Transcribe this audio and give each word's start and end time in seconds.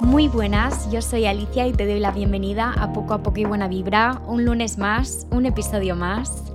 Muy 0.00 0.28
buenas, 0.28 0.90
yo 0.90 1.00
soy 1.00 1.26
Alicia 1.26 1.66
y 1.66 1.72
te 1.72 1.86
doy 1.86 2.00
la 2.00 2.10
bienvenida 2.10 2.72
a 2.76 2.92
Poco 2.92 3.14
a 3.14 3.22
Poco 3.22 3.40
y 3.40 3.44
Buena 3.44 3.68
Vibra, 3.68 4.20
un 4.26 4.44
lunes 4.44 4.76
más, 4.76 5.26
un 5.30 5.46
episodio 5.46 5.96
más. 5.96 6.52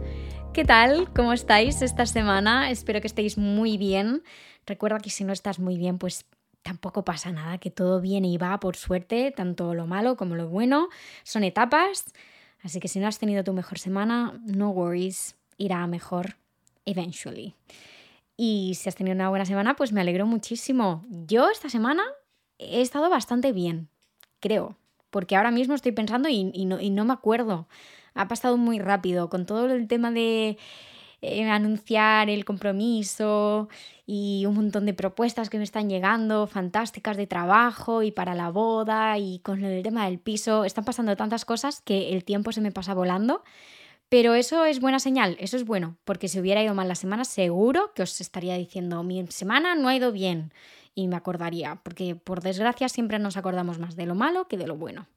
¿Qué 0.54 0.66
tal? 0.66 1.12
¿Cómo 1.16 1.34
estáis 1.34 1.82
esta 1.82 2.06
semana? 2.06 2.70
Espero 2.70 3.02
que 3.02 3.08
estéis 3.08 3.38
muy 3.38 3.78
bien. 3.78 4.24
Recuerda 4.66 5.00
que 5.00 5.10
si 5.10 5.24
no 5.24 5.34
estás 5.34 5.60
muy 5.60 5.78
bien, 5.78 5.98
pues 5.98 6.26
tampoco 6.62 7.04
pasa 7.06 7.32
nada, 7.32 7.58
que 7.58 7.72
todo 7.72 8.02
viene 8.02 8.28
y 8.28 8.38
va 8.38 8.60
por 8.60 8.76
suerte, 8.76 9.32
tanto 9.36 9.74
lo 9.74 9.88
malo 9.88 10.18
como 10.18 10.36
lo 10.36 10.50
bueno, 10.50 10.90
son 11.24 11.44
etapas. 11.44 12.06
Así 12.62 12.80
que 12.80 12.88
si 12.88 13.00
no 13.00 13.08
has 13.08 13.18
tenido 13.18 13.44
tu 13.44 13.54
mejor 13.54 13.80
semana, 13.80 14.40
no 14.46 14.70
worries, 14.70 15.36
irá 15.58 15.88
mejor 15.88 16.36
eventually. 16.88 17.54
Y 18.38 18.74
si 18.76 18.88
has 18.88 18.96
tenido 18.96 19.16
una 19.16 19.30
buena 19.30 19.46
semana, 19.46 19.76
pues 19.76 19.92
me 19.92 20.02
alegro 20.02 20.26
muchísimo. 20.26 21.04
Yo 21.10 21.50
esta 21.50 21.70
semana 21.70 22.04
he 22.60 22.82
estado 22.82 23.10
bastante 23.10 23.52
bien, 23.52 23.90
creo, 24.40 24.78
porque 25.10 25.36
ahora 25.36 25.52
mismo 25.52 25.74
estoy 25.74 25.92
pensando 25.92 26.30
y, 26.30 26.66
no, 26.66 27.06
me 27.06 27.14
acuerdo. 27.14 27.68
Ha 28.14 28.28
pasado 28.28 28.58
muy 28.58 28.80
rápido 28.80 29.30
con 29.30 29.46
todo 29.46 29.72
el 29.72 29.88
tema 29.88 30.12
de 30.12 30.58
eh, 31.22 31.50
anunciar 31.50 32.30
el 32.30 32.46
compromiso 32.46 33.70
y 34.06 34.46
un 34.46 34.56
montón 34.56 34.86
de 34.86 34.94
propuestas 34.94 35.50
que 35.50 35.58
me 35.58 35.64
están 35.64 35.90
llegando, 35.90 36.46
fantásticas 36.46 37.18
de 37.18 37.26
trabajo 37.26 38.04
y 38.04 38.12
para 38.12 38.36
la 38.36 38.50
boda 38.50 39.18
y 39.18 39.40
con 39.40 39.64
el 39.64 39.82
tema 39.82 40.06
del 40.06 40.20
piso. 40.20 40.64
Están 40.64 40.86
pasando 40.86 41.16
tantas 41.16 41.44
cosas 41.44 41.82
que 41.82 42.14
el 42.14 42.24
tiempo 42.24 42.52
se 42.52 42.62
me 42.62 42.72
pasa 42.72 42.94
volando. 42.94 43.44
Pero 44.10 44.36
eso 44.36 44.64
es 44.64 44.80
buena 44.80 45.00
señal, 45.00 45.36
eso 45.40 45.58
es 45.58 45.66
bueno, 45.66 45.98
porque 46.06 46.30
si 46.30 46.40
hubiera 46.40 46.64
ido 46.64 46.74
mal 46.74 46.88
la 46.88 46.96
semana, 46.96 47.26
seguro 47.26 47.92
que 47.94 48.04
os 48.04 48.22
estaría 48.22 48.56
diciendo, 48.56 49.04
mi 49.04 49.26
semana 49.28 49.76
no 49.76 49.90
ha 49.90 49.96
ido 49.96 50.14
bien 50.14 50.54
y 50.96 51.08
me 51.08 51.18
acordaría, 51.18 51.82
porque 51.84 52.16
por 52.16 52.42
desgracia 52.42 52.88
siempre 52.88 53.20
nos 53.20 53.36
acordamos 53.36 53.80
más 53.80 53.96
de 53.98 54.06
lo 54.06 54.16
malo 54.16 54.48
que 54.48 54.58
de 54.58 54.68
lo 54.68 54.78
bueno. 54.78 55.08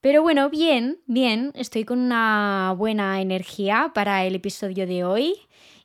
Pero 0.00 0.22
bueno, 0.22 0.48
bien, 0.48 0.98
bien, 1.06 1.52
estoy 1.54 1.84
con 1.84 1.98
una 2.00 2.74
buena 2.76 3.20
energía 3.20 3.92
para 3.94 4.24
el 4.24 4.34
episodio 4.34 4.86
de 4.86 5.04
hoy 5.04 5.34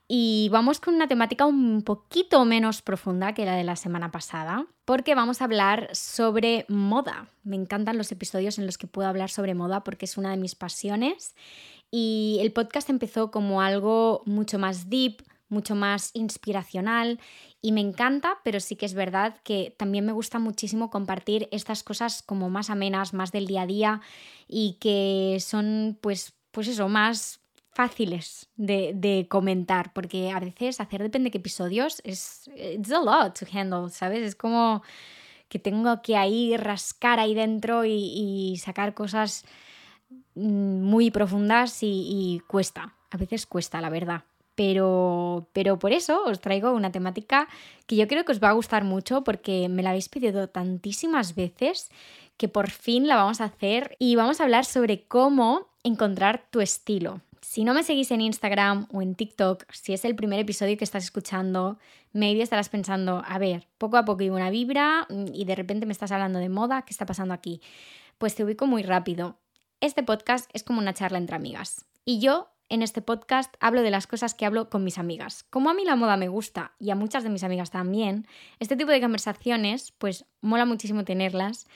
y 0.08 0.48
vamos 0.52 0.80
con 0.80 0.96
una 0.96 1.08
temática 1.08 1.46
un 1.46 1.84
poquito 1.84 2.46
menos 2.46 2.82
profunda 2.82 3.34
que 3.34 3.46
la 3.46 3.56
de 3.56 3.64
la 3.64 3.76
semana 3.76 4.10
pasada, 4.10 4.66
porque 4.86 5.16
vamos 5.16 5.42
a 5.42 5.46
hablar 5.46 5.90
sobre 5.94 6.66
moda. 6.70 7.28
Me 7.44 7.58
encantan 7.58 7.98
los 7.98 8.12
episodios 8.12 8.58
en 8.58 8.66
los 8.66 8.78
que 8.78 8.88
puedo 8.88 9.10
hablar 9.10 9.30
sobre 9.30 9.54
moda 9.54 9.84
porque 9.84 10.06
es 10.06 10.18
una 10.18 10.32
de 10.32 10.38
mis 10.38 10.56
pasiones 10.56 11.36
y 11.92 12.38
el 12.42 12.52
podcast 12.52 12.90
empezó 12.90 13.32
como 13.32 13.62
algo 13.62 14.24
mucho 14.26 14.60
más 14.60 14.90
deep, 14.90 15.24
mucho 15.50 15.76
más 15.76 16.12
inspiracional 16.14 17.20
y 17.62 17.72
me 17.72 17.82
encanta, 17.82 18.38
pero 18.44 18.60
sí 18.60 18.76
que 18.76 18.86
es 18.86 18.94
verdad 18.94 19.38
que 19.44 19.74
también 19.78 20.06
me 20.06 20.12
gusta 20.12 20.40
muchísimo 20.40 20.90
compartir 20.90 21.48
estas 21.52 21.84
cosas 21.84 22.22
como 22.22 22.50
más 22.50 22.70
amenas, 22.70 23.14
más 23.14 23.32
del 23.32 23.48
día 23.48 23.62
a 23.62 23.68
día 23.68 24.02
y 24.48 24.78
que 24.80 25.38
son 25.40 25.98
pues, 26.02 26.34
pues 26.52 26.68
eso, 26.68 26.90
más 26.90 27.40
fáciles 27.78 28.50
de, 28.56 29.28
comentar, 29.30 29.94
porque 29.94 30.32
a 30.32 30.40
veces 30.40 30.82
hacer 30.82 31.04
depende 31.04 31.28
de 31.28 31.32
qué 31.32 31.38
episodios 31.38 32.02
es 32.04 32.50
it's 32.56 32.92
a 32.92 33.00
lot 33.00 33.38
to 33.38 33.46
handle, 33.54 33.92
¿sabes? 33.92 34.24
Es 34.26 34.36
como 34.36 34.82
que 35.48 35.60
tengo 35.60 36.02
que 36.02 36.18
ahí 36.18 36.58
rascar 36.58 37.20
ahí 37.20 37.36
dentro 37.36 37.86
y, 37.86 38.58
sacar 38.58 38.96
cosas 38.96 39.46
muy 40.36 41.12
profundas 41.12 41.80
y 41.82 42.42
cuesta, 42.48 42.94
a 43.12 43.18
veces 43.18 43.46
cuesta, 43.46 43.82
la 43.82 43.90
verdad. 43.90 44.24
Pero, 44.56 45.48
pero 45.54 45.78
por 45.78 45.92
eso 45.92 46.24
os 46.26 46.42
traigo 46.42 46.72
una 46.72 46.92
temática 46.92 47.48
que 47.86 47.96
yo 47.96 48.08
creo 48.08 48.26
que 48.26 48.32
os 48.32 48.42
va 48.42 48.50
a 48.50 48.54
gustar 48.54 48.84
mucho 48.84 49.24
porque 49.24 49.70
me 49.70 49.84
la 49.84 49.90
habéis 49.90 50.10
pedido 50.10 50.50
tantísimas 50.50 51.36
veces 51.36 51.90
que 52.38 52.48
por 52.48 52.72
fin 52.72 53.08
la 53.08 53.18
vamos 53.18 53.40
a 53.40 53.46
hacer 53.46 53.96
y 54.00 54.16
vamos 54.16 54.40
a 54.40 54.46
hablar 54.46 54.66
sobre 54.66 55.04
cómo 55.04 55.68
encontrar 55.84 56.46
tu 56.50 56.62
estilo. 56.62 57.22
Si 57.42 57.64
no 57.64 57.76
me 57.76 57.84
seguís 57.84 58.10
en 58.10 58.22
Instagram 58.22 58.88
o 58.92 59.02
en 59.02 59.16
TikTok, 59.16 59.72
si 59.72 59.94
es 59.94 60.06
el 60.06 60.16
primer 60.16 60.40
episodio 60.40 60.76
que 60.76 60.84
estás 60.84 61.04
escuchando, 61.04 61.78
maybe 62.14 62.42
estarás 62.42 62.70
pensando, 62.70 63.24
a 63.28 63.38
ver, 63.38 63.68
poco 63.78 63.98
a 63.98 64.06
poco 64.06 64.22
hay 64.22 64.30
una 64.30 64.50
vibra 64.50 65.08
y 65.34 65.46
de 65.46 65.56
repente 65.56 65.86
me 65.86 65.94
estás 65.94 66.12
hablando 66.12 66.40
de 66.40 66.50
moda, 66.50 66.82
¿qué 66.82 66.92
está 66.92 67.06
pasando 67.06 67.34
aquí? 67.34 67.62
Pues 68.18 68.36
te 68.36 68.44
ubico 68.44 68.66
muy 68.66 68.82
rápido. 68.82 69.38
Este 69.80 70.02
podcast 70.02 70.50
es 70.54 70.64
como 70.64 70.80
una 70.80 70.96
charla 70.96 71.20
entre 71.20 71.36
amigas. 71.36 71.86
Y 72.04 72.20
yo 72.20 72.50
en 72.68 72.82
este 72.82 73.04
podcast 73.04 73.54
hablo 73.60 73.84
de 73.84 73.92
las 73.92 74.08
cosas 74.08 74.34
que 74.34 74.48
hablo 74.48 74.72
con 74.72 74.84
mis 74.84 74.98
amigas. 74.98 75.44
Como 75.52 75.70
a 75.70 75.76
mí 75.76 75.86
la 75.86 75.96
moda 75.96 76.18
me 76.18 76.30
gusta 76.30 76.74
y 76.80 76.90
a 76.90 76.96
muchas 76.96 77.24
de 77.24 77.30
mis 77.30 77.44
amigas 77.44 77.70
también, 77.70 78.26
este 78.60 78.76
tipo 78.76 78.90
de 78.90 79.00
conversaciones 79.00 79.94
pues 80.00 80.26
mola 80.42 80.66
muchísimo 80.66 81.04
tenerlas 81.04 81.68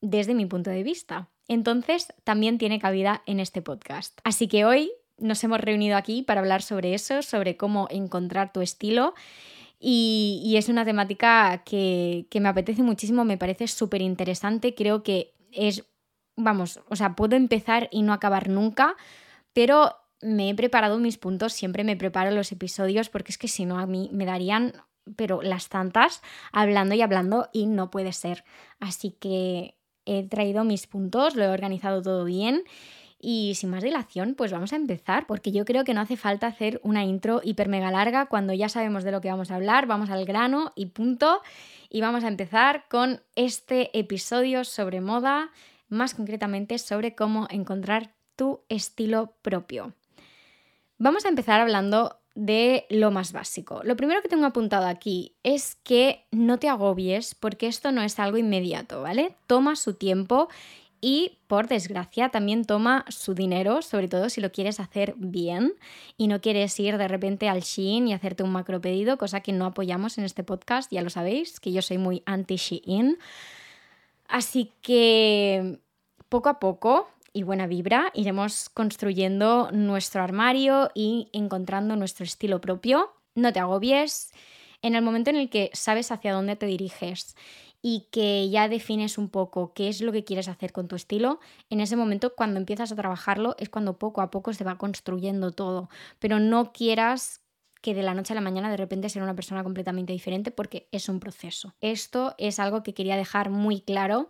desde 0.00 0.34
mi 0.34 0.46
punto 0.46 0.70
de 0.70 0.84
vista. 0.84 1.30
Entonces 1.48 2.14
también 2.22 2.58
tiene 2.58 2.78
cabida 2.78 3.24
en 3.26 3.40
este 3.40 3.60
podcast. 3.60 4.20
Así 4.22 4.46
que 4.46 4.64
hoy 4.64 4.92
nos 5.18 5.42
hemos 5.42 5.60
reunido 5.60 5.96
aquí 5.96 6.22
para 6.22 6.40
hablar 6.40 6.62
sobre 6.62 6.94
eso, 6.94 7.22
sobre 7.22 7.56
cómo 7.56 7.88
encontrar 7.90 8.52
tu 8.52 8.60
estilo. 8.60 9.14
Y, 9.80 10.54
es 10.56 10.68
una 10.68 10.84
temática 10.84 11.62
que, 11.64 12.26
que 12.30 12.40
me 12.40 12.48
apetece 12.48 12.82
muchísimo, 12.82 13.24
me 13.24 13.38
parece 13.38 13.66
súper 13.66 14.02
interesante. 14.02 14.74
Creo 14.74 15.02
que 15.02 15.34
es, 15.52 15.84
vamos, 16.38 16.80
o 16.88 16.96
sea, 16.96 17.14
puedo 17.14 17.36
empezar 17.36 17.88
y 17.90 18.02
no 18.02 18.12
acabar 18.12 18.48
nunca, 18.48 18.96
pero 19.52 19.96
me 20.20 20.48
he 20.48 20.54
preparado 20.54 20.98
mis 20.98 21.18
puntos, 21.18 21.52
siempre 21.52 21.84
me 21.84 21.96
preparo 21.96 22.30
los 22.30 22.50
episodios 22.52 23.08
porque 23.08 23.32
es 23.32 23.38
que 23.38 23.48
si 23.48 23.66
no 23.66 23.78
a 23.78 23.86
mí 23.86 24.08
me 24.12 24.24
darían, 24.24 24.72
pero 25.16 25.42
las 25.42 25.68
tantas, 25.68 26.22
hablando 26.52 26.94
y 26.94 27.02
hablando 27.02 27.48
y 27.52 27.66
no 27.66 27.90
puede 27.90 28.12
ser. 28.12 28.44
Así 28.80 29.10
que 29.10 29.74
he 30.06 30.26
traído 30.26 30.64
mis 30.64 30.86
puntos, 30.86 31.34
lo 31.36 31.44
he 31.44 31.48
organizado 31.48 32.02
todo 32.02 32.24
bien 32.24 32.64
y 33.20 33.54
sin 33.56 33.70
más 33.70 33.82
dilación, 33.82 34.34
pues 34.36 34.52
vamos 34.52 34.72
a 34.72 34.76
empezar, 34.76 35.26
porque 35.26 35.50
yo 35.50 35.64
creo 35.64 35.82
que 35.82 35.92
no 35.92 36.00
hace 36.00 36.16
falta 36.16 36.46
hacer 36.46 36.80
una 36.84 37.04
intro 37.04 37.40
hiper 37.42 37.68
mega 37.68 37.90
larga 37.90 38.26
cuando 38.26 38.52
ya 38.52 38.68
sabemos 38.68 39.02
de 39.02 39.10
lo 39.10 39.20
que 39.20 39.30
vamos 39.30 39.50
a 39.50 39.56
hablar, 39.56 39.86
vamos 39.86 40.10
al 40.10 40.24
grano 40.24 40.72
y 40.76 40.86
punto. 40.86 41.42
Y 41.90 42.00
vamos 42.00 42.22
a 42.22 42.28
empezar 42.28 42.84
con 42.88 43.22
este 43.34 43.98
episodio 43.98 44.62
sobre 44.64 45.00
moda, 45.00 45.50
más 45.88 46.14
concretamente 46.14 46.78
sobre 46.78 47.14
cómo 47.14 47.46
encontrar 47.50 48.14
tu 48.36 48.60
estilo 48.68 49.34
propio. 49.42 49.94
Vamos 50.98 51.24
a 51.24 51.28
empezar 51.28 51.60
hablando 51.60 52.18
de 52.34 52.86
lo 52.88 53.10
más 53.10 53.32
básico. 53.32 53.80
Lo 53.82 53.96
primero 53.96 54.22
que 54.22 54.28
tengo 54.28 54.46
apuntado 54.46 54.86
aquí 54.86 55.34
es 55.42 55.74
que 55.82 56.24
no 56.30 56.58
te 56.58 56.68
agobies 56.68 57.34
porque 57.34 57.66
esto 57.66 57.90
no 57.90 58.02
es 58.02 58.18
algo 58.20 58.38
inmediato, 58.38 59.02
¿vale? 59.02 59.34
Toma 59.46 59.74
su 59.74 59.94
tiempo 59.94 60.48
y 61.00 61.38
por 61.46 61.68
desgracia 61.68 62.28
también 62.28 62.64
toma 62.64 63.04
su 63.08 63.34
dinero, 63.34 63.82
sobre 63.82 64.08
todo 64.08 64.28
si 64.28 64.40
lo 64.40 64.52
quieres 64.52 64.80
hacer 64.80 65.14
bien 65.16 65.74
y 66.16 66.28
no 66.28 66.40
quieres 66.40 66.78
ir 66.78 66.98
de 66.98 67.08
repente 67.08 67.48
al 67.48 67.60
Shein 67.62 68.08
y 68.08 68.12
hacerte 68.12 68.42
un 68.42 68.50
macro 68.50 68.80
pedido, 68.80 69.18
cosa 69.18 69.40
que 69.40 69.52
no 69.52 69.66
apoyamos 69.66 70.18
en 70.18 70.24
este 70.24 70.44
podcast, 70.44 70.92
ya 70.92 71.02
lo 71.02 71.10
sabéis, 71.10 71.60
que 71.60 71.72
yo 71.72 71.82
soy 71.82 71.98
muy 71.98 72.22
anti 72.26 72.56
Shein. 72.56 73.18
Así 74.28 74.72
que 74.82 75.80
poco 76.28 76.50
a 76.50 76.60
poco 76.60 77.08
y 77.32 77.42
buena 77.42 77.66
vibra, 77.66 78.10
iremos 78.14 78.68
construyendo 78.68 79.70
nuestro 79.72 80.22
armario 80.22 80.90
y 80.94 81.28
encontrando 81.32 81.96
nuestro 81.96 82.24
estilo 82.24 82.60
propio. 82.60 83.10
No 83.34 83.52
te 83.52 83.60
agobies. 83.60 84.32
En 84.82 84.94
el 84.94 85.02
momento 85.02 85.30
en 85.30 85.36
el 85.36 85.50
que 85.50 85.70
sabes 85.72 86.12
hacia 86.12 86.32
dónde 86.32 86.56
te 86.56 86.66
diriges 86.66 87.36
y 87.80 88.08
que 88.10 88.48
ya 88.50 88.68
defines 88.68 89.18
un 89.18 89.28
poco 89.28 89.72
qué 89.72 89.88
es 89.88 90.00
lo 90.00 90.12
que 90.12 90.24
quieres 90.24 90.48
hacer 90.48 90.72
con 90.72 90.88
tu 90.88 90.96
estilo, 90.96 91.40
en 91.70 91.80
ese 91.80 91.96
momento 91.96 92.34
cuando 92.34 92.58
empiezas 92.58 92.92
a 92.92 92.96
trabajarlo 92.96 93.54
es 93.58 93.68
cuando 93.68 93.98
poco 93.98 94.20
a 94.20 94.30
poco 94.30 94.52
se 94.52 94.64
va 94.64 94.78
construyendo 94.78 95.52
todo. 95.52 95.88
Pero 96.18 96.38
no 96.38 96.72
quieras 96.72 97.40
que 97.80 97.94
de 97.94 98.02
la 98.02 98.14
noche 98.14 98.32
a 98.32 98.34
la 98.34 98.40
mañana 98.40 98.70
de 98.70 98.76
repente 98.76 99.08
ser 99.08 99.22
una 99.22 99.34
persona 99.34 99.62
completamente 99.62 100.12
diferente 100.12 100.50
porque 100.50 100.88
es 100.92 101.08
un 101.08 101.20
proceso. 101.20 101.74
Esto 101.80 102.34
es 102.38 102.58
algo 102.58 102.82
que 102.82 102.94
quería 102.94 103.16
dejar 103.16 103.50
muy 103.50 103.80
claro 103.80 104.28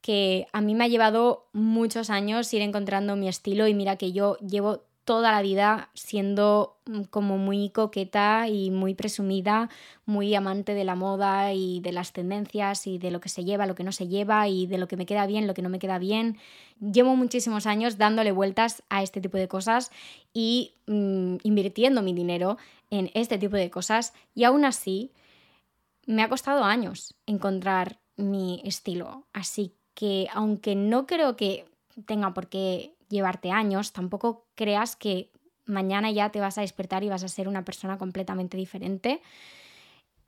que 0.00 0.46
a 0.52 0.60
mí 0.60 0.74
me 0.74 0.84
ha 0.84 0.88
llevado 0.88 1.48
muchos 1.54 2.10
años 2.10 2.52
ir 2.52 2.60
encontrando 2.60 3.16
mi 3.16 3.26
estilo 3.26 3.66
y 3.68 3.74
mira 3.74 3.96
que 3.96 4.12
yo 4.12 4.36
llevo 4.36 4.84
toda 5.04 5.32
la 5.32 5.42
vida 5.42 5.90
siendo 5.94 6.76
mm, 6.86 7.02
como 7.04 7.38
muy 7.38 7.70
coqueta 7.70 8.48
y 8.48 8.70
muy 8.70 8.94
presumida, 8.94 9.68
muy 10.06 10.34
amante 10.34 10.74
de 10.74 10.84
la 10.84 10.94
moda 10.94 11.52
y 11.52 11.80
de 11.80 11.92
las 11.92 12.12
tendencias 12.12 12.86
y 12.86 12.98
de 12.98 13.10
lo 13.10 13.20
que 13.20 13.28
se 13.28 13.44
lleva, 13.44 13.66
lo 13.66 13.74
que 13.74 13.84
no 13.84 13.92
se 13.92 14.08
lleva 14.08 14.48
y 14.48 14.66
de 14.66 14.78
lo 14.78 14.88
que 14.88 14.96
me 14.96 15.06
queda 15.06 15.26
bien, 15.26 15.46
lo 15.46 15.54
que 15.54 15.62
no 15.62 15.68
me 15.68 15.78
queda 15.78 15.98
bien. 15.98 16.38
Llevo 16.80 17.16
muchísimos 17.16 17.66
años 17.66 17.98
dándole 17.98 18.32
vueltas 18.32 18.82
a 18.88 19.02
este 19.02 19.20
tipo 19.20 19.36
de 19.36 19.48
cosas 19.48 19.90
y 20.32 20.74
mm, 20.86 21.36
invirtiendo 21.42 22.02
mi 22.02 22.12
dinero 22.12 22.56
en 22.90 23.10
este 23.14 23.38
tipo 23.38 23.56
de 23.56 23.70
cosas 23.70 24.14
y 24.34 24.44
aún 24.44 24.64
así 24.64 25.12
me 26.06 26.22
ha 26.22 26.28
costado 26.28 26.64
años 26.64 27.14
encontrar 27.26 27.98
mi 28.16 28.62
estilo. 28.64 29.26
Así 29.32 29.74
que 29.94 30.28
aunque 30.32 30.74
no 30.74 31.06
creo 31.06 31.36
que 31.36 31.66
tenga 32.06 32.34
por 32.34 32.48
qué 32.48 32.93
llevarte 33.08 33.50
años, 33.50 33.92
tampoco 33.92 34.46
creas 34.54 34.96
que 34.96 35.30
mañana 35.66 36.10
ya 36.10 36.30
te 36.30 36.40
vas 36.40 36.58
a 36.58 36.60
despertar 36.60 37.04
y 37.04 37.08
vas 37.08 37.24
a 37.24 37.28
ser 37.28 37.48
una 37.48 37.64
persona 37.64 37.98
completamente 37.98 38.56
diferente. 38.56 39.22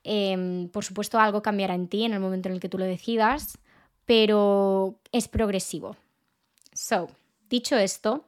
Em, 0.04 0.68
por 0.68 0.84
supuesto, 0.84 1.18
algo 1.18 1.42
cambiará 1.42 1.74
en 1.74 1.88
ti 1.88 2.04
en 2.04 2.12
el 2.12 2.20
momento 2.20 2.48
en 2.48 2.54
el 2.54 2.60
que 2.60 2.68
tú 2.68 2.78
lo 2.78 2.84
decidas, 2.84 3.58
pero 4.04 5.00
es 5.12 5.28
progresivo. 5.28 5.96
So, 6.72 7.08
dicho 7.50 7.76
esto, 7.76 8.24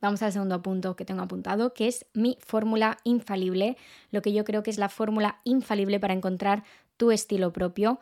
vamos 0.00 0.22
al 0.22 0.32
segundo 0.32 0.62
punto 0.62 0.96
que 0.96 1.04
tengo 1.04 1.22
apuntado, 1.22 1.74
que 1.74 1.88
es 1.88 2.06
mi 2.14 2.38
fórmula 2.40 2.98
infalible, 3.04 3.76
lo 4.10 4.22
que 4.22 4.32
yo 4.32 4.44
creo 4.44 4.62
que 4.62 4.70
es 4.70 4.78
la 4.78 4.88
fórmula 4.88 5.40
infalible 5.44 6.00
para 6.00 6.14
encontrar 6.14 6.64
tu 6.96 7.10
estilo 7.10 7.52
propio. 7.52 8.00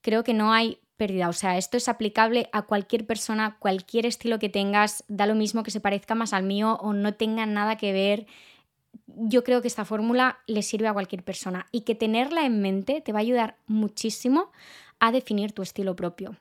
Creo 0.00 0.24
que 0.24 0.34
no 0.34 0.52
hay 0.52 0.78
pérdida, 0.96 1.28
o 1.28 1.32
sea, 1.32 1.58
esto 1.58 1.76
es 1.76 1.88
aplicable 1.88 2.48
a 2.52 2.62
cualquier 2.62 3.06
persona, 3.06 3.56
cualquier 3.58 4.06
estilo 4.06 4.38
que 4.38 4.48
tengas, 4.48 5.04
da 5.08 5.26
lo 5.26 5.34
mismo 5.34 5.62
que 5.62 5.70
se 5.70 5.80
parezca 5.80 6.14
más 6.14 6.32
al 6.32 6.44
mío 6.44 6.78
o 6.80 6.92
no 6.92 7.14
tenga 7.14 7.46
nada 7.46 7.76
que 7.76 7.92
ver. 7.92 8.26
Yo 9.06 9.44
creo 9.44 9.60
que 9.60 9.68
esta 9.68 9.84
fórmula 9.84 10.38
le 10.46 10.62
sirve 10.62 10.88
a 10.88 10.92
cualquier 10.92 11.24
persona 11.24 11.66
y 11.72 11.82
que 11.82 11.94
tenerla 11.94 12.46
en 12.46 12.60
mente 12.60 13.00
te 13.00 13.12
va 13.12 13.18
a 13.18 13.22
ayudar 13.22 13.56
muchísimo 13.66 14.50
a 15.00 15.12
definir 15.12 15.52
tu 15.52 15.62
estilo 15.62 15.96
propio. 15.96 16.36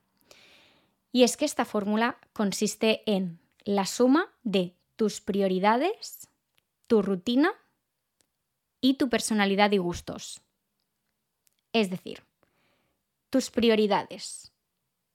Y 1.12 1.24
es 1.24 1.38
que 1.38 1.46
esta 1.46 1.66
fórmula 1.66 2.18
consiste 2.34 3.04
en 3.06 3.40
la 3.66 3.86
suma 3.86 4.34
de 4.44 4.76
tus 4.96 5.22
prioridades, 5.22 6.30
tu 6.88 7.02
rutina 7.02 7.52
y 8.82 8.96
tu 8.96 9.10
personalidad 9.10 9.72
y 9.72 9.78
gustos. 9.78 10.42
Es 11.72 11.90
decir, 11.90 12.24
tus 13.34 13.50
prioridades. 13.50 14.52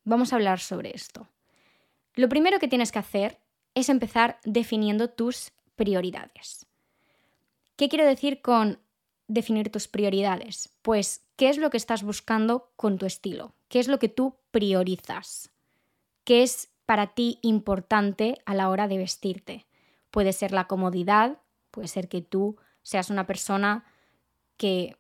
Vamos 0.03 0.33
a 0.33 0.37
hablar 0.37 0.59
sobre 0.59 0.91
esto. 0.93 1.29
Lo 2.15 2.29
primero 2.29 2.59
que 2.59 2.67
tienes 2.67 2.91
que 2.91 2.99
hacer 2.99 3.39
es 3.77 3.89
empezar 3.89 4.41
definiendo 4.43 5.09
tus 5.09 5.53
prioridades. 5.77 6.67
¿Qué 7.77 7.89
quiero 7.89 8.05
decir 8.05 8.43
con 8.43 8.81
definir 9.29 9.71
tus 9.71 9.87
prioridades? 9.87 10.69
Pues, 10.83 11.29
¿qué 11.37 11.49
es 11.49 11.59
lo 11.59 11.71
que 11.71 11.77
estás 11.77 12.03
buscando 12.03 12.73
con 12.75 12.99
tu 12.99 13.07
estilo? 13.07 13.55
¿Qué 13.69 13.79
es 13.79 13.87
lo 13.87 14.01
que 14.01 14.09
tú 14.09 14.35
priorizas? 14.51 15.53
¿Qué 16.25 16.43
es 16.43 16.73
para 16.87 17.15
ti 17.15 17.39
importante 17.43 18.43
a 18.47 18.55
la 18.55 18.69
hora 18.69 18.89
de 18.89 18.99
vestirte? 18.99 19.67
Puede 20.11 20.33
ser 20.33 20.51
la 20.51 20.67
comodidad, 20.67 21.39
puede 21.71 21.87
ser 21.87 22.09
que 22.09 22.21
tú 22.21 22.57
seas 22.83 23.11
una 23.11 23.29
persona 23.29 23.85
que 24.57 24.97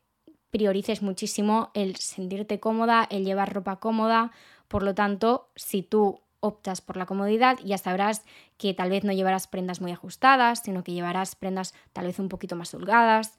priorices 0.50 1.02
muchísimo 1.02 1.70
el 1.74 1.96
sentirte 1.96 2.60
cómoda, 2.60 3.06
el 3.10 3.24
llevar 3.24 3.52
ropa 3.52 3.76
cómoda. 3.76 4.32
Por 4.68 4.82
lo 4.82 4.94
tanto, 4.94 5.50
si 5.56 5.82
tú 5.82 6.20
optas 6.40 6.80
por 6.80 6.96
la 6.96 7.06
comodidad, 7.06 7.58
ya 7.64 7.78
sabrás 7.78 8.24
que 8.56 8.74
tal 8.74 8.90
vez 8.90 9.04
no 9.04 9.12
llevarás 9.12 9.46
prendas 9.46 9.80
muy 9.80 9.92
ajustadas, 9.92 10.60
sino 10.64 10.84
que 10.84 10.92
llevarás 10.92 11.34
prendas 11.34 11.74
tal 11.92 12.06
vez 12.06 12.18
un 12.18 12.28
poquito 12.28 12.56
más 12.56 12.72
holgadas. 12.74 13.36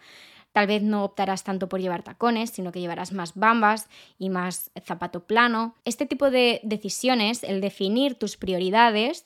Tal 0.52 0.66
vez 0.66 0.82
no 0.82 1.04
optarás 1.04 1.44
tanto 1.44 1.70
por 1.70 1.80
llevar 1.80 2.04
tacones, 2.04 2.50
sino 2.50 2.72
que 2.72 2.80
llevarás 2.80 3.14
más 3.14 3.36
bambas 3.36 3.88
y 4.18 4.30
más 4.30 4.72
zapato 4.84 5.26
plano. 5.26 5.76
Este 5.86 6.08
tipo 6.08 6.32
de 6.32 6.60
decisiones, 6.64 7.44
el 7.44 7.62
definir 7.62 8.16
tus 8.16 8.36
prioridades, 8.36 9.26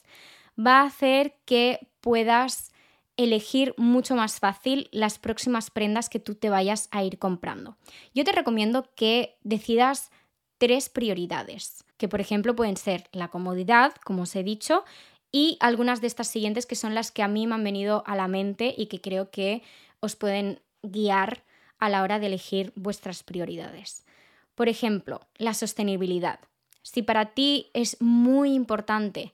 va 0.59 0.81
a 0.81 0.87
hacer 0.87 1.35
que 1.45 1.87
puedas 2.01 2.72
elegir 3.17 3.73
mucho 3.77 4.15
más 4.15 4.39
fácil 4.39 4.89
las 4.91 5.19
próximas 5.19 5.69
prendas 5.69 6.09
que 6.09 6.19
tú 6.19 6.35
te 6.35 6.49
vayas 6.49 6.87
a 6.91 7.03
ir 7.03 7.19
comprando. 7.19 7.77
Yo 8.13 8.23
te 8.23 8.31
recomiendo 8.31 8.89
que 8.95 9.37
decidas 9.43 10.11
tres 10.57 10.89
prioridades, 10.89 11.83
que 11.97 12.07
por 12.07 12.21
ejemplo 12.21 12.55
pueden 12.55 12.77
ser 12.77 13.07
la 13.11 13.27
comodidad, 13.27 13.93
como 14.03 14.23
os 14.23 14.35
he 14.35 14.43
dicho, 14.43 14.83
y 15.31 15.57
algunas 15.59 16.01
de 16.01 16.07
estas 16.07 16.27
siguientes 16.27 16.65
que 16.65 16.75
son 16.75 16.95
las 16.95 17.11
que 17.11 17.23
a 17.23 17.27
mí 17.27 17.47
me 17.47 17.55
han 17.55 17.63
venido 17.63 18.03
a 18.05 18.15
la 18.15 18.27
mente 18.27 18.73
y 18.77 18.85
que 18.85 19.01
creo 19.01 19.29
que 19.31 19.63
os 19.99 20.15
pueden 20.15 20.61
guiar 20.83 21.43
a 21.79 21.89
la 21.89 22.03
hora 22.03 22.19
de 22.19 22.27
elegir 22.27 22.71
vuestras 22.75 23.23
prioridades. 23.23 24.05
Por 24.55 24.69
ejemplo, 24.69 25.21
la 25.37 25.53
sostenibilidad. 25.53 26.39
Si 26.83 27.01
para 27.01 27.33
ti 27.33 27.69
es 27.73 27.99
muy 27.99 28.53
importante 28.53 29.33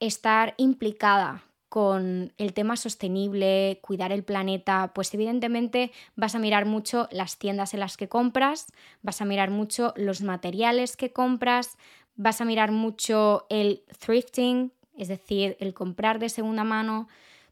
estar 0.00 0.54
implicada 0.56 1.44
con 1.74 2.32
el 2.38 2.52
tema 2.52 2.76
sostenible, 2.76 3.80
cuidar 3.82 4.12
el 4.12 4.22
planeta, 4.22 4.92
pues 4.94 5.12
evidentemente 5.12 5.90
vas 6.14 6.36
a 6.36 6.38
mirar 6.38 6.66
mucho 6.66 7.08
las 7.10 7.36
tiendas 7.36 7.74
en 7.74 7.80
las 7.80 7.96
que 7.96 8.08
compras, 8.08 8.66
vas 9.02 9.20
a 9.20 9.24
mirar 9.24 9.50
mucho 9.50 9.92
los 9.96 10.22
materiales 10.22 10.96
que 10.96 11.12
compras, 11.12 11.76
vas 12.14 12.40
a 12.40 12.44
mirar 12.44 12.70
mucho 12.70 13.46
el 13.50 13.82
thrifting, 13.98 14.70
es 14.96 15.08
decir, 15.08 15.56
el 15.58 15.74
comprar 15.74 16.20
de 16.20 16.28
segunda 16.28 16.62
mano. 16.62 17.08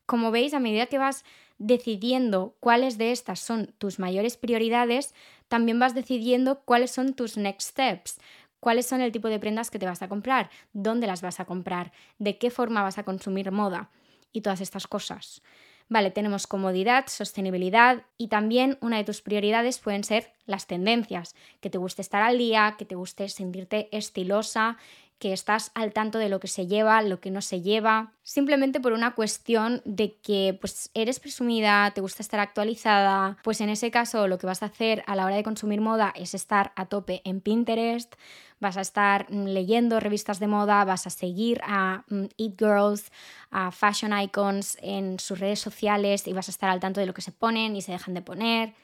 Como 0.06 0.30
veis, 0.30 0.54
a 0.54 0.60
medida 0.60 0.86
que 0.86 0.98
vas 0.98 1.24
decidiendo 1.58 2.54
cuáles 2.60 2.98
de 2.98 3.10
estas 3.10 3.40
son 3.40 3.74
tus 3.78 3.98
mayores 3.98 4.36
prioridades, 4.36 5.16
también 5.48 5.80
vas 5.80 5.96
decidiendo 5.96 6.60
cuáles 6.60 6.92
son 6.92 7.14
tus 7.14 7.36
next 7.36 7.70
steps 7.70 8.20
cuáles 8.60 8.86
son 8.86 9.00
el 9.00 9.10
tipo 9.10 9.26
de 9.26 9.40
prendas 9.40 9.72
que 9.72 9.80
te 9.80 9.86
vas 9.86 10.02
a 10.02 10.08
comprar, 10.08 10.48
dónde 10.72 11.08
las 11.08 11.20
vas 11.20 11.40
a 11.40 11.46
comprar, 11.46 11.90
de 12.20 12.38
qué 12.38 12.48
forma 12.48 12.84
vas 12.84 12.96
a 12.96 13.02
consumir 13.02 13.50
moda 13.50 13.90
y 14.32 14.40
todas 14.40 14.60
estas 14.60 14.86
cosas. 14.86 15.42
Vale, 15.88 16.10
tenemos 16.10 16.46
comodidad, 16.46 17.04
sostenibilidad 17.08 18.02
y 18.16 18.28
también 18.28 18.78
una 18.80 18.96
de 18.96 19.04
tus 19.04 19.20
prioridades 19.20 19.78
pueden 19.78 20.04
ser 20.04 20.32
las 20.46 20.66
tendencias, 20.66 21.34
que 21.60 21.70
te 21.70 21.78
guste 21.78 22.00
estar 22.02 22.22
al 22.22 22.38
día, 22.38 22.76
que 22.78 22.84
te 22.84 22.94
guste 22.94 23.28
sentirte 23.28 23.88
estilosa, 23.92 24.78
que 25.22 25.32
estás 25.32 25.70
al 25.74 25.92
tanto 25.92 26.18
de 26.18 26.28
lo 26.28 26.40
que 26.40 26.48
se 26.48 26.66
lleva, 26.66 27.00
lo 27.00 27.20
que 27.20 27.30
no 27.30 27.42
se 27.42 27.60
lleva, 27.60 28.10
simplemente 28.24 28.80
por 28.80 28.92
una 28.92 29.14
cuestión 29.14 29.80
de 29.84 30.16
que 30.16 30.58
pues 30.60 30.90
eres 30.94 31.20
presumida, 31.20 31.92
te 31.94 32.00
gusta 32.00 32.24
estar 32.24 32.40
actualizada, 32.40 33.38
pues 33.44 33.60
en 33.60 33.68
ese 33.68 33.92
caso 33.92 34.26
lo 34.26 34.38
que 34.38 34.48
vas 34.48 34.64
a 34.64 34.66
hacer 34.66 35.04
a 35.06 35.14
la 35.14 35.24
hora 35.24 35.36
de 35.36 35.44
consumir 35.44 35.80
moda 35.80 36.12
es 36.16 36.34
estar 36.34 36.72
a 36.74 36.86
tope 36.86 37.22
en 37.24 37.40
Pinterest, 37.40 38.14
vas 38.62 38.76
a 38.76 38.80
estar 38.80 39.26
mm, 39.28 39.46
leyendo 39.48 40.00
revistas 40.00 40.38
de 40.38 40.46
moda, 40.46 40.84
vas 40.84 41.06
a 41.06 41.10
seguir 41.10 41.60
a 41.64 42.04
mm, 42.08 42.24
Eat 42.38 42.58
Girls, 42.58 43.12
a 43.50 43.70
Fashion 43.72 44.18
Icons 44.18 44.78
en 44.80 45.18
sus 45.18 45.38
redes 45.40 45.60
sociales 45.60 46.26
y 46.26 46.32
vas 46.32 46.48
a 46.48 46.52
estar 46.52 46.70
al 46.70 46.80
tanto 46.80 47.00
de 47.00 47.06
lo 47.06 47.12
que 47.12 47.20
se 47.20 47.32
ponen 47.32 47.76
y 47.76 47.82
se 47.82 47.92
dejan 47.92 48.14
de 48.14 48.22
poner. 48.22 48.74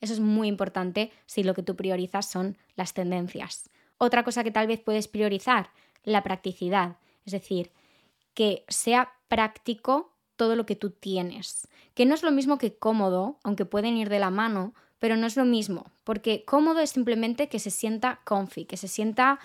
Eso 0.00 0.14
es 0.14 0.20
muy 0.20 0.48
importante 0.48 1.12
si 1.26 1.44
lo 1.44 1.54
que 1.54 1.62
tú 1.62 1.76
priorizas 1.76 2.26
son 2.26 2.56
las 2.74 2.94
tendencias. 2.94 3.70
Otra 3.98 4.24
cosa 4.24 4.42
que 4.42 4.50
tal 4.50 4.66
vez 4.66 4.80
puedes 4.80 5.06
priorizar, 5.06 5.70
la 6.02 6.22
practicidad, 6.22 6.96
es 7.24 7.32
decir, 7.32 7.72
que 8.34 8.64
sea 8.68 9.12
práctico 9.28 10.12
todo 10.36 10.56
lo 10.56 10.66
que 10.66 10.76
tú 10.76 10.90
tienes, 10.90 11.68
que 11.94 12.06
no 12.06 12.14
es 12.14 12.22
lo 12.22 12.30
mismo 12.30 12.58
que 12.58 12.76
cómodo, 12.76 13.38
aunque 13.42 13.64
pueden 13.64 13.96
ir 13.96 14.08
de 14.08 14.18
la 14.18 14.30
mano, 14.30 14.74
pero 14.98 15.16
no 15.16 15.26
es 15.26 15.36
lo 15.36 15.44
mismo, 15.44 15.86
porque 16.04 16.44
cómodo 16.44 16.80
es 16.80 16.90
simplemente 16.90 17.48
que 17.48 17.58
se 17.58 17.70
sienta 17.70 18.20
comfy, 18.24 18.64
que 18.64 18.76
se 18.76 18.88
sienta 18.88 19.38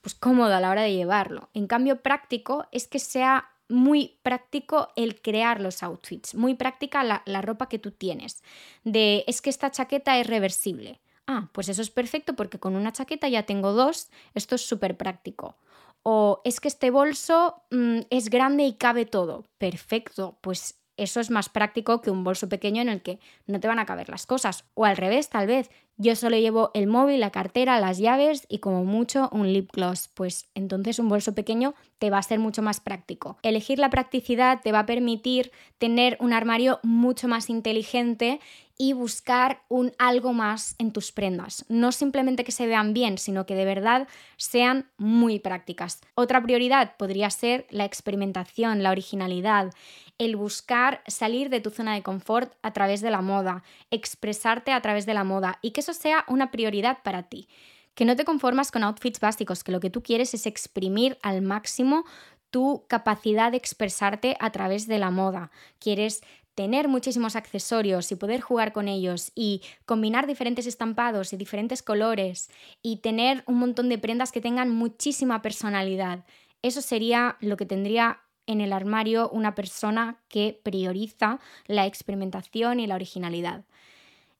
pues 0.00 0.14
cómodo 0.14 0.54
a 0.54 0.60
la 0.60 0.70
hora 0.70 0.82
de 0.82 0.94
llevarlo. 0.94 1.48
En 1.54 1.66
cambio, 1.66 2.02
práctico 2.02 2.66
es 2.72 2.86
que 2.86 2.98
sea 2.98 3.50
muy 3.68 4.18
práctico 4.22 4.88
el 4.96 5.20
crear 5.20 5.60
los 5.60 5.82
outfits, 5.82 6.34
muy 6.34 6.54
práctica 6.54 7.02
la, 7.02 7.22
la 7.24 7.40
ropa 7.40 7.68
que 7.68 7.78
tú 7.78 7.90
tienes. 7.90 8.42
De 8.84 9.24
es 9.26 9.40
que 9.40 9.50
esta 9.50 9.70
chaqueta 9.70 10.18
es 10.18 10.26
reversible. 10.26 11.00
Ah, 11.26 11.48
pues 11.52 11.68
eso 11.68 11.80
es 11.80 11.90
perfecto 11.90 12.34
porque 12.34 12.58
con 12.58 12.76
una 12.76 12.92
chaqueta 12.92 13.28
ya 13.28 13.44
tengo 13.44 13.72
dos, 13.72 14.10
esto 14.34 14.56
es 14.56 14.66
súper 14.66 14.96
práctico. 14.96 15.56
O 16.02 16.42
es 16.44 16.60
que 16.60 16.68
este 16.68 16.90
bolso 16.90 17.62
mm, 17.70 18.00
es 18.10 18.28
grande 18.28 18.64
y 18.64 18.74
cabe 18.74 19.06
todo. 19.06 19.44
Perfecto, 19.56 20.36
pues 20.42 20.74
eso 20.96 21.20
es 21.20 21.30
más 21.30 21.48
práctico 21.48 22.00
que 22.00 22.10
un 22.10 22.24
bolso 22.24 22.48
pequeño 22.48 22.82
en 22.82 22.88
el 22.88 23.02
que 23.02 23.18
no 23.46 23.60
te 23.60 23.68
van 23.68 23.78
a 23.78 23.86
caber 23.86 24.08
las 24.08 24.26
cosas. 24.26 24.64
O 24.74 24.84
al 24.84 24.96
revés, 24.96 25.28
tal 25.28 25.46
vez. 25.46 25.70
Yo 25.96 26.16
solo 26.16 26.36
llevo 26.36 26.72
el 26.74 26.88
móvil, 26.88 27.20
la 27.20 27.30
cartera, 27.30 27.78
las 27.78 27.98
llaves 27.98 28.46
y 28.48 28.58
como 28.58 28.84
mucho 28.84 29.28
un 29.30 29.52
lip 29.52 29.70
gloss. 29.72 30.08
Pues 30.12 30.48
entonces 30.54 30.98
un 30.98 31.08
bolso 31.08 31.36
pequeño 31.36 31.74
te 31.98 32.10
va 32.10 32.18
a 32.18 32.22
ser 32.22 32.40
mucho 32.40 32.62
más 32.62 32.80
práctico. 32.80 33.38
Elegir 33.42 33.78
la 33.78 33.90
practicidad 33.90 34.60
te 34.60 34.72
va 34.72 34.80
a 34.80 34.86
permitir 34.86 35.52
tener 35.78 36.16
un 36.18 36.32
armario 36.32 36.80
mucho 36.82 37.28
más 37.28 37.48
inteligente 37.48 38.40
y 38.76 38.92
buscar 38.92 39.62
un 39.68 39.92
algo 39.98 40.32
más 40.32 40.74
en 40.78 40.92
tus 40.92 41.12
prendas. 41.12 41.64
No 41.68 41.92
simplemente 41.92 42.44
que 42.44 42.52
se 42.52 42.66
vean 42.66 42.92
bien, 42.92 43.18
sino 43.18 43.46
que 43.46 43.54
de 43.54 43.64
verdad 43.64 44.08
sean 44.36 44.90
muy 44.98 45.38
prácticas. 45.38 46.00
Otra 46.14 46.42
prioridad 46.42 46.96
podría 46.96 47.30
ser 47.30 47.66
la 47.70 47.84
experimentación, 47.84 48.82
la 48.82 48.90
originalidad, 48.90 49.72
el 50.18 50.36
buscar 50.36 51.02
salir 51.06 51.50
de 51.50 51.60
tu 51.60 51.70
zona 51.70 51.94
de 51.94 52.02
confort 52.02 52.52
a 52.62 52.72
través 52.72 53.00
de 53.00 53.10
la 53.10 53.20
moda, 53.20 53.62
expresarte 53.90 54.72
a 54.72 54.80
través 54.80 55.06
de 55.06 55.14
la 55.14 55.24
moda 55.24 55.58
y 55.62 55.72
que 55.72 55.80
eso 55.80 55.94
sea 55.94 56.24
una 56.28 56.50
prioridad 56.50 56.98
para 57.02 57.24
ti. 57.24 57.48
Que 57.94 58.04
no 58.04 58.16
te 58.16 58.24
conformas 58.24 58.70
con 58.70 58.82
outfits 58.82 59.20
básicos, 59.20 59.62
que 59.62 59.72
lo 59.72 59.80
que 59.80 59.90
tú 59.90 60.02
quieres 60.02 60.34
es 60.34 60.46
exprimir 60.46 61.18
al 61.22 61.42
máximo 61.42 62.04
tu 62.50 62.84
capacidad 62.88 63.50
de 63.50 63.56
expresarte 63.56 64.36
a 64.40 64.50
través 64.50 64.86
de 64.86 64.98
la 64.98 65.10
moda. 65.10 65.50
Quieres 65.78 66.22
tener 66.54 66.88
muchísimos 66.88 67.36
accesorios 67.36 68.12
y 68.12 68.16
poder 68.16 68.40
jugar 68.40 68.72
con 68.72 68.88
ellos 68.88 69.32
y 69.34 69.62
combinar 69.86 70.26
diferentes 70.26 70.66
estampados 70.66 71.32
y 71.32 71.36
diferentes 71.36 71.82
colores 71.82 72.50
y 72.82 72.98
tener 72.98 73.42
un 73.46 73.58
montón 73.58 73.88
de 73.88 73.98
prendas 73.98 74.30
que 74.30 74.40
tengan 74.40 74.70
muchísima 74.70 75.42
personalidad. 75.42 76.24
Eso 76.62 76.80
sería 76.80 77.36
lo 77.40 77.56
que 77.56 77.66
tendría 77.66 78.20
en 78.46 78.60
el 78.60 78.72
armario 78.72 79.28
una 79.30 79.54
persona 79.54 80.20
que 80.28 80.60
prioriza 80.62 81.40
la 81.66 81.86
experimentación 81.86 82.80
y 82.80 82.86
la 82.86 82.94
originalidad. 82.94 83.64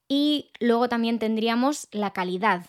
Y 0.08 0.50
luego 0.61 0.88
también 0.88 1.18
tendríamos 1.18 1.88
la 1.90 2.12
calidad. 2.12 2.66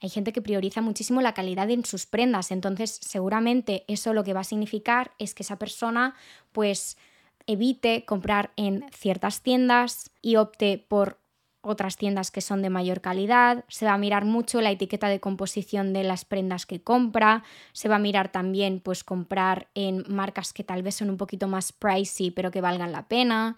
Hay 0.00 0.10
gente 0.10 0.32
que 0.32 0.42
prioriza 0.42 0.82
muchísimo 0.82 1.22
la 1.22 1.34
calidad 1.34 1.70
en 1.70 1.84
sus 1.84 2.06
prendas, 2.06 2.50
entonces 2.50 2.98
seguramente 3.02 3.84
eso 3.88 4.12
lo 4.12 4.24
que 4.24 4.34
va 4.34 4.40
a 4.40 4.44
significar 4.44 5.12
es 5.18 5.34
que 5.34 5.42
esa 5.42 5.58
persona 5.58 6.14
pues 6.52 6.98
evite 7.46 8.04
comprar 8.04 8.52
en 8.56 8.84
ciertas 8.92 9.42
tiendas 9.42 10.10
y 10.20 10.36
opte 10.36 10.84
por 10.86 11.18
otras 11.66 11.96
tiendas 11.96 12.30
que 12.30 12.40
son 12.40 12.62
de 12.62 12.70
mayor 12.70 13.00
calidad, 13.00 13.64
se 13.68 13.84
va 13.84 13.94
a 13.94 13.98
mirar 13.98 14.24
mucho 14.24 14.60
la 14.60 14.70
etiqueta 14.70 15.08
de 15.08 15.20
composición 15.20 15.92
de 15.92 16.04
las 16.04 16.24
prendas 16.24 16.64
que 16.64 16.80
compra, 16.80 17.42
se 17.72 17.88
va 17.88 17.96
a 17.96 17.98
mirar 17.98 18.30
también 18.30 18.80
pues 18.80 19.04
comprar 19.04 19.68
en 19.74 20.04
marcas 20.08 20.52
que 20.52 20.64
tal 20.64 20.82
vez 20.82 20.94
son 20.94 21.10
un 21.10 21.16
poquito 21.16 21.48
más 21.48 21.72
pricey 21.72 22.30
pero 22.30 22.50
que 22.50 22.60
valgan 22.60 22.92
la 22.92 23.08
pena. 23.08 23.56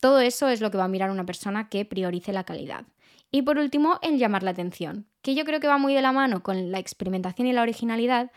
Todo 0.00 0.20
eso 0.20 0.48
es 0.48 0.60
lo 0.60 0.70
que 0.70 0.78
va 0.78 0.84
a 0.84 0.88
mirar 0.88 1.10
una 1.10 1.26
persona 1.26 1.68
que 1.68 1.84
priorice 1.84 2.32
la 2.32 2.44
calidad. 2.44 2.84
Y 3.30 3.42
por 3.42 3.58
último, 3.58 3.98
el 4.02 4.18
llamar 4.18 4.42
la 4.42 4.52
atención, 4.52 5.06
que 5.20 5.34
yo 5.34 5.44
creo 5.44 5.60
que 5.60 5.68
va 5.68 5.76
muy 5.76 5.94
de 5.94 6.02
la 6.02 6.12
mano 6.12 6.42
con 6.42 6.72
la 6.72 6.78
experimentación 6.78 7.46
y 7.46 7.52
la 7.52 7.62
originalidad, 7.62 8.30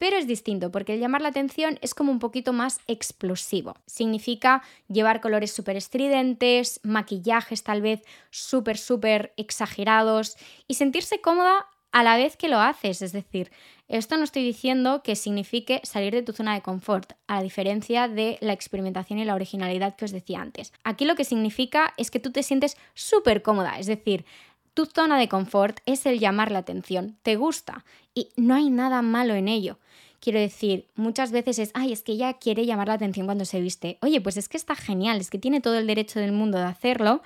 pero 0.00 0.16
es 0.16 0.26
distinto 0.26 0.72
porque 0.72 0.94
el 0.94 1.00
llamar 1.00 1.20
la 1.20 1.28
atención 1.28 1.78
es 1.82 1.92
como 1.92 2.10
un 2.10 2.20
poquito 2.20 2.54
más 2.54 2.80
explosivo. 2.86 3.76
Significa 3.84 4.62
llevar 4.88 5.20
colores 5.20 5.52
súper 5.52 5.76
estridentes, 5.76 6.80
maquillajes 6.82 7.62
tal 7.62 7.82
vez 7.82 8.02
súper, 8.30 8.78
súper 8.78 9.34
exagerados 9.36 10.38
y 10.66 10.74
sentirse 10.74 11.20
cómoda 11.20 11.66
a 11.92 12.02
la 12.02 12.16
vez 12.16 12.38
que 12.38 12.48
lo 12.48 12.60
haces. 12.60 13.02
Es 13.02 13.12
decir, 13.12 13.52
esto 13.88 14.16
no 14.16 14.24
estoy 14.24 14.42
diciendo 14.42 15.02
que 15.02 15.16
signifique 15.16 15.82
salir 15.84 16.14
de 16.14 16.22
tu 16.22 16.32
zona 16.32 16.54
de 16.54 16.62
confort, 16.62 17.12
a 17.26 17.42
diferencia 17.42 18.08
de 18.08 18.38
la 18.40 18.54
experimentación 18.54 19.18
y 19.18 19.26
la 19.26 19.34
originalidad 19.34 19.96
que 19.96 20.06
os 20.06 20.12
decía 20.12 20.40
antes. 20.40 20.72
Aquí 20.82 21.04
lo 21.04 21.14
que 21.14 21.24
significa 21.26 21.92
es 21.98 22.10
que 22.10 22.20
tú 22.20 22.32
te 22.32 22.42
sientes 22.42 22.78
súper 22.94 23.42
cómoda, 23.42 23.78
es 23.78 23.86
decir, 23.86 24.24
tu 24.72 24.86
zona 24.86 25.18
de 25.18 25.28
confort 25.28 25.80
es 25.84 26.06
el 26.06 26.20
llamar 26.20 26.50
la 26.50 26.60
atención, 26.60 27.18
te 27.22 27.36
gusta 27.36 27.84
y 28.14 28.30
no 28.36 28.54
hay 28.54 28.70
nada 28.70 29.02
malo 29.02 29.34
en 29.34 29.48
ello. 29.48 29.78
Quiero 30.20 30.38
decir, 30.38 30.90
muchas 30.96 31.32
veces 31.32 31.58
es, 31.58 31.70
ay, 31.72 31.92
es 31.92 32.02
que 32.02 32.12
ella 32.12 32.34
quiere 32.34 32.66
llamar 32.66 32.88
la 32.88 32.94
atención 32.94 33.26
cuando 33.26 33.46
se 33.46 33.60
viste. 33.60 33.98
Oye, 34.02 34.20
pues 34.20 34.36
es 34.36 34.50
que 34.50 34.58
está 34.58 34.74
genial, 34.74 35.18
es 35.18 35.30
que 35.30 35.38
tiene 35.38 35.62
todo 35.62 35.78
el 35.78 35.86
derecho 35.86 36.20
del 36.20 36.32
mundo 36.32 36.58
de 36.58 36.64
hacerlo 36.64 37.22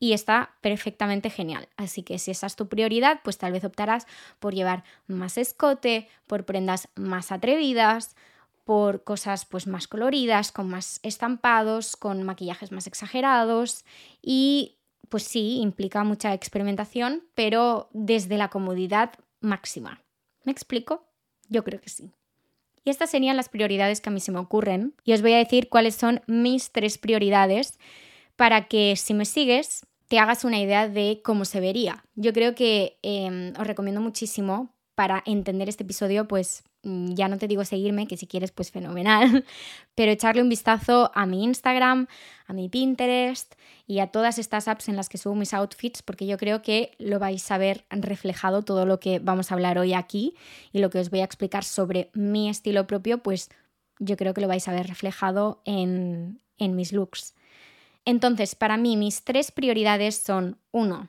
y 0.00 0.14
está 0.14 0.56
perfectamente 0.62 1.28
genial. 1.28 1.68
Así 1.76 2.02
que 2.02 2.18
si 2.18 2.30
esa 2.30 2.46
es 2.46 2.56
tu 2.56 2.68
prioridad, 2.68 3.20
pues 3.22 3.36
tal 3.36 3.52
vez 3.52 3.64
optarás 3.64 4.06
por 4.38 4.54
llevar 4.54 4.82
más 5.06 5.36
escote, 5.36 6.08
por 6.26 6.46
prendas 6.46 6.88
más 6.94 7.32
atrevidas, 7.32 8.16
por 8.64 9.04
cosas 9.04 9.44
pues 9.44 9.66
más 9.66 9.86
coloridas, 9.86 10.50
con 10.50 10.70
más 10.70 11.00
estampados, 11.02 11.96
con 11.96 12.22
maquillajes 12.22 12.72
más 12.72 12.86
exagerados 12.86 13.84
y 14.22 14.78
pues 15.08 15.22
sí, 15.22 15.58
implica 15.60 16.04
mucha 16.04 16.34
experimentación, 16.34 17.24
pero 17.34 17.88
desde 17.92 18.36
la 18.36 18.48
comodidad 18.48 19.12
máxima. 19.40 20.02
¿Me 20.44 20.52
explico? 20.52 21.04
Yo 21.48 21.64
creo 21.64 21.80
que 21.80 21.88
sí. 21.88 22.12
Y 22.84 22.90
estas 22.90 23.10
serían 23.10 23.36
las 23.36 23.48
prioridades 23.48 24.00
que 24.00 24.08
a 24.08 24.12
mí 24.12 24.20
se 24.20 24.32
me 24.32 24.38
ocurren. 24.38 24.94
Y 25.04 25.12
os 25.12 25.22
voy 25.22 25.32
a 25.32 25.38
decir 25.38 25.68
cuáles 25.68 25.94
son 25.94 26.20
mis 26.26 26.72
tres 26.72 26.98
prioridades 26.98 27.78
para 28.36 28.68
que 28.68 28.94
si 28.96 29.14
me 29.14 29.24
sigues 29.24 29.86
te 30.08 30.18
hagas 30.18 30.44
una 30.44 30.58
idea 30.58 30.88
de 30.88 31.20
cómo 31.22 31.44
se 31.44 31.60
vería. 31.60 32.04
Yo 32.14 32.32
creo 32.32 32.54
que 32.54 32.98
em, 33.02 33.52
os 33.58 33.66
recomiendo 33.66 34.00
muchísimo 34.00 34.74
para 34.94 35.22
entender 35.26 35.68
este 35.68 35.84
episodio, 35.84 36.26
pues 36.26 36.64
ya 37.14 37.28
no 37.28 37.38
te 37.38 37.48
digo 37.48 37.64
seguirme, 37.64 38.06
que 38.06 38.16
si 38.16 38.26
quieres, 38.26 38.52
pues 38.52 38.70
fenomenal, 38.70 39.44
pero 39.94 40.12
echarle 40.12 40.42
un 40.42 40.48
vistazo 40.48 41.10
a 41.14 41.26
mi 41.26 41.44
Instagram, 41.44 42.06
a 42.46 42.52
mi 42.52 42.68
Pinterest 42.68 43.54
y 43.86 44.00
a 44.00 44.08
todas 44.08 44.38
estas 44.38 44.68
apps 44.68 44.88
en 44.88 44.96
las 44.96 45.08
que 45.08 45.18
subo 45.18 45.34
mis 45.34 45.54
outfits, 45.54 46.02
porque 46.02 46.26
yo 46.26 46.36
creo 46.38 46.62
que 46.62 46.92
lo 46.98 47.18
vais 47.18 47.50
a 47.50 47.58
ver 47.58 47.84
reflejado 47.90 48.62
todo 48.62 48.86
lo 48.86 49.00
que 49.00 49.18
vamos 49.18 49.50
a 49.50 49.54
hablar 49.54 49.78
hoy 49.78 49.94
aquí 49.94 50.34
y 50.72 50.78
lo 50.78 50.90
que 50.90 50.98
os 50.98 51.10
voy 51.10 51.20
a 51.20 51.24
explicar 51.24 51.64
sobre 51.64 52.10
mi 52.14 52.48
estilo 52.48 52.86
propio, 52.86 53.18
pues 53.22 53.50
yo 53.98 54.16
creo 54.16 54.34
que 54.34 54.40
lo 54.40 54.48
vais 54.48 54.66
a 54.68 54.72
ver 54.72 54.86
reflejado 54.86 55.62
en, 55.64 56.40
en 56.58 56.76
mis 56.76 56.92
looks. 56.92 57.34
Entonces, 58.04 58.54
para 58.54 58.76
mí, 58.76 58.96
mis 58.96 59.24
tres 59.24 59.50
prioridades 59.50 60.16
son, 60.16 60.58
uno, 60.70 61.08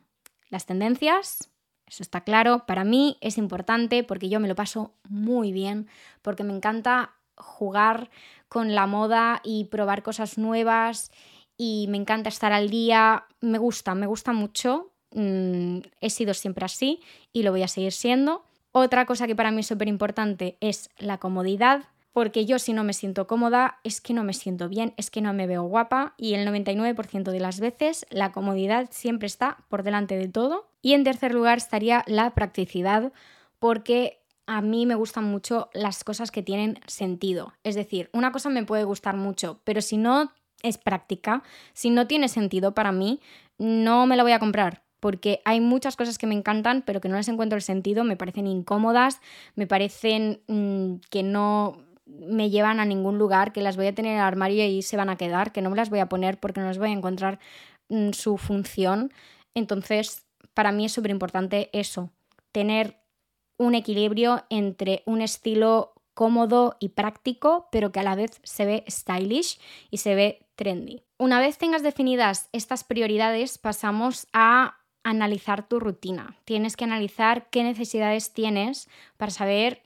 las 0.49 0.65
tendencias, 0.65 1.48
eso 1.89 2.03
está 2.03 2.21
claro, 2.21 2.65
para 2.65 2.83
mí 2.83 3.17
es 3.21 3.37
importante 3.37 4.03
porque 4.03 4.29
yo 4.29 4.39
me 4.39 4.47
lo 4.47 4.55
paso 4.55 4.93
muy 5.07 5.51
bien, 5.51 5.87
porque 6.21 6.43
me 6.43 6.53
encanta 6.53 7.15
jugar 7.35 8.09
con 8.47 8.75
la 8.75 8.85
moda 8.85 9.41
y 9.43 9.65
probar 9.65 10.03
cosas 10.03 10.37
nuevas 10.37 11.11
y 11.57 11.87
me 11.89 11.97
encanta 11.97 12.29
estar 12.29 12.53
al 12.53 12.69
día, 12.69 13.25
me 13.41 13.57
gusta, 13.57 13.95
me 13.95 14.07
gusta 14.07 14.33
mucho, 14.33 14.91
mm, 15.11 15.79
he 15.99 16.09
sido 16.09 16.33
siempre 16.33 16.65
así 16.65 17.01
y 17.33 17.43
lo 17.43 17.51
voy 17.51 17.63
a 17.63 17.67
seguir 17.67 17.91
siendo. 17.91 18.43
Otra 18.71 19.05
cosa 19.05 19.25
que 19.25 19.35
para 19.35 19.51
mí 19.51 19.61
es 19.61 19.67
súper 19.67 19.87
importante 19.87 20.57
es 20.61 20.89
la 20.99 21.17
comodidad, 21.17 21.85
porque 22.13 22.45
yo 22.45 22.59
si 22.59 22.73
no 22.73 22.83
me 22.83 22.93
siento 22.93 23.27
cómoda 23.27 23.79
es 23.83 23.99
que 23.99 24.13
no 24.13 24.23
me 24.23 24.33
siento 24.33 24.69
bien, 24.69 24.93
es 24.97 25.09
que 25.09 25.21
no 25.21 25.33
me 25.33 25.47
veo 25.47 25.63
guapa 25.63 26.13
y 26.17 26.33
el 26.35 26.47
99% 26.47 27.31
de 27.31 27.39
las 27.39 27.59
veces 27.59 28.05
la 28.09 28.31
comodidad 28.31 28.89
siempre 28.91 29.25
está 29.25 29.57
por 29.69 29.83
delante 29.83 30.17
de 30.17 30.27
todo. 30.27 30.68
Y 30.81 30.93
en 30.93 31.03
tercer 31.03 31.33
lugar 31.33 31.57
estaría 31.57 32.03
la 32.07 32.31
practicidad, 32.31 33.11
porque 33.59 34.19
a 34.47 34.61
mí 34.61 34.85
me 34.85 34.95
gustan 34.95 35.25
mucho 35.25 35.69
las 35.73 36.03
cosas 36.03 36.31
que 36.31 36.41
tienen 36.41 36.79
sentido. 36.87 37.53
Es 37.63 37.75
decir, 37.75 38.09
una 38.13 38.31
cosa 38.31 38.49
me 38.49 38.65
puede 38.65 38.83
gustar 38.83 39.15
mucho, 39.15 39.61
pero 39.63 39.81
si 39.81 39.97
no 39.97 40.31
es 40.63 40.77
práctica, 40.77 41.43
si 41.73 41.89
no 41.89 42.07
tiene 42.07 42.27
sentido 42.29 42.73
para 42.73 42.91
mí, 42.91 43.19
no 43.57 44.07
me 44.07 44.17
la 44.17 44.23
voy 44.23 44.31
a 44.31 44.39
comprar. 44.39 44.83
Porque 44.99 45.41
hay 45.45 45.61
muchas 45.61 45.95
cosas 45.95 46.17
que 46.17 46.27
me 46.27 46.35
encantan, 46.35 46.81
pero 46.85 46.99
que 46.99 47.07
no 47.07 47.15
les 47.15 47.29
encuentro 47.29 47.55
el 47.55 47.61
sentido, 47.61 48.03
me 48.03 48.17
parecen 48.17 48.47
incómodas, 48.47 49.21
me 49.55 49.67
parecen 49.67 50.41
mm, 50.47 50.95
que 51.09 51.23
no 51.23 51.85
me 52.05 52.49
llevan 52.49 52.79
a 52.79 52.85
ningún 52.85 53.17
lugar, 53.17 53.53
que 53.53 53.61
las 53.61 53.77
voy 53.77 53.87
a 53.87 53.95
tener 53.95 54.13
en 54.13 54.17
el 54.17 54.23
armario 54.23 54.65
y 54.65 54.81
se 54.81 54.97
van 54.97 55.09
a 55.09 55.15
quedar, 55.15 55.51
que 55.51 55.61
no 55.61 55.69
me 55.69 55.77
las 55.77 55.89
voy 55.89 55.99
a 55.99 56.09
poner 56.09 56.39
porque 56.39 56.59
no 56.59 56.67
les 56.67 56.79
voy 56.79 56.89
a 56.89 56.93
encontrar 56.93 57.39
mm, 57.89 58.11
su 58.11 58.37
función. 58.37 59.13
Entonces, 59.53 60.25
para 60.59 60.73
mí 60.73 60.83
es 60.83 60.91
súper 60.91 61.11
importante 61.11 61.69
eso, 61.71 62.09
tener 62.51 63.01
un 63.57 63.75
equilibrio 63.75 64.43
entre 64.49 65.03
un 65.05 65.21
estilo 65.21 65.93
cómodo 66.13 66.75
y 66.81 66.89
práctico, 66.89 67.69
pero 67.71 67.93
que 67.93 68.01
a 68.01 68.03
la 68.03 68.15
vez 68.15 68.41
se 68.43 68.65
ve 68.65 68.83
stylish 68.89 69.57
y 69.89 69.99
se 69.99 70.15
ve 70.15 70.45
trendy. 70.55 71.01
Una 71.17 71.39
vez 71.39 71.57
tengas 71.57 71.81
definidas 71.81 72.49
estas 72.51 72.83
prioridades, 72.83 73.57
pasamos 73.57 74.27
a 74.33 74.79
analizar 75.01 75.65
tu 75.65 75.79
rutina. 75.79 76.35
Tienes 76.43 76.75
que 76.75 76.83
analizar 76.83 77.49
qué 77.49 77.63
necesidades 77.63 78.33
tienes 78.33 78.89
para 79.15 79.31
saber 79.31 79.83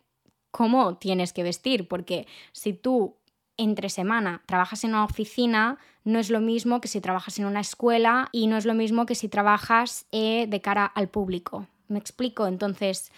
cómo 0.49 0.97
tienes 0.97 1.33
que 1.33 1.43
vestir, 1.43 1.87
porque 1.87 2.25
si 2.51 2.73
tú 2.73 3.17
entre 3.57 3.89
semana 3.89 4.41
trabajas 4.45 4.83
en 4.83 4.91
una 4.91 5.05
oficina, 5.05 5.77
no 6.03 6.19
es 6.19 6.29
lo 6.29 6.41
mismo 6.41 6.81
que 6.81 6.87
si 6.87 7.01
trabajas 7.01 7.39
en 7.39 7.45
una 7.45 7.61
escuela 7.61 8.29
y 8.31 8.47
no 8.47 8.57
es 8.57 8.65
lo 8.65 8.73
mismo 8.73 9.05
que 9.05 9.15
si 9.15 9.29
trabajas 9.29 10.05
eh, 10.11 10.47
de 10.47 10.61
cara 10.61 10.85
al 10.85 11.09
público. 11.09 11.67
¿Me 11.87 11.99
explico? 11.99 12.47
Entonces, 12.47 13.11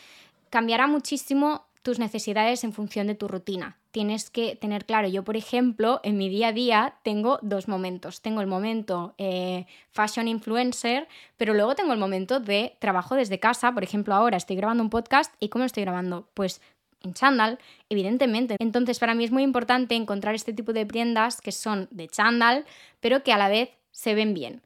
cambiará 0.50 0.88
muchísimo 0.88 1.66
tus 1.86 2.00
necesidades 2.00 2.64
en 2.64 2.74
función 2.74 3.06
de 3.06 3.14
tu 3.14 3.28
rutina. 3.28 3.78
Tienes 3.92 4.30
que 4.30 4.56
tener 4.56 4.86
claro, 4.86 5.08
yo 5.08 5.24
por 5.24 5.38
ejemplo, 5.38 6.02
en 6.04 6.18
mi 6.18 6.30
día 6.30 6.48
a 6.48 6.52
día 6.52 6.96
tengo 7.04 7.40
dos 7.44 7.68
momentos. 7.68 8.22
Tengo 8.22 8.42
el 8.42 8.48
momento 8.48 9.14
eh, 9.20 9.68
fashion 9.92 10.28
influencer, 10.28 11.08
pero 11.38 11.54
luego 11.54 11.76
tengo 11.76 11.94
el 11.94 12.00
momento 12.00 12.40
de 12.40 12.76
trabajo 12.80 13.16
desde 13.16 13.40
casa. 13.40 13.72
Por 13.72 13.84
ejemplo, 13.84 14.16
ahora 14.16 14.36
estoy 14.36 14.56
grabando 14.56 14.84
un 14.84 14.90
podcast 14.90 15.34
y 15.40 15.50
¿cómo 15.50 15.64
estoy 15.64 15.84
grabando? 15.84 16.28
Pues 16.34 16.60
en 17.06 17.14
chándal, 17.14 17.60
evidentemente. 17.90 18.56
Entonces, 18.60 19.00
para 19.00 19.14
mí 19.14 19.24
es 19.24 19.32
muy 19.32 19.44
importante 19.44 19.96
encontrar 19.96 20.36
este 20.36 20.54
tipo 20.54 20.74
de 20.74 20.86
prendas 20.86 21.40
que 21.40 21.52
son 21.52 21.88
de 21.92 22.08
chándal, 22.08 22.66
pero 23.00 23.24
que 23.24 23.32
a 23.32 23.38
la 23.38 23.48
vez 23.48 23.70
se 23.92 24.16
ven 24.16 24.34
bien 24.34 24.62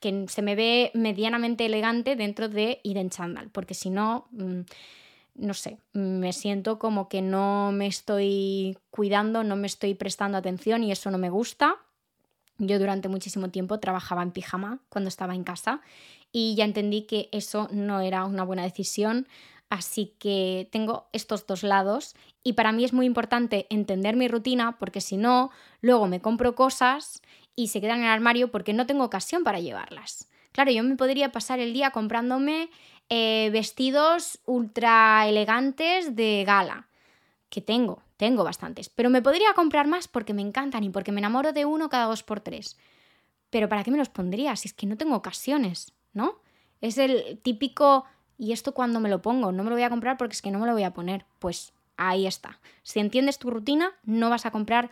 que 0.00 0.26
se 0.28 0.42
me 0.42 0.54
ve 0.54 0.90
medianamente 0.94 1.66
elegante 1.66 2.16
dentro 2.16 2.48
de 2.48 2.80
ir 2.82 2.98
en 2.98 3.10
chándal, 3.10 3.50
porque 3.50 3.74
si 3.74 3.90
no, 3.90 4.26
mm, 4.32 4.60
no 5.36 5.54
sé, 5.54 5.78
me 5.92 6.32
siento 6.32 6.78
como 6.78 7.08
que 7.08 7.22
no 7.22 7.72
me 7.72 7.86
estoy 7.86 8.78
cuidando, 8.90 9.44
no 9.44 9.56
me 9.56 9.66
estoy 9.66 9.94
prestando 9.94 10.38
atención 10.38 10.82
y 10.82 10.92
eso 10.92 11.10
no 11.10 11.18
me 11.18 11.30
gusta. 11.30 11.76
Yo 12.58 12.78
durante 12.78 13.08
muchísimo 13.08 13.50
tiempo 13.50 13.78
trabajaba 13.80 14.22
en 14.22 14.30
pijama 14.30 14.80
cuando 14.88 15.08
estaba 15.08 15.34
en 15.34 15.44
casa 15.44 15.82
y 16.32 16.54
ya 16.54 16.64
entendí 16.64 17.02
que 17.02 17.28
eso 17.32 17.68
no 17.70 18.00
era 18.00 18.24
una 18.24 18.44
buena 18.44 18.62
decisión. 18.62 19.28
Así 19.68 20.14
que 20.18 20.68
tengo 20.70 21.08
estos 21.12 21.46
dos 21.46 21.62
lados 21.62 22.14
y 22.44 22.52
para 22.52 22.70
mí 22.70 22.84
es 22.84 22.92
muy 22.92 23.06
importante 23.06 23.66
entender 23.68 24.14
mi 24.14 24.28
rutina 24.28 24.78
porque 24.78 25.00
si 25.00 25.16
no, 25.16 25.50
luego 25.80 26.06
me 26.06 26.20
compro 26.20 26.54
cosas 26.54 27.20
y 27.56 27.68
se 27.68 27.80
quedan 27.80 27.98
en 27.98 28.04
el 28.04 28.10
armario 28.10 28.52
porque 28.52 28.72
no 28.72 28.86
tengo 28.86 29.04
ocasión 29.04 29.42
para 29.42 29.58
llevarlas. 29.58 30.28
Claro, 30.52 30.70
yo 30.70 30.82
me 30.84 30.96
podría 30.96 31.32
pasar 31.32 31.58
el 31.58 31.72
día 31.72 31.90
comprándome 31.90 32.70
eh, 33.08 33.50
vestidos 33.52 34.38
ultra 34.46 35.26
elegantes 35.28 36.16
de 36.16 36.44
gala, 36.46 36.88
que 37.50 37.60
tengo, 37.60 38.02
tengo 38.16 38.44
bastantes, 38.44 38.88
pero 38.88 39.10
me 39.10 39.22
podría 39.22 39.52
comprar 39.54 39.86
más 39.86 40.08
porque 40.08 40.32
me 40.32 40.42
encantan 40.42 40.84
y 40.84 40.90
porque 40.90 41.12
me 41.12 41.20
enamoro 41.20 41.52
de 41.52 41.64
uno 41.64 41.88
cada 41.88 42.06
dos 42.06 42.22
por 42.22 42.40
tres. 42.40 42.76
Pero 43.50 43.68
¿para 43.68 43.84
qué 43.84 43.90
me 43.90 43.98
los 43.98 44.08
pondría 44.08 44.56
si 44.56 44.68
es 44.68 44.74
que 44.74 44.86
no 44.86 44.96
tengo 44.96 45.16
ocasiones, 45.16 45.92
¿no? 46.12 46.40
Es 46.80 46.98
el 46.98 47.38
típico, 47.42 48.04
¿y 48.38 48.52
esto 48.52 48.72
cuando 48.72 49.00
me 49.00 49.08
lo 49.08 49.22
pongo? 49.22 49.52
No 49.52 49.62
me 49.64 49.70
lo 49.70 49.76
voy 49.76 49.84
a 49.84 49.90
comprar 49.90 50.16
porque 50.16 50.34
es 50.34 50.42
que 50.42 50.50
no 50.50 50.58
me 50.58 50.66
lo 50.66 50.72
voy 50.72 50.84
a 50.84 50.92
poner. 50.92 51.24
Pues 51.38 51.72
ahí 51.96 52.26
está. 52.26 52.58
Si 52.82 53.00
entiendes 53.00 53.38
tu 53.38 53.50
rutina, 53.50 53.92
no 54.04 54.30
vas 54.30 54.46
a 54.46 54.50
comprar 54.50 54.90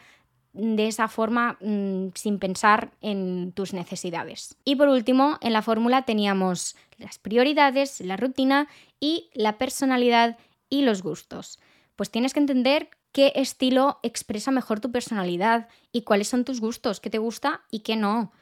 de 0.53 0.87
esa 0.87 1.09
forma 1.09 1.59
mm, 1.61 2.09
sin 2.15 2.39
pensar 2.39 2.93
en 3.01 3.53
tus 3.53 3.73
necesidades. 3.73 4.57
Y 4.65 4.77
por 4.77 4.89
último, 4.89 5.39
en 5.41 5.53
la 5.53 5.63
fórmula 5.63 6.03
teníamos 6.03 6.77
las 6.97 7.19
prioridades, 7.19 8.01
la 8.01 8.17
rutina 8.17 8.69
y 9.01 9.31
la 9.35 9.59
personalidad 9.59 10.39
y 10.71 10.83
los 10.83 11.03
gustos. 11.03 11.59
Pues 11.97 12.11
tienes 12.11 12.33
que 12.33 12.41
entender 12.41 12.89
qué 13.13 13.33
estilo 13.35 13.99
expresa 14.03 14.51
mejor 14.51 14.81
tu 14.81 14.91
personalidad 14.93 15.69
y 15.93 16.03
cuáles 16.03 16.29
son 16.29 16.45
tus 16.45 16.61
gustos, 16.61 17.01
qué 17.01 17.11
te 17.11 17.19
gusta 17.19 17.63
y 17.71 17.81
qué 17.81 17.97
no. 17.97 18.33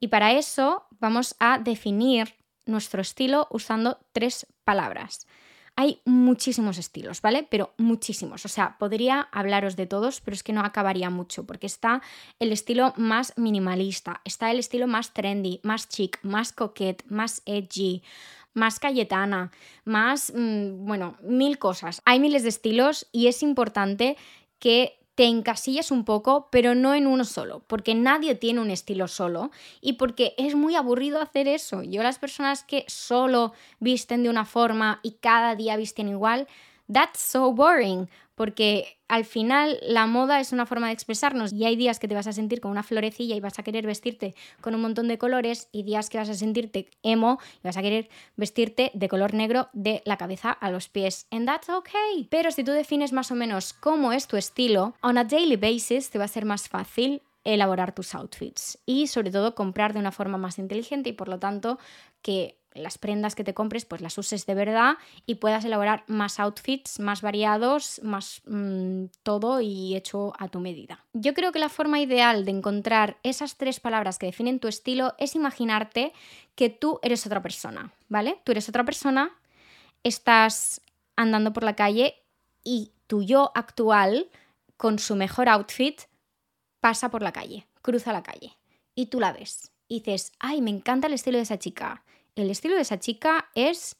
Y 0.00 0.08
para 0.08 0.32
eso 0.32 0.86
vamos 0.98 1.36
a 1.38 1.58
definir 1.58 2.34
nuestro 2.66 3.00
estilo 3.00 3.46
usando 3.50 3.98
tres 4.12 4.46
palabras. 4.64 5.26
Hay 5.76 6.00
muchísimos 6.04 6.78
estilos, 6.78 7.22
¿vale? 7.22 7.46
Pero 7.48 7.72
muchísimos. 7.78 8.44
O 8.44 8.48
sea, 8.48 8.76
podría 8.78 9.28
hablaros 9.32 9.76
de 9.76 9.86
todos, 9.86 10.20
pero 10.20 10.34
es 10.34 10.42
que 10.42 10.52
no 10.52 10.60
acabaría 10.60 11.10
mucho, 11.10 11.46
porque 11.46 11.66
está 11.66 12.02
el 12.38 12.52
estilo 12.52 12.92
más 12.96 13.32
minimalista, 13.36 14.20
está 14.24 14.50
el 14.50 14.58
estilo 14.58 14.86
más 14.86 15.14
trendy, 15.14 15.60
más 15.62 15.88
chic, 15.88 16.18
más 16.22 16.52
coquette, 16.52 17.04
más 17.08 17.42
edgy, 17.46 18.02
más 18.52 18.78
cayetana, 18.80 19.52
más, 19.84 20.32
mm, 20.34 20.84
bueno, 20.84 21.16
mil 21.22 21.58
cosas. 21.58 22.02
Hay 22.04 22.20
miles 22.20 22.42
de 22.42 22.50
estilos 22.50 23.06
y 23.12 23.28
es 23.28 23.42
importante 23.42 24.16
que 24.58 24.99
te 25.20 25.26
encasillas 25.26 25.90
un 25.90 26.06
poco, 26.06 26.48
pero 26.50 26.74
no 26.74 26.94
en 26.94 27.06
uno 27.06 27.26
solo, 27.26 27.60
porque 27.66 27.94
nadie 27.94 28.36
tiene 28.36 28.62
un 28.62 28.70
estilo 28.70 29.06
solo 29.06 29.50
y 29.82 29.92
porque 29.98 30.32
es 30.38 30.54
muy 30.54 30.76
aburrido 30.76 31.20
hacer 31.20 31.46
eso. 31.46 31.82
Yo 31.82 32.02
las 32.02 32.18
personas 32.18 32.64
que 32.64 32.86
solo 32.88 33.52
visten 33.80 34.22
de 34.22 34.30
una 34.30 34.46
forma 34.46 34.98
y 35.02 35.10
cada 35.20 35.56
día 35.56 35.76
visten 35.76 36.08
igual, 36.08 36.48
that's 36.92 37.20
so 37.20 37.52
boring, 37.52 38.08
porque 38.34 38.96
al 39.08 39.24
final 39.24 39.78
la 39.82 40.06
moda 40.06 40.40
es 40.40 40.52
una 40.52 40.66
forma 40.66 40.86
de 40.86 40.94
expresarnos 40.94 41.52
y 41.52 41.64
hay 41.64 41.76
días 41.76 41.98
que 41.98 42.08
te 42.08 42.14
vas 42.14 42.26
a 42.26 42.32
sentir 42.32 42.60
con 42.60 42.70
una 42.70 42.82
florecilla 42.82 43.34
y 43.34 43.40
vas 43.40 43.58
a 43.58 43.62
querer 43.62 43.86
vestirte 43.86 44.34
con 44.60 44.74
un 44.74 44.80
montón 44.80 45.08
de 45.08 45.18
colores 45.18 45.68
y 45.72 45.82
días 45.82 46.08
que 46.08 46.18
vas 46.18 46.28
a 46.28 46.34
sentirte 46.34 46.88
emo 47.02 47.38
y 47.62 47.68
vas 47.68 47.76
a 47.76 47.82
querer 47.82 48.08
vestirte 48.36 48.90
de 48.94 49.08
color 49.08 49.34
negro 49.34 49.68
de 49.72 50.02
la 50.04 50.16
cabeza 50.16 50.50
a 50.50 50.70
los 50.70 50.88
pies. 50.88 51.26
And 51.30 51.46
that's 51.46 51.68
okay. 51.68 52.28
Pero 52.30 52.50
si 52.50 52.64
tú 52.64 52.72
defines 52.72 53.12
más 53.12 53.30
o 53.30 53.34
menos 53.34 53.72
cómo 53.72 54.12
es 54.12 54.26
tu 54.26 54.36
estilo, 54.36 54.94
on 55.02 55.18
a 55.18 55.24
daily 55.24 55.56
basis 55.56 56.10
te 56.10 56.18
va 56.18 56.24
a 56.24 56.28
ser 56.28 56.44
más 56.44 56.68
fácil 56.68 57.22
elaborar 57.44 57.94
tus 57.94 58.14
outfits 58.14 58.78
y 58.84 59.06
sobre 59.06 59.30
todo 59.30 59.54
comprar 59.54 59.92
de 59.92 59.98
una 59.98 60.12
forma 60.12 60.38
más 60.38 60.58
inteligente 60.58 61.10
y 61.10 61.12
por 61.14 61.28
lo 61.28 61.38
tanto 61.38 61.78
que 62.22 62.59
las 62.74 62.98
prendas 62.98 63.34
que 63.34 63.44
te 63.44 63.54
compres 63.54 63.84
pues 63.84 64.00
las 64.00 64.16
uses 64.18 64.46
de 64.46 64.54
verdad 64.54 64.94
y 65.26 65.36
puedas 65.36 65.64
elaborar 65.64 66.04
más 66.06 66.38
outfits 66.38 67.00
más 67.00 67.22
variados, 67.22 68.00
más 68.02 68.42
mm, 68.46 69.06
todo 69.22 69.60
y 69.60 69.96
hecho 69.96 70.32
a 70.38 70.48
tu 70.48 70.60
medida. 70.60 71.04
Yo 71.12 71.34
creo 71.34 71.52
que 71.52 71.58
la 71.58 71.68
forma 71.68 72.00
ideal 72.00 72.44
de 72.44 72.52
encontrar 72.52 73.18
esas 73.22 73.56
tres 73.56 73.80
palabras 73.80 74.18
que 74.18 74.26
definen 74.26 74.60
tu 74.60 74.68
estilo 74.68 75.14
es 75.18 75.34
imaginarte 75.34 76.12
que 76.54 76.70
tú 76.70 77.00
eres 77.02 77.26
otra 77.26 77.42
persona, 77.42 77.92
¿vale? 78.08 78.40
Tú 78.44 78.52
eres 78.52 78.68
otra 78.68 78.84
persona, 78.84 79.30
estás 80.02 80.80
andando 81.16 81.52
por 81.52 81.64
la 81.64 81.76
calle 81.76 82.14
y 82.62 82.92
tu 83.06 83.22
yo 83.22 83.50
actual 83.54 84.30
con 84.76 84.98
su 84.98 85.16
mejor 85.16 85.48
outfit 85.48 86.02
pasa 86.80 87.10
por 87.10 87.22
la 87.22 87.32
calle, 87.32 87.66
cruza 87.82 88.12
la 88.12 88.22
calle 88.22 88.56
y 88.94 89.06
tú 89.06 89.20
la 89.20 89.32
ves 89.32 89.72
y 89.88 90.00
dices, 90.00 90.32
ay, 90.38 90.62
me 90.62 90.70
encanta 90.70 91.08
el 91.08 91.14
estilo 91.14 91.36
de 91.36 91.42
esa 91.42 91.58
chica 91.58 92.04
el 92.36 92.50
estilo 92.50 92.76
de 92.76 92.82
esa 92.82 92.98
chica 92.98 93.48
es... 93.54 93.96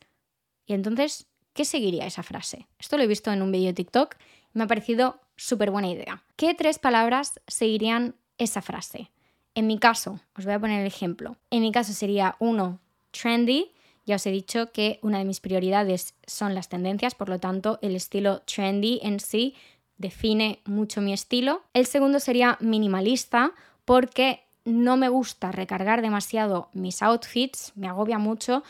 Y 0.67 0.75
entonces, 0.75 1.27
¿qué 1.53 1.65
seguiría 1.65 2.07
esa 2.07 2.23
frase? 2.23 2.69
Esto 2.79 2.97
lo 2.97 3.03
he 3.03 3.09
visto 3.09 3.33
en 3.33 3.43
un 3.43 3.53
vídeo 3.53 3.69
de 3.69 3.75
TikTok 3.75 4.17
y 4.55 4.59
me 4.59 4.65
ha 4.65 4.69
parecido 4.69 5.21
súper 5.37 5.71
buena 5.71 5.89
idea. 5.89 6.25
¿Qué 6.37 6.55
tres 6.55 6.79
palabras 6.79 7.41
seguirían 7.47 8.15
esa 8.39 8.63
frase? 8.63 9.11
En 9.55 9.67
mi 9.67 9.79
caso, 9.79 10.21
os 10.37 10.45
voy 10.45 10.55
a 10.55 10.61
poner 10.61 10.81
el 10.81 10.87
ejemplo. 10.87 11.37
En 11.51 11.63
mi 11.63 11.73
caso 11.73 11.93
sería 11.93 12.37
uno, 12.39 12.79
trendy. 13.11 13.73
Ya 14.07 14.17
os 14.17 14.27
he 14.27 14.31
dicho 14.31 14.73
que 14.73 14.99
una 15.03 15.19
de 15.19 15.25
mis 15.25 15.41
prioridades 15.41 16.15
son 16.27 16.55
las 16.55 16.69
tendencias, 16.69 17.15
por 17.15 17.29
lo 17.29 17.39
tanto, 17.39 17.79
el 17.83 17.97
estilo 17.97 18.43
trendy 18.43 19.01
en 19.03 19.21
sí 19.21 19.55
define 19.99 20.61
mucho 20.65 21.01
mi 21.01 21.13
estilo. 21.13 21.63
El 21.75 21.87
segundo 21.87 22.21
sería 22.21 22.57
minimalista, 22.61 23.53
porque 23.85 24.45
no 24.65 24.97
me 24.97 25.09
gusta 25.09 25.53
recargar 25.53 26.03
demasiado 26.03 26.69
mis 26.73 27.03
outfits, 27.03 27.73
me 27.77 27.89
agobia 27.89 28.19
mucho. 28.19 28.63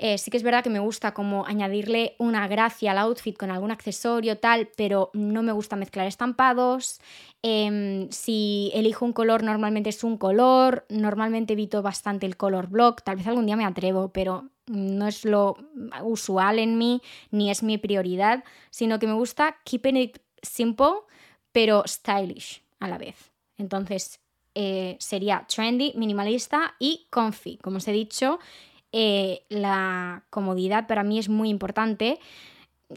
Eh, 0.00 0.16
sí 0.16 0.30
que 0.30 0.36
es 0.36 0.44
verdad 0.44 0.62
que 0.62 0.70
me 0.70 0.78
gusta 0.78 1.12
como 1.12 1.44
añadirle 1.44 2.14
una 2.18 2.46
gracia 2.46 2.92
al 2.92 2.98
outfit 2.98 3.36
con 3.36 3.50
algún 3.50 3.72
accesorio 3.72 4.38
tal, 4.38 4.68
pero 4.76 5.10
no 5.12 5.42
me 5.42 5.50
gusta 5.50 5.74
mezclar 5.74 6.06
estampados. 6.06 7.00
Em, 7.42 8.08
si 8.10 8.70
elijo 8.74 9.04
un 9.04 9.12
color, 9.12 9.42
normalmente 9.42 9.90
es 9.90 10.04
un 10.04 10.16
color. 10.16 10.86
Normalmente 10.88 11.54
evito 11.54 11.82
bastante 11.82 12.26
el 12.26 12.36
color 12.36 12.68
block. 12.68 13.02
Tal 13.02 13.16
vez 13.16 13.26
algún 13.26 13.46
día 13.46 13.56
me 13.56 13.64
atrevo, 13.64 14.12
pero 14.12 14.50
no 14.66 15.08
es 15.08 15.24
lo 15.24 15.56
usual 16.04 16.60
en 16.60 16.78
mí, 16.78 17.02
ni 17.32 17.50
es 17.50 17.64
mi 17.64 17.76
prioridad, 17.76 18.44
sino 18.70 19.00
que 19.00 19.08
me 19.08 19.14
gusta 19.14 19.56
keeping 19.64 19.96
it 19.96 20.18
simple, 20.42 20.92
pero 21.50 21.82
stylish 21.86 22.62
a 22.78 22.86
la 22.88 22.98
vez. 22.98 23.32
Entonces, 23.56 24.20
eh, 24.60 24.96
sería 24.98 25.46
trendy, 25.46 25.92
minimalista 25.94 26.74
y 26.80 27.06
comfy. 27.10 27.58
Como 27.58 27.76
os 27.76 27.86
he 27.86 27.92
dicho, 27.92 28.40
eh, 28.90 29.44
la 29.48 30.24
comodidad 30.30 30.88
para 30.88 31.04
mí 31.04 31.20
es 31.20 31.28
muy 31.28 31.48
importante. 31.48 32.18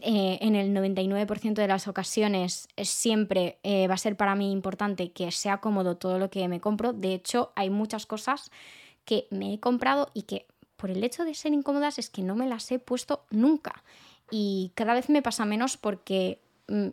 Eh, 0.00 0.38
en 0.40 0.56
el 0.56 0.74
99% 0.74 1.54
de 1.54 1.68
las 1.68 1.86
ocasiones 1.86 2.66
siempre 2.82 3.60
va 3.88 3.94
a 3.94 3.96
ser 3.96 4.16
para 4.16 4.34
mí 4.34 4.50
importante 4.50 5.12
que 5.12 5.30
sea 5.30 5.58
cómodo 5.58 5.96
todo 5.98 6.18
lo 6.18 6.30
que 6.30 6.48
me 6.48 6.60
compro. 6.60 6.92
De 6.92 7.14
hecho, 7.14 7.52
hay 7.54 7.70
muchas 7.70 8.06
cosas 8.06 8.50
que 9.04 9.28
me 9.30 9.54
he 9.54 9.60
comprado 9.60 10.10
y 10.14 10.22
que 10.22 10.46
por 10.76 10.90
el 10.90 11.04
hecho 11.04 11.24
de 11.24 11.34
ser 11.34 11.52
incómodas 11.52 11.96
es 12.00 12.10
que 12.10 12.22
no 12.22 12.34
me 12.34 12.48
las 12.48 12.72
he 12.72 12.80
puesto 12.80 13.24
nunca. 13.30 13.84
Y 14.32 14.72
cada 14.74 14.94
vez 14.94 15.08
me 15.08 15.22
pasa 15.22 15.44
menos 15.44 15.76
porque 15.76 16.40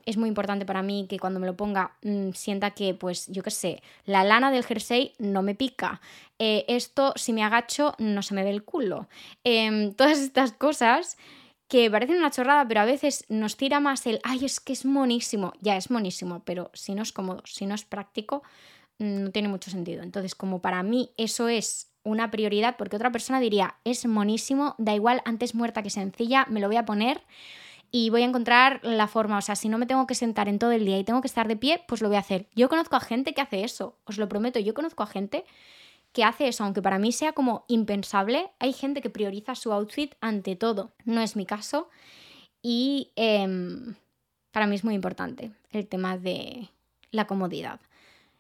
es 0.06 0.18
muy 0.18 0.30
importante 0.30 0.66
para 0.66 0.82
mí 0.82 1.08
que 1.10 1.20
cuando 1.20 1.40
me 1.40 1.48
lo 1.48 1.56
ponga 1.56 1.94
mm, 2.04 2.32
sienta 2.34 2.72
que, 2.72 2.94
pues, 2.94 3.28
yo 3.28 3.44
qué 3.44 3.52
sé, 3.52 3.82
la 4.06 4.24
lana 4.24 4.52
del 4.52 4.66
jersey 4.66 5.14
no 5.20 5.42
me 5.42 5.56
pica. 5.56 6.02
Eh, 6.38 6.66
esto, 6.68 7.14
si 7.16 7.34
me 7.34 7.44
agacho, 7.44 7.96
no 7.98 8.22
se 8.22 8.34
me 8.34 8.44
ve 8.44 8.50
el 8.50 8.64
culo. 8.64 9.08
Em, 9.44 9.94
todas 9.96 10.20
estas 10.20 10.52
cosas 10.52 11.18
que 11.68 11.90
parecen 11.92 12.18
una 12.18 12.32
chorrada, 12.32 12.68
pero 12.68 12.82
a 12.82 12.86
veces 12.86 13.26
nos 13.30 13.56
tira 13.56 13.80
más 13.80 14.06
el, 14.08 14.20
ay, 14.24 14.46
es 14.46 14.60
que 14.60 14.74
es 14.74 14.86
monísimo. 14.86 15.54
Ya 15.62 15.78
es 15.78 15.92
monísimo, 15.92 16.42
pero 16.44 16.72
si 16.74 16.96
no 16.96 17.04
es 17.04 17.12
cómodo, 17.14 17.44
si 17.46 17.66
no 17.66 17.76
es 17.76 17.86
práctico, 17.86 18.44
mm, 18.98 19.24
no 19.24 19.32
tiene 19.32 19.48
mucho 19.48 19.72
sentido. 19.72 20.04
Entonces, 20.04 20.36
como 20.36 20.62
para 20.62 20.84
mí 20.84 21.12
eso 21.18 21.48
es 21.48 21.90
una 22.04 22.32
prioridad, 22.32 22.76
porque 22.78 22.96
otra 22.96 23.12
persona 23.12 23.40
diría, 23.40 23.76
es 23.84 24.06
monísimo, 24.06 24.76
da 24.78 24.96
igual, 24.96 25.22
antes 25.26 25.54
muerta 25.54 25.84
que 25.84 25.90
sencilla, 25.90 26.46
me 26.50 26.60
lo 26.60 26.68
voy 26.68 26.78
a 26.78 26.86
poner 26.86 27.22
y 27.92 28.10
voy 28.10 28.22
a 28.22 28.26
encontrar 28.26 28.80
la 28.84 29.08
forma. 29.08 29.38
O 29.38 29.42
sea, 29.42 29.56
si 29.56 29.70
no 29.70 29.78
me 29.78 29.86
tengo 29.86 30.08
que 30.08 30.16
sentar 30.16 30.48
en 30.48 30.60
todo 30.60 30.72
el 30.72 30.86
día 30.86 31.00
y 31.00 31.04
tengo 31.04 31.22
que 31.22 31.28
estar 31.28 31.48
de 31.48 31.56
pie, 31.56 31.84
pues 31.88 32.02
lo 32.02 32.08
voy 32.08 32.18
a 32.18 32.22
hacer. 32.22 32.48
Yo 32.56 32.70
conozco 32.70 32.96
a 32.96 33.00
gente 33.00 33.34
que 33.34 33.42
hace 33.42 33.64
eso, 33.64 33.98
os 34.06 34.18
lo 34.18 34.30
prometo, 34.30 34.60
yo 34.60 34.74
conozco 34.74 35.04
a 35.04 35.08
gente 35.08 35.46
que 36.12 36.24
hace 36.24 36.48
eso, 36.48 36.64
aunque 36.64 36.82
para 36.82 37.00
mí 37.00 37.12
sea 37.12 37.34
como 37.34 37.66
impensable, 37.68 38.50
hay 38.60 38.74
gente 38.74 39.02
que 39.02 39.10
prioriza 39.10 39.56
su 39.56 39.72
outfit 39.72 40.16
ante 40.22 40.56
todo. 40.56 40.92
No 41.06 41.22
es 41.22 41.36
mi 41.36 41.46
caso 41.46 41.90
y 42.62 43.12
em, 43.16 43.96
para 44.52 44.68
mí 44.68 44.76
es 44.76 44.84
muy 44.84 44.96
importante 44.96 45.52
el 45.72 45.88
tema 45.88 46.18
de 46.18 46.70
la 47.12 47.28
comodidad. 47.28 47.80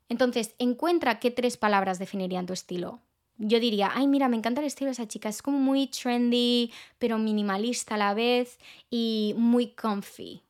Entonces, 0.09 0.55
encuentra 0.57 1.19
qué 1.19 1.29
tres 1.29 1.57
palabras 1.57 1.99
definirían 1.99 2.47
tu 2.47 2.53
estilo 2.53 2.99
yo 3.39 3.60
diría, 3.60 3.91
ay, 3.93 4.08
mira, 4.08 4.28
me 4.28 4.38
encanta 4.38 4.62
el 4.62 4.67
estilo 4.67 4.89
de 4.89 4.93
esa 4.93 5.08
chica, 5.08 5.30
es 5.30 5.41
como 5.41 5.58
muy 5.58 5.88
trendy, 5.88 6.71
pero 6.99 7.17
minimalista 7.17 7.95
a 7.95 7.97
la 7.97 8.13
vez 8.13 8.60
y 8.89 9.34
muy 9.38 9.71
comfy. 9.71 10.43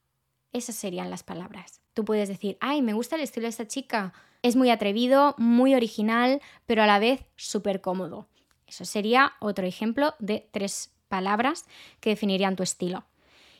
Esas 0.52 0.76
serían 0.76 1.12
las 1.12 1.24
palabras. 1.24 1.82
Tú 1.94 2.04
puedes 2.04 2.28
decir, 2.28 2.58
ay, 2.60 2.82
me 2.82 2.94
gusta 2.94 3.16
el 3.16 3.22
estilo 3.22 3.44
de 3.44 3.50
esa 3.50 3.68
chica, 3.68 4.14
es 4.42 4.56
muy 4.56 4.72
atrevido, 4.72 5.36
muy 5.38 5.76
original, 5.76 6.42
pero 6.66 6.82
a 6.82 6.88
la 6.88 7.00
vez 7.00 7.26
súper 7.36 7.82
cómodo. 7.82 8.28
Eso 8.66 8.86
sería 8.86 9.34
otro 9.40 9.66
ejemplo 9.68 10.16
de 10.20 10.48
tres 10.52 10.92
palabras 11.08 11.66
que 12.00 12.12
definirían 12.12 12.56
tu 12.56 12.64
estilo. 12.64 13.06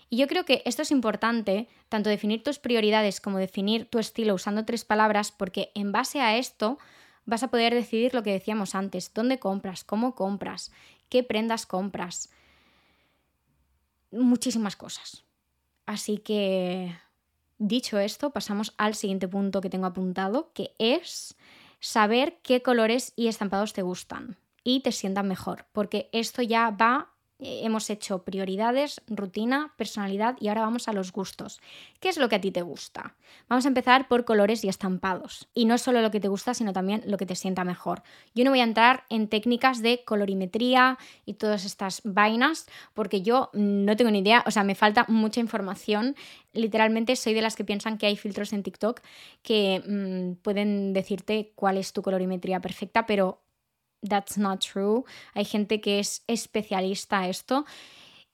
Y 0.10 0.18
yo 0.18 0.28
creo 0.28 0.46
que 0.46 0.64
esto 0.66 0.82
es 0.82 0.90
importante, 0.90 1.68
tanto 1.88 2.10
definir 2.10 2.42
tus 2.42 2.58
prioridades 2.58 3.22
como 3.22 3.38
definir 3.38 3.86
tu 3.86 4.00
estilo 4.00 4.34
usando 4.34 4.66
tres 4.66 4.86
palabras, 4.86 5.32
porque 5.32 5.72
en 5.76 5.92
base 5.92 6.20
a 6.20 6.38
esto 6.38 6.80
vas 7.30 7.44
a 7.44 7.50
poder 7.50 7.74
decidir 7.74 8.14
lo 8.14 8.24
que 8.24 8.32
decíamos 8.32 8.76
antes, 8.76 9.14
dónde 9.14 9.40
compras, 9.40 9.84
cómo 9.84 10.16
compras, 10.16 10.72
qué 11.10 11.24
prendas 11.24 11.66
compras, 11.66 12.30
muchísimas 14.12 14.76
cosas. 14.76 15.24
Así 15.86 16.18
que 16.18 16.96
Dicho 17.60 18.00
esto, 18.00 18.30
pasamos 18.30 18.74
al 18.78 18.96
siguiente 18.96 19.28
punto 19.28 19.60
que 19.60 19.70
tengo 19.70 19.86
apuntado, 19.86 20.54
que 20.54 20.74
es 20.80 21.36
saber 21.82 22.40
qué 22.42 22.62
colores 22.62 23.12
y 23.18 23.28
estampados 23.28 23.74
te 23.74 23.82
gustan 23.82 24.38
y 24.64 24.80
te 24.80 24.94
sientan 24.94 25.28
mejor, 25.28 25.66
porque 25.74 26.10
esto 26.14 26.42
ya 26.42 26.70
va 26.70 27.12
hemos 27.40 27.90
hecho 27.90 28.24
prioridades, 28.24 29.02
rutina, 29.08 29.74
personalidad 29.78 30.36
y 30.40 30.50
ahora 30.50 30.62
vamos 30.62 30.88
a 30.88 30.94
los 30.94 31.12
gustos. 31.12 31.62
¿Qué 32.00 32.10
es 32.10 32.18
lo 32.18 32.28
que 32.30 32.36
a 32.36 32.42
ti 32.42 32.52
te 32.52 32.62
gusta? 32.62 33.16
Vamos 33.48 33.66
a 33.66 33.70
empezar 33.70 34.08
por 34.08 34.26
colores 34.26 34.64
y 34.64 34.70
estampados. 34.70 35.48
Y 35.54 35.66
no 35.66 35.78
solo 35.78 36.02
lo 36.02 36.12
que 36.12 36.20
te 36.20 36.28
gusta, 36.28 36.54
sino 36.54 36.74
también 36.74 37.02
lo 37.06 37.18
que 37.18 37.26
te 37.26 37.36
sienta 37.36 37.64
mejor. 37.64 38.04
Yo 38.36 38.44
no 38.44 38.52
voy 38.52 38.60
a 38.60 38.64
entrar 38.64 39.06
en 39.10 39.30
técnicas 39.30 39.82
de 39.82 40.04
colorimetría 40.04 40.98
y 41.26 41.36
todas 41.36 41.66
estas 41.66 42.02
vainas 42.04 42.68
porque 42.94 43.22
yo 43.22 43.50
no 43.54 43.96
tengo 43.96 44.12
ni 44.12 44.20
idea, 44.20 44.44
o 44.46 44.52
sea, 44.52 44.64
me 44.64 44.76
falta 44.76 45.06
mucha 45.08 45.40
información. 45.40 46.16
Literalmente 46.54 47.16
soy 47.16 47.34
de 47.34 47.42
las 47.42 47.56
que 47.56 47.64
piensan 47.64 47.98
que 47.98 48.08
hay 48.08 48.18
filtros 48.18 48.54
en 48.54 48.64
TikTok 48.64 49.02
que 49.44 49.82
mm, 49.86 50.42
pueden 50.42 50.94
decirte 50.94 51.54
cuál 51.56 51.78
es 51.78 51.94
tu 51.94 52.02
colorimetría 52.02 52.60
perfecta, 52.60 53.06
pero 53.06 53.42
that's 54.08 54.38
not 54.38 54.64
true. 54.64 55.04
Hay 55.34 55.46
gente 55.46 55.82
que 55.82 56.00
es 56.00 56.24
especialista 56.28 57.22
a 57.22 57.30
esto. 57.30 57.66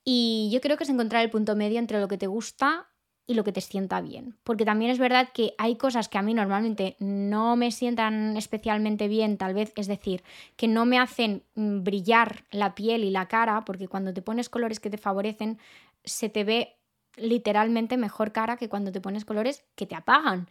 Y 0.03 0.49
yo 0.51 0.61
creo 0.61 0.77
que 0.77 0.83
es 0.83 0.89
encontrar 0.89 1.23
el 1.23 1.31
punto 1.31 1.55
medio 1.55 1.79
entre 1.79 1.99
lo 1.99 2.07
que 2.07 2.17
te 2.17 2.27
gusta 2.27 2.87
y 3.27 3.33
lo 3.33 3.43
que 3.43 3.51
te 3.51 3.61
sienta 3.61 4.01
bien. 4.01 4.37
Porque 4.43 4.65
también 4.65 4.91
es 4.91 4.99
verdad 4.99 5.29
que 5.33 5.55
hay 5.57 5.77
cosas 5.77 6.09
que 6.09 6.17
a 6.17 6.21
mí 6.21 6.33
normalmente 6.33 6.95
no 6.99 7.55
me 7.55 7.71
sientan 7.71 8.37
especialmente 8.37 9.07
bien, 9.07 9.37
tal 9.37 9.53
vez, 9.53 9.73
es 9.75 9.87
decir, 9.87 10.23
que 10.55 10.67
no 10.67 10.85
me 10.85 10.99
hacen 10.99 11.43
mm, 11.55 11.83
brillar 11.83 12.45
la 12.51 12.75
piel 12.75 13.03
y 13.03 13.09
la 13.09 13.27
cara, 13.27 13.65
porque 13.65 13.87
cuando 13.87 14.13
te 14.13 14.21
pones 14.21 14.49
colores 14.49 14.79
que 14.79 14.91
te 14.91 14.97
favorecen, 14.97 15.57
se 16.03 16.29
te 16.29 16.43
ve 16.43 16.77
literalmente 17.17 17.97
mejor 17.97 18.31
cara 18.31 18.57
que 18.57 18.69
cuando 18.69 18.91
te 18.91 19.01
pones 19.01 19.25
colores 19.25 19.65
que 19.75 19.87
te 19.87 19.95
apagan. 19.95 20.47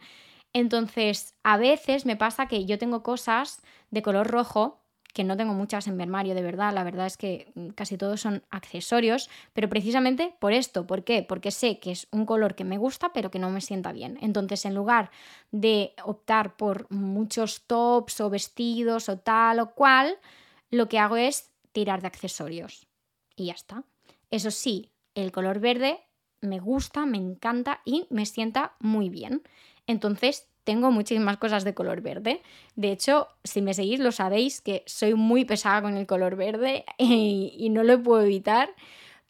Entonces, 0.51 1.35
a 1.43 1.57
veces 1.57 2.05
me 2.05 2.17
pasa 2.17 2.47
que 2.47 2.65
yo 2.65 2.77
tengo 2.77 3.03
cosas 3.03 3.61
de 3.91 4.01
color 4.01 4.27
rojo 4.27 4.84
que 5.15 5.23
no 5.23 5.37
tengo 5.37 5.53
muchas 5.53 5.87
en 5.87 5.95
mi 5.95 6.05
de 6.05 6.41
verdad, 6.41 6.73
la 6.73 6.83
verdad 6.83 7.05
es 7.05 7.15
que 7.15 7.49
mm, 7.55 7.69
casi 7.69 7.97
todos 7.97 8.19
son 8.19 8.43
accesorios, 8.49 9.29
pero 9.53 9.69
precisamente 9.69 10.35
por 10.39 10.51
esto, 10.51 10.85
¿por 10.85 11.05
qué? 11.05 11.23
Porque 11.23 11.51
sé 11.51 11.79
que 11.79 11.91
es 11.91 12.07
un 12.11 12.25
color 12.25 12.53
que 12.53 12.65
me 12.65 12.77
gusta, 12.77 13.13
pero 13.13 13.31
que 13.31 13.39
no 13.39 13.49
me 13.49 13.61
sienta 13.61 13.93
bien. 13.93 14.17
Entonces, 14.21 14.65
en 14.65 14.75
lugar 14.75 15.11
de 15.51 15.93
optar 16.03 16.57
por 16.57 16.91
muchos 16.91 17.61
tops 17.65 18.19
o 18.19 18.29
vestidos 18.29 19.07
o 19.07 19.17
tal 19.17 19.61
o 19.61 19.71
cual, 19.71 20.19
lo 20.69 20.89
que 20.89 20.99
hago 20.99 21.15
es 21.15 21.49
tirar 21.71 22.01
de 22.01 22.07
accesorios. 22.07 22.85
Y 23.37 23.45
ya 23.45 23.53
está. 23.53 23.85
Eso 24.31 24.51
sí, 24.51 24.91
el 25.13 25.31
color 25.31 25.61
verde 25.61 26.01
me 26.41 26.59
gusta, 26.59 27.05
me 27.05 27.17
encanta 27.17 27.79
y 27.85 28.05
me 28.09 28.25
sienta 28.25 28.75
muy 28.79 29.07
bien. 29.07 29.43
Entonces 29.87 30.49
tengo 30.65 30.91
muchísimas 30.91 31.37
cosas 31.37 31.63
de 31.63 31.73
color 31.73 32.01
verde. 32.01 32.41
De 32.75 32.91
hecho, 32.91 33.29
si 33.43 33.61
me 33.61 33.73
seguís 33.73 33.99
lo 34.01 34.11
sabéis 34.11 34.59
que 34.59 34.83
soy 34.85 35.13
muy 35.13 35.45
pesada 35.45 35.81
con 35.81 35.95
el 35.95 36.07
color 36.07 36.35
verde 36.35 36.83
y, 36.97 37.69
no 37.69 37.83
lo 37.83 38.01
puedo 38.03 38.23
evitar. 38.23 38.69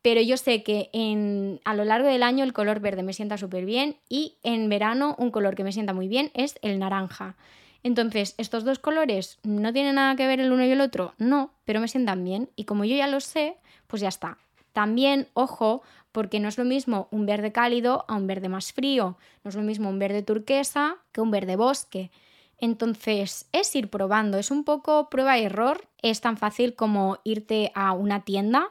Pero 0.02 0.22
yo 0.22 0.38
sé 0.38 0.64
que 0.64 0.90
en, 0.94 1.60
a 1.66 1.74
lo 1.74 1.84
largo 1.84 2.08
del 2.08 2.24
año 2.24 2.44
el 2.44 2.54
color 2.54 2.80
verde 2.80 3.04
me 3.04 3.14
sienta 3.14 3.38
súper 3.38 3.66
bien 3.66 3.98
y 4.08 4.38
en 4.44 4.70
verano 4.70 5.16
un 5.18 5.32
color 5.32 5.56
que 5.56 5.64
me 5.64 5.72
sienta 5.72 5.94
muy 5.94 6.08
bien 6.08 6.32
es 6.36 6.58
el 6.62 6.80
naranja. 6.80 7.36
Entonces, 7.82 8.36
¿estos 8.38 8.64
dos 8.64 8.80
colores 8.80 9.40
no 9.44 9.74
tienen 9.74 9.96
nada 9.96 10.16
que 10.16 10.28
ver 10.28 10.40
el 10.40 10.52
uno 10.52 10.64
y 10.64 10.72
el 10.72 10.82
otro? 10.82 11.14
No, 11.18 11.52
pero 11.66 11.80
me 11.80 11.88
sientan 11.88 12.24
bien 12.24 12.50
y 12.56 12.66
como 12.66 12.86
yo 12.86 12.96
ya 12.96 13.08
lo 13.08 13.20
sé, 13.20 13.58
pues 13.88 14.02
ya 14.02 14.10
está. 14.10 14.38
También, 14.74 15.28
ojo, 15.34 15.82
porque 16.16 16.40
no 16.40 16.48
es 16.48 16.58
lo 16.58 16.64
mismo 16.64 17.10
un 17.12 17.26
verde 17.26 17.52
cálido 17.52 18.06
a 18.08 18.16
un 18.16 18.26
verde 18.26 18.48
más 18.48 18.72
frío, 18.72 19.18
no 19.44 19.50
es 19.50 19.56
lo 19.56 19.64
mismo 19.64 19.90
un 19.90 20.00
verde 20.00 20.24
turquesa 20.24 20.96
que 21.12 21.20
un 21.20 21.30
verde 21.30 21.58
bosque. 21.58 22.10
Entonces 22.58 23.50
es 23.52 23.76
ir 23.76 23.90
probando, 23.90 24.38
es 24.38 24.50
un 24.50 24.64
poco 24.64 25.10
prueba 25.10 25.38
y 25.38 25.44
error, 25.44 25.90
es 26.02 26.22
tan 26.22 26.38
fácil 26.38 26.74
como 26.74 27.18
irte 27.26 27.74
a 27.76 27.92
una 27.92 28.24
tienda 28.24 28.70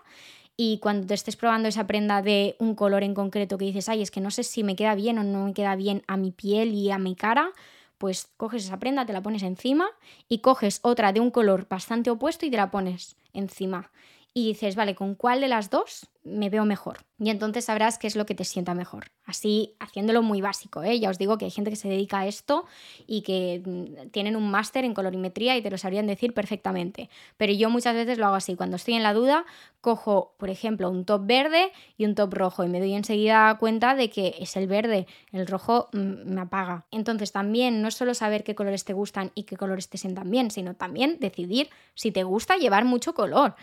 y 0.57 0.79
cuando 0.79 1.07
te 1.07 1.13
estés 1.13 1.37
probando 1.37 1.69
esa 1.69 1.87
prenda 1.87 2.23
de 2.23 2.57
un 2.61 2.75
color 2.75 3.03
en 3.03 3.13
concreto 3.13 3.59
que 3.59 3.67
dices, 3.67 3.91
ay, 3.91 4.01
es 4.01 4.11
que 4.11 4.23
no 4.23 4.31
sé 4.31 4.43
si 4.43 4.65
me 4.65 4.75
queda 4.75 4.95
bien 4.95 5.19
o 5.19 5.23
no 5.23 5.45
me 5.45 5.53
queda 5.53 5.77
bien 5.77 6.03
a 6.07 6.17
mi 6.17 6.31
piel 6.31 6.73
y 6.73 6.91
a 6.93 6.97
mi 6.97 7.15
cara, 7.15 7.51
pues 7.99 8.31
coges 8.39 8.65
esa 8.65 8.79
prenda, 8.79 9.05
te 9.05 9.13
la 9.13 9.23
pones 9.23 9.43
encima 9.43 9.87
y 10.31 10.39
coges 10.39 10.81
otra 10.81 11.13
de 11.13 11.21
un 11.21 11.31
color 11.31 11.67
bastante 11.69 12.09
opuesto 12.09 12.47
y 12.47 12.51
te 12.51 12.57
la 12.57 12.71
pones 12.71 13.17
encima 13.35 13.91
y 14.37 14.49
dices, 14.49 14.75
vale, 14.75 14.97
¿con 14.97 15.15
cuál 15.15 15.41
de 15.41 15.47
las 15.47 15.71
dos 15.71 16.09
me 16.25 16.51
veo 16.51 16.65
mejor? 16.65 17.05
Y 17.21 17.31
entonces 17.31 17.67
sabrás 17.67 17.99
qué 17.99 18.09
es 18.09 18.17
lo 18.17 18.27
que 18.27 18.35
te 18.35 18.45
sienta 18.45 18.75
mejor. 18.75 19.13
Así, 19.25 19.77
haciéndolo 19.79 20.23
muy 20.23 20.41
básico, 20.41 20.83
¿eh? 20.83 20.99
Ya 20.99 21.09
os 21.09 21.19
digo 21.19 21.39
que 21.39 21.45
hay 21.45 21.53
gente 21.53 21.71
que 21.71 21.77
se 21.77 21.89
dedica 21.89 22.19
a 22.19 22.27
esto 22.27 22.67
y 23.07 23.23
que 23.23 23.63
mm, 23.65 24.11
tienen 24.11 24.35
un 24.35 24.51
máster 24.51 24.85
en 24.85 24.93
colorimetría 24.93 25.57
y 25.57 25.63
te 25.63 25.71
lo 25.71 25.79
sabrían 25.79 26.09
decir 26.09 26.35
perfectamente. 26.35 27.09
Pero 27.37 27.53
yo 27.53 27.71
muchas 27.71 27.95
veces 27.95 28.19
lo 28.19 28.27
hago 28.27 28.35
así. 28.35 28.57
Cuando 28.57 28.75
estoy 28.75 28.95
en 28.95 29.05
la 29.05 29.15
duda, 29.15 29.45
cojo, 29.81 30.35
por 30.37 30.51
ejemplo, 30.51 30.91
un 30.91 31.05
top 31.05 31.25
verde 31.25 31.71
y 31.97 32.05
un 32.05 32.17
top 32.17 32.35
rojo 32.35 32.65
y 32.65 32.69
me 32.69 32.81
doy 32.81 32.95
enseguida 32.95 33.57
cuenta 33.59 33.95
de 33.95 34.11
que 34.11 34.35
es 34.41 34.57
el 34.57 34.67
verde. 34.67 35.07
El 35.31 35.47
rojo 35.47 35.91
mm, 35.93 36.35
me 36.35 36.41
apaga. 36.41 36.87
Entonces 36.91 37.31
también 37.31 37.83
no 37.83 37.87
es 37.87 37.95
solo 37.95 38.15
saber 38.15 38.43
qué 38.43 38.57
colores 38.57 38.85
te 38.85 38.95
gustan 38.95 39.31
y 39.37 39.45
qué 39.45 39.57
colores 39.57 39.89
te 39.89 39.97
sientan 39.97 40.29
bien, 40.29 40.51
sino 40.51 40.75
también 40.75 41.19
decidir 41.21 41.71
si 41.95 42.11
te 42.11 42.25
gusta 42.25 42.57
llevar 42.57 42.85
mucho 42.85 43.15
color. 43.15 43.55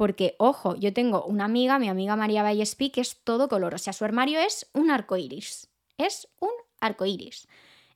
Porque, 0.00 0.34
ojo, 0.38 0.76
yo 0.76 0.94
tengo 0.94 1.26
una 1.26 1.44
amiga, 1.44 1.78
mi 1.78 1.90
amiga 1.90 2.16
María 2.16 2.42
Vallespi, 2.42 2.88
que 2.88 3.02
es 3.02 3.18
todo 3.22 3.50
color. 3.50 3.74
O 3.74 3.76
sea, 3.76 3.92
su 3.92 4.06
armario 4.06 4.40
es 4.40 4.66
un 4.72 4.90
arco 4.90 5.18
iris. 5.18 5.68
Es 5.98 6.26
un 6.38 6.48
arco 6.80 7.04
iris. 7.04 7.46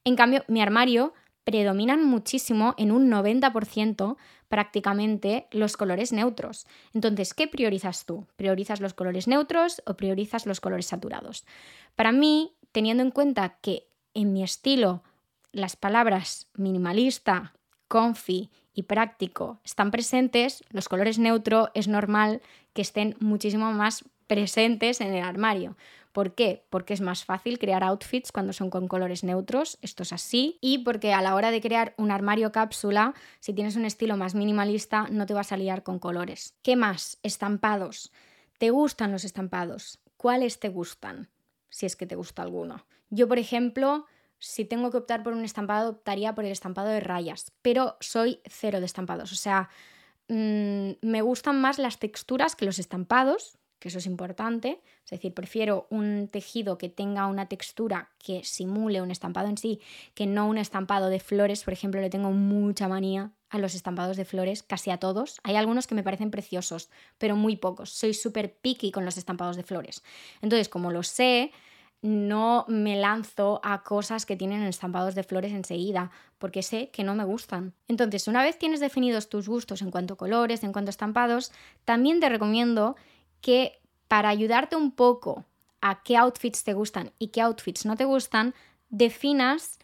En 0.05 0.15
cambio, 0.15 0.45
mi 0.47 0.61
armario 0.61 1.15
predominan 1.45 2.05
muchísimo 2.05 2.75
en 2.77 2.93
un 2.93 3.11
90% 3.11 4.19
prácticamente 4.49 5.47
los 5.51 5.79
colores 5.79 6.13
neutros. 6.13 6.67
Entonces, 6.93 7.33
¿qué 7.33 7.49
priorizas 7.49 8.05
tú? 8.05 8.27
¿Priorizas 8.37 8.83
los 8.83 8.93
colores 8.93 9.27
neutros 9.27 9.81
o 9.87 9.95
priorizas 9.95 10.45
los 10.45 10.61
colores 10.61 10.85
saturados? 10.85 11.47
Para 11.97 12.13
mí, 12.13 12.53
teniendo 12.73 13.03
en 13.03 13.13
cuenta 13.13 13.57
que 13.63 13.89
en 14.13 14.35
mi 14.35 14.43
estilo 14.43 15.03
las 15.53 15.75
palabras 15.75 16.49
minimalista, 16.53 17.55
comfy 17.89 18.51
y 18.75 18.83
práctico 18.83 19.61
están 19.65 19.91
presentes, 19.91 20.65
los 20.71 20.89
colores 20.89 21.19
neutro 21.19 21.71
es 21.75 21.89
normal 21.89 22.43
que 22.73 22.83
estén 22.83 23.17
muchísimo 23.21 23.73
más 23.73 24.05
presentes 24.27 25.01
en 25.01 25.15
el 25.15 25.25
armario. 25.25 25.77
¿Por 26.13 26.35
qué? 26.35 26.65
Porque 26.71 26.95
es 26.95 27.01
más 27.01 27.25
fácil 27.25 27.59
crear 27.59 27.83
outfits 27.83 28.31
cuando 28.31 28.53
son 28.53 28.71
con 28.71 28.87
colores 28.87 29.25
neutros, 29.25 29.79
esto 29.83 30.05
es 30.05 30.13
así, 30.13 30.59
y 30.61 30.79
porque 30.79 31.13
a 31.13 31.21
la 31.23 31.35
hora 31.35 31.51
de 31.51 31.61
crear 31.61 31.93
un 31.97 32.13
armario 32.13 32.53
cápsula, 32.53 33.15
si 33.41 33.53
tienes 33.53 33.75
un 33.75 33.85
estilo 33.85 34.17
más 34.17 34.37
minimalista, 34.37 35.09
no 35.11 35.27
te 35.27 35.35
vas 35.35 35.51
a 35.51 35.57
liar 35.57 35.83
con 35.83 35.99
colores. 35.99 36.55
¿Qué 36.63 36.77
más? 36.77 37.19
Estampados. 37.25 38.13
¿Te 38.59 38.71
gustan 38.71 39.11
los 39.11 39.25
estampados? 39.25 39.99
¿Cuáles 40.17 40.61
te 40.61 40.69
gustan? 40.69 41.31
Si 41.69 41.85
es 41.85 41.97
que 41.97 42.07
te 42.07 42.15
gusta 42.15 42.43
alguno. 42.43 42.87
Yo, 43.11 43.27
por 43.27 43.41
ejemplo, 43.41 44.07
si 44.45 44.65
tengo 44.65 44.91
que 44.91 44.99
optar 44.99 45.23
por 45.23 45.33
un 45.33 45.45
estampado, 45.45 45.91
optaría 45.91 46.35
por 46.35 46.45
el 46.45 46.53
estampado 46.53 46.89
de 46.89 47.01
rayas, 47.01 47.53
pero 47.63 47.97
soy 48.01 48.41
cero 48.45 48.81
de 48.81 48.87
estampados. 48.87 49.33
O 49.33 49.37
sea, 49.37 49.71
mm, 50.29 50.91
me 51.01 51.23
gustan 51.23 51.61
más 51.61 51.79
las 51.79 51.99
texturas 51.99 52.55
que 52.55 52.67
los 52.67 52.79
estampados, 52.79 53.59
que 53.79 53.89
eso 53.89 53.99
es 53.99 54.07
importante. 54.07 54.83
Es 55.05 55.11
decir, 55.11 55.33
prefiero 55.35 55.87
un 55.91 56.29
tejido 56.29 56.79
que 56.79 56.89
tenga 56.89 57.27
una 57.27 57.49
textura 57.49 58.11
que 58.19 58.45
simule 58.45 59.01
un 59.03 59.11
estampado 59.11 59.49
en 59.49 59.57
sí, 59.57 59.81
que 60.15 60.27
no 60.27 60.47
un 60.47 60.59
estampado 60.59 61.09
de 61.09 61.21
flores. 61.21 61.65
Por 61.65 61.73
ejemplo, 61.73 62.01
le 62.01 62.11
tengo 62.11 62.31
mucha 62.31 62.87
manía 62.87 63.33
a 63.49 63.59
los 63.59 63.75
estampados 63.75 64.17
de 64.17 64.25
flores, 64.25 64.63
casi 64.63 64.91
a 64.91 64.99
todos. 64.99 65.39
Hay 65.43 65.57
algunos 65.57 65.87
que 65.87 65.95
me 65.95 66.03
parecen 66.03 66.31
preciosos, 66.31 66.91
pero 67.19 67.37
muy 67.37 67.57
pocos. 67.57 67.91
Soy 67.91 68.13
súper 68.13 68.57
picky 68.57 68.91
con 68.91 69.05
los 69.05 69.17
estampados 69.17 69.57
de 69.57 69.63
flores. 69.63 70.03
Entonces, 70.43 70.69
como 70.69 70.91
lo 70.91 71.03
sé, 71.03 71.53
no 72.05 72.67
me 72.69 72.97
lanzo 72.97 73.63
a 73.65 73.83
cosas 73.83 74.27
que 74.27 74.37
tienen 74.37 74.63
estampados 74.65 75.15
de 75.15 75.23
flores 75.23 75.53
enseguida, 75.53 76.11
porque 76.37 76.63
sé 76.63 76.91
que 76.91 77.03
no 77.03 77.15
me 77.15 77.25
gustan. 77.25 77.73
Entonces, 77.89 78.29
una 78.29 78.43
vez 78.43 78.59
tienes 78.59 78.81
definidos 78.81 79.31
tus 79.31 79.49
gustos 79.49 79.81
en 79.81 79.91
cuanto 79.91 80.13
a 80.13 80.17
colores, 80.19 80.63
en 80.65 80.73
cuanto 80.73 80.91
a 80.91 80.91
estampados, 80.91 81.51
también 81.87 82.21
te 82.21 82.29
recomiendo 82.29 82.95
que 83.41 83.81
para 84.07 84.29
ayudarte 84.29 84.77
un 84.77 84.91
poco 84.91 85.47
a 85.81 86.03
qué 86.03 86.19
outfits 86.19 86.63
te 86.63 86.75
gustan 86.75 87.11
y 87.19 87.29
qué 87.29 87.41
outfits 87.41 87.87
no 87.87 87.97
te 87.97 88.05
gustan, 88.05 88.55
definas 88.91 89.79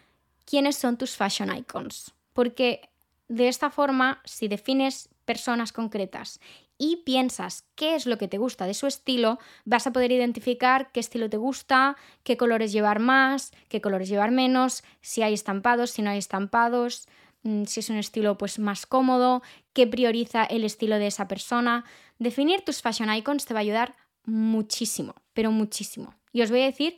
quiénes 0.44 0.76
son 0.76 0.98
tus 0.98 1.16
fashion 1.16 1.56
icons. 1.56 2.12
Porque 2.34 2.90
de 3.28 3.48
esta 3.48 3.70
forma, 3.70 4.20
si 4.26 4.46
defines 4.46 5.08
personas 5.24 5.72
concretas 5.72 6.38
y 6.80 6.96
piensas 7.04 7.66
qué 7.74 7.94
es 7.94 8.06
lo 8.06 8.16
que 8.16 8.26
te 8.26 8.38
gusta 8.38 8.66
de 8.66 8.72
su 8.72 8.86
estilo, 8.86 9.38
vas 9.66 9.86
a 9.86 9.92
poder 9.92 10.12
identificar 10.12 10.90
qué 10.92 11.00
estilo 11.00 11.28
te 11.28 11.36
gusta, 11.36 11.94
qué 12.24 12.38
colores 12.38 12.72
llevar 12.72 13.00
más, 13.00 13.52
qué 13.68 13.82
colores 13.82 14.08
llevar 14.08 14.30
menos, 14.30 14.82
si 15.02 15.20
hay 15.20 15.34
estampados, 15.34 15.90
si 15.90 16.00
no 16.00 16.08
hay 16.08 16.16
estampados, 16.16 17.06
mm, 17.42 17.64
si 17.64 17.80
es 17.80 17.90
un 17.90 17.96
estilo 17.96 18.38
pues 18.38 18.58
más 18.58 18.86
cómodo, 18.86 19.42
qué 19.74 19.86
prioriza 19.86 20.44
el 20.44 20.64
estilo 20.64 20.98
de 20.98 21.08
esa 21.08 21.28
persona. 21.28 21.84
Definir 22.18 22.62
tus 22.62 22.80
fashion 22.80 23.14
icons 23.14 23.44
te 23.44 23.52
va 23.52 23.60
a 23.60 23.60
ayudar 23.60 23.94
muchísimo, 24.24 25.14
pero 25.34 25.52
muchísimo. 25.52 26.14
Y 26.32 26.40
os 26.40 26.50
voy 26.50 26.62
a 26.62 26.64
decir 26.64 26.96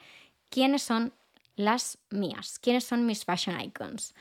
quiénes 0.49 0.83
son 0.83 1.12
las 1.57 1.99
mías. 2.09 2.61
¿Quiénes 2.61 2.85
son 2.85 3.05
mis 3.05 3.25
fashion 3.25 3.61
icons? 3.61 4.14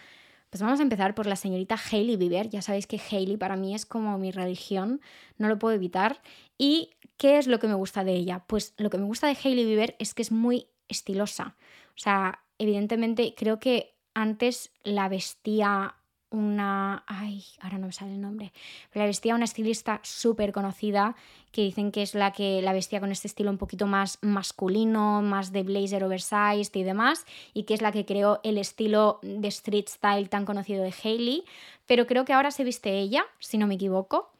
Pues 0.52 0.62
vamos 0.62 0.82
a 0.82 0.84
empezar 0.84 1.16
por 1.16 1.28
la 1.28 1.38
señorita 1.38 1.78
Hailey 1.78 2.18
Bieber. 2.18 2.50
Ya 2.50 2.62
sabéis 2.62 2.86
que 2.86 3.00
Hailey 3.00 3.38
para 3.38 3.56
mí 3.56 3.74
es 3.74 3.86
como 3.86 4.18
mi 4.18 4.32
religión, 4.32 5.00
no 5.38 5.48
lo 5.48 5.58
puedo 5.58 5.74
evitar. 5.74 6.22
¿Y 6.58 6.90
qué 7.16 7.38
es 7.38 7.48
lo 7.48 7.58
que 7.58 7.68
me 7.68 7.74
gusta 7.74 8.04
de 8.04 8.14
ella? 8.14 8.44
Pues 8.48 8.74
lo 8.78 8.90
que 8.90 8.98
me 8.98 9.06
gusta 9.06 9.28
de 9.28 9.38
Hailey 9.42 9.64
Bieber 9.64 9.96
es 9.98 10.14
que 10.14 10.22
es 10.22 10.32
muy 10.32 10.68
estilosa. 10.90 11.56
O 11.96 12.00
sea, 12.00 12.42
evidentemente 12.58 13.34
creo 13.34 13.60
que 13.60 13.96
antes 14.14 14.74
la 14.84 15.08
vestía 15.08 15.96
una... 16.32 17.04
Ay, 17.06 17.44
ahora 17.60 17.78
no 17.78 17.88
me 17.88 17.94
sale 17.94 18.14
el 18.14 18.22
nombre. 18.22 18.52
Pero 18.92 19.04
la 19.04 19.08
vestía 19.08 19.36
una 19.36 19.46
estilista 19.46 20.00
súper 20.04 20.52
conocida 20.52 21.16
que 21.52 21.62
dicen 21.62 21.92
que 21.92 22.02
es 22.02 22.16
la 22.16 22.32
que 22.32 22.62
la 22.62 22.74
vestía 22.74 23.00
con 23.00 23.12
este 23.12 23.28
estilo 23.28 23.52
un 23.52 23.58
poquito 23.58 23.86
más 23.86 24.18
masculino, 24.22 25.22
más 25.22 25.52
de 25.52 25.64
blazer 25.64 26.04
oversized 26.04 26.74
y 26.74 26.84
demás, 26.84 27.26
y 27.54 27.64
que 27.64 27.74
es 27.74 27.82
la 27.82 27.92
que 27.92 28.06
creó 28.06 28.40
el 28.44 28.58
estilo 28.58 29.20
de 29.22 29.50
street 29.50 29.88
style 29.90 30.30
tan 30.30 30.46
conocido 30.46 30.84
de 30.84 30.94
Hailey. 31.04 31.44
Pero 31.86 32.08
creo 32.08 32.26
que 32.26 32.34
ahora 32.34 32.52
se 32.52 32.64
viste 32.64 33.00
ella, 33.00 33.26
si 33.40 33.58
no 33.58 33.68
me 33.68 33.76
equivoco. 33.76 34.32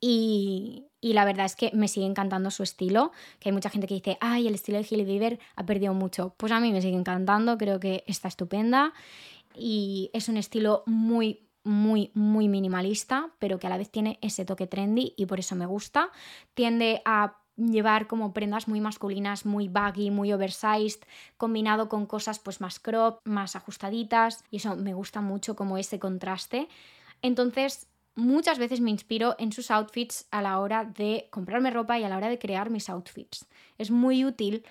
Y, 0.00 0.84
y, 1.00 1.14
la 1.14 1.24
verdad 1.24 1.46
es 1.46 1.56
que 1.56 1.70
me 1.72 1.88
sigue 1.88 2.04
encantando 2.04 2.50
su 2.50 2.62
estilo, 2.62 3.10
que 3.40 3.48
hay 3.48 3.54
mucha 3.54 3.70
gente 3.70 3.86
que 3.86 3.94
dice, 3.94 4.18
ay, 4.20 4.46
el 4.46 4.54
estilo 4.54 4.76
de 4.76 4.84
Hailey 4.84 5.06
Bieber 5.06 5.38
ha 5.56 5.64
perdido 5.64 5.94
mucho. 5.94 6.34
Pues 6.36 6.52
a 6.52 6.60
mí 6.60 6.72
me 6.72 6.82
sigue 6.82 6.96
encantando, 6.96 7.56
creo 7.56 7.80
que 7.80 8.04
está 8.06 8.28
estupenda 8.28 8.92
y 9.54 10.10
es 10.12 10.28
un 10.28 10.36
estilo 10.36 10.82
muy, 10.86 11.48
muy, 11.64 12.10
muy 12.14 12.48
minimalista, 12.48 13.30
pero 13.38 13.58
que 13.58 13.66
a 13.66 13.70
la 13.70 13.78
vez 13.78 13.90
tiene 13.90 14.18
ese 14.22 14.44
toque 14.44 14.66
trendy 14.66 15.14
y 15.16 15.26
por 15.26 15.40
eso 15.40 15.56
me 15.56 15.66
gusta. 15.66 16.10
Tiende 16.54 17.02
a 17.04 17.38
llevar 17.56 18.06
como 18.06 18.32
prendas 18.32 18.68
muy 18.68 18.80
masculinas, 18.80 19.46
muy 19.46 19.68
baggy, 19.68 20.10
muy 20.10 20.32
oversized, 20.32 21.00
combinado 21.36 21.88
con 21.88 22.06
cosas 22.06 22.38
pues 22.38 22.60
más 22.60 22.78
crop, 22.78 23.20
más 23.24 23.56
ajustaditas 23.56 24.44
y 24.50 24.56
eso 24.56 24.76
me 24.76 24.94
gusta 24.94 25.20
mucho 25.20 25.54
como 25.56 25.78
ese 25.78 25.98
contraste. 25.98 26.68
Entonces, 27.22 27.86
muchas 28.16 28.58
veces 28.58 28.80
me 28.80 28.90
inspiro 28.90 29.34
en 29.38 29.52
sus 29.52 29.70
outfits 29.70 30.26
a 30.30 30.42
la 30.42 30.58
hora 30.58 30.84
de 30.84 31.28
comprarme 31.30 31.70
ropa 31.70 31.98
y 31.98 32.04
a 32.04 32.08
la 32.08 32.16
hora 32.16 32.28
de 32.28 32.38
crear 32.38 32.70
mis 32.70 32.88
outfits. 32.88 33.46
Es 33.78 33.90
muy 33.90 34.24
útil 34.24 34.64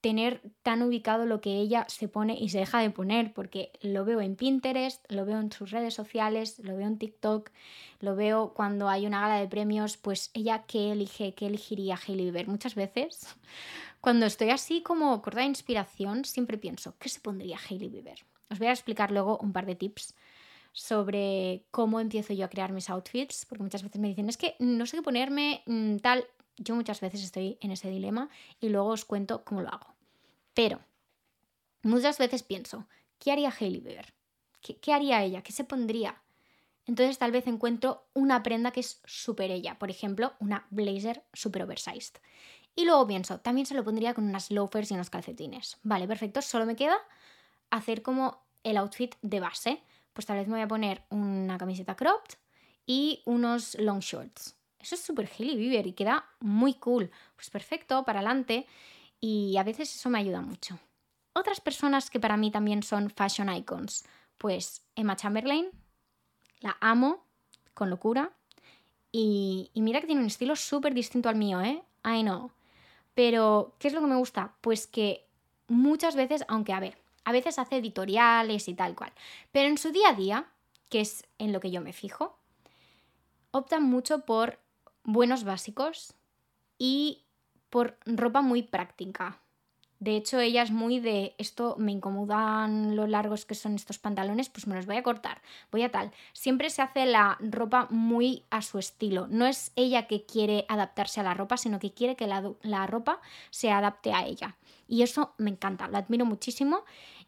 tener 0.00 0.40
tan 0.62 0.82
ubicado 0.82 1.26
lo 1.26 1.40
que 1.40 1.56
ella 1.56 1.84
se 1.88 2.08
pone 2.08 2.36
y 2.38 2.48
se 2.48 2.58
deja 2.58 2.80
de 2.80 2.90
poner, 2.90 3.32
porque 3.34 3.70
lo 3.82 4.04
veo 4.04 4.20
en 4.20 4.36
Pinterest, 4.36 5.04
lo 5.10 5.26
veo 5.26 5.38
en 5.38 5.52
sus 5.52 5.70
redes 5.70 5.94
sociales, 5.94 6.58
lo 6.60 6.76
veo 6.76 6.86
en 6.86 6.98
TikTok, 6.98 7.50
lo 8.00 8.16
veo 8.16 8.54
cuando 8.54 8.88
hay 8.88 9.06
una 9.06 9.20
gala 9.20 9.36
de 9.36 9.48
premios, 9.48 9.96
pues 9.96 10.30
ella 10.32 10.64
qué 10.66 10.92
elige, 10.92 11.34
qué 11.34 11.46
elegiría 11.46 11.98
Hailey 12.06 12.26
Bieber. 12.26 12.48
Muchas 12.48 12.74
veces, 12.74 13.36
cuando 14.00 14.26
estoy 14.26 14.50
así 14.50 14.82
como 14.82 15.20
corta 15.20 15.40
de 15.40 15.46
inspiración, 15.46 16.24
siempre 16.24 16.56
pienso, 16.56 16.94
¿qué 16.98 17.08
se 17.08 17.20
pondría 17.20 17.58
Hailey 17.68 17.88
Bieber? 17.90 18.24
Os 18.48 18.58
voy 18.58 18.68
a 18.68 18.72
explicar 18.72 19.10
luego 19.10 19.38
un 19.38 19.52
par 19.52 19.66
de 19.66 19.74
tips 19.74 20.14
sobre 20.72 21.64
cómo 21.70 22.00
empiezo 22.00 22.32
yo 22.32 22.44
a 22.44 22.48
crear 22.48 22.72
mis 22.72 22.88
outfits, 22.90 23.44
porque 23.46 23.64
muchas 23.64 23.82
veces 23.82 24.00
me 24.00 24.08
dicen, 24.08 24.28
es 24.28 24.36
que 24.36 24.54
no 24.60 24.86
sé 24.86 24.96
qué 24.96 25.02
ponerme, 25.02 25.62
mm, 25.66 25.96
tal, 25.96 26.24
yo 26.60 26.74
muchas 26.74 27.00
veces 27.00 27.24
estoy 27.24 27.58
en 27.60 27.72
ese 27.72 27.88
dilema 27.88 28.28
y 28.60 28.68
luego 28.68 28.90
os 28.90 29.04
cuento 29.04 29.44
cómo 29.44 29.62
lo 29.62 29.70
hago. 29.70 29.94
Pero 30.54 30.80
muchas 31.82 32.18
veces 32.18 32.42
pienso, 32.42 32.86
¿qué 33.18 33.32
haría 33.32 33.52
Hailey 33.58 33.80
Bieber? 33.80 34.12
¿Qué, 34.60 34.92
haría 34.92 35.22
ella? 35.22 35.42
¿Qué 35.42 35.52
se 35.52 35.64
pondría? 35.64 36.22
Entonces 36.86 37.18
tal 37.18 37.32
vez 37.32 37.46
encuentro 37.46 38.06
una 38.12 38.42
prenda 38.42 38.72
que 38.72 38.80
es 38.80 39.00
súper 39.06 39.50
ella, 39.50 39.78
por 39.78 39.90
ejemplo, 39.90 40.34
una 40.38 40.66
blazer 40.70 41.24
super 41.32 41.62
oversized. 41.62 42.20
Y 42.76 42.84
luego 42.84 43.06
pienso, 43.06 43.40
también 43.40 43.66
se 43.66 43.74
lo 43.74 43.82
pondría 43.82 44.12
con 44.12 44.24
unas 44.24 44.50
loafers 44.50 44.90
y 44.90 44.94
unos 44.94 45.08
calcetines. 45.08 45.78
Vale, 45.82 46.06
perfecto, 46.06 46.42
solo 46.42 46.66
me 46.66 46.76
queda 46.76 46.96
hacer 47.70 48.02
como 48.02 48.42
el 48.64 48.76
outfit 48.76 49.14
de 49.22 49.40
base. 49.40 49.82
Pues 50.12 50.26
tal 50.26 50.36
vez 50.36 50.46
me 50.46 50.54
voy 50.54 50.62
a 50.62 50.68
poner 50.68 51.04
una 51.08 51.56
camiseta 51.56 51.96
cropped 51.96 52.34
y 52.84 53.22
unos 53.24 53.76
long 53.76 54.00
shorts. 54.00 54.59
Eso 54.80 54.94
es 54.94 55.02
súper 55.02 55.30
Hailey 55.38 55.56
Bieber 55.56 55.86
y 55.86 55.92
queda 55.92 56.24
muy 56.40 56.74
cool. 56.74 57.10
Pues 57.36 57.50
perfecto, 57.50 58.04
para 58.04 58.20
adelante. 58.20 58.66
Y 59.20 59.56
a 59.58 59.62
veces 59.62 59.94
eso 59.94 60.08
me 60.10 60.18
ayuda 60.18 60.40
mucho. 60.40 60.78
Otras 61.34 61.60
personas 61.60 62.10
que 62.10 62.20
para 62.20 62.36
mí 62.36 62.50
también 62.50 62.82
son 62.82 63.10
fashion 63.10 63.54
icons. 63.54 64.04
Pues 64.38 64.82
Emma 64.96 65.16
Chamberlain, 65.16 65.68
la 66.60 66.76
amo 66.80 67.24
con 67.74 67.90
locura. 67.90 68.32
Y, 69.12 69.70
y 69.74 69.82
mira 69.82 70.00
que 70.00 70.06
tiene 70.06 70.22
un 70.22 70.28
estilo 70.28 70.56
súper 70.56 70.94
distinto 70.94 71.28
al 71.28 71.36
mío, 71.36 71.60
¿eh? 71.60 71.82
I 72.04 72.22
know. 72.22 72.50
Pero, 73.14 73.74
¿qué 73.78 73.88
es 73.88 73.94
lo 73.94 74.00
que 74.00 74.06
me 74.06 74.16
gusta? 74.16 74.54
Pues 74.60 74.86
que 74.86 75.26
muchas 75.68 76.16
veces, 76.16 76.44
aunque 76.48 76.72
a 76.72 76.80
ver, 76.80 76.96
a 77.24 77.32
veces 77.32 77.58
hace 77.58 77.76
editoriales 77.76 78.68
y 78.68 78.74
tal 78.74 78.94
cual, 78.94 79.12
pero 79.52 79.68
en 79.68 79.78
su 79.78 79.90
día 79.90 80.10
a 80.10 80.14
día, 80.14 80.46
que 80.88 81.00
es 81.00 81.26
en 81.38 81.52
lo 81.52 81.60
que 81.60 81.70
yo 81.70 81.80
me 81.80 81.92
fijo, 81.92 82.38
optan 83.50 83.82
mucho 83.82 84.24
por 84.24 84.58
buenos 85.04 85.44
básicos 85.44 86.14
y 86.78 87.24
por 87.70 87.98
ropa 88.06 88.40
muy 88.42 88.62
práctica. 88.62 89.40
De 90.00 90.16
hecho, 90.16 90.40
ella 90.40 90.62
es 90.62 90.70
muy 90.70 90.98
de 90.98 91.34
esto 91.36 91.76
me 91.78 91.92
incomodan 91.92 92.96
lo 92.96 93.06
largos 93.06 93.44
que 93.44 93.54
son 93.54 93.74
estos 93.74 93.98
pantalones, 93.98 94.48
pues 94.48 94.66
me 94.66 94.74
los 94.74 94.86
voy 94.86 94.96
a 94.96 95.02
cortar, 95.02 95.42
voy 95.70 95.82
a 95.82 95.90
tal. 95.90 96.10
Siempre 96.32 96.70
se 96.70 96.80
hace 96.80 97.04
la 97.04 97.36
ropa 97.40 97.86
muy 97.90 98.44
a 98.48 98.62
su 98.62 98.78
estilo. 98.78 99.26
No 99.28 99.44
es 99.46 99.72
ella 99.76 100.06
que 100.06 100.24
quiere 100.24 100.64
adaptarse 100.68 101.20
a 101.20 101.22
la 101.22 101.34
ropa, 101.34 101.58
sino 101.58 101.78
que 101.78 101.92
quiere 101.92 102.16
que 102.16 102.26
la, 102.26 102.50
la 102.62 102.86
ropa 102.86 103.20
se 103.50 103.70
adapte 103.70 104.14
a 104.14 104.24
ella. 104.24 104.56
Y 104.88 105.02
eso 105.02 105.34
me 105.36 105.50
encanta, 105.50 105.86
lo 105.88 105.98
admiro 105.98 106.24
muchísimo 106.24 106.84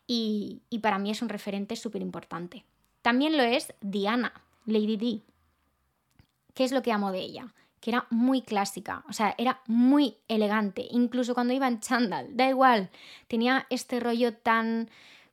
y, 0.06 0.62
y 0.70 0.78
para 0.78 0.98
mí 0.98 1.10
es 1.10 1.20
un 1.20 1.28
referente 1.28 1.76
súper 1.76 2.00
importante. 2.00 2.64
También 3.02 3.36
lo 3.36 3.42
es 3.42 3.74
Diana, 3.82 4.32
Lady 4.64 4.96
D. 4.96 5.31
¿Qué 6.54 6.64
es 6.64 6.72
lo 6.72 6.82
que 6.82 6.92
amo 6.92 7.12
de 7.12 7.20
ella? 7.20 7.54
que 7.82 7.90
era 7.90 8.06
muy 8.10 8.42
clásica, 8.42 9.04
o 9.08 9.12
sea, 9.12 9.34
era 9.38 9.60
muy 9.66 10.18
elegante, 10.28 10.86
incluso 10.92 11.34
cuando 11.34 11.52
iba 11.52 11.66
en 11.66 11.80
chándal, 11.80 12.28
da 12.36 12.48
igual, 12.48 12.90
tenía 13.26 13.66
este 13.70 13.98
rollo 13.98 14.36
tan 14.36 14.88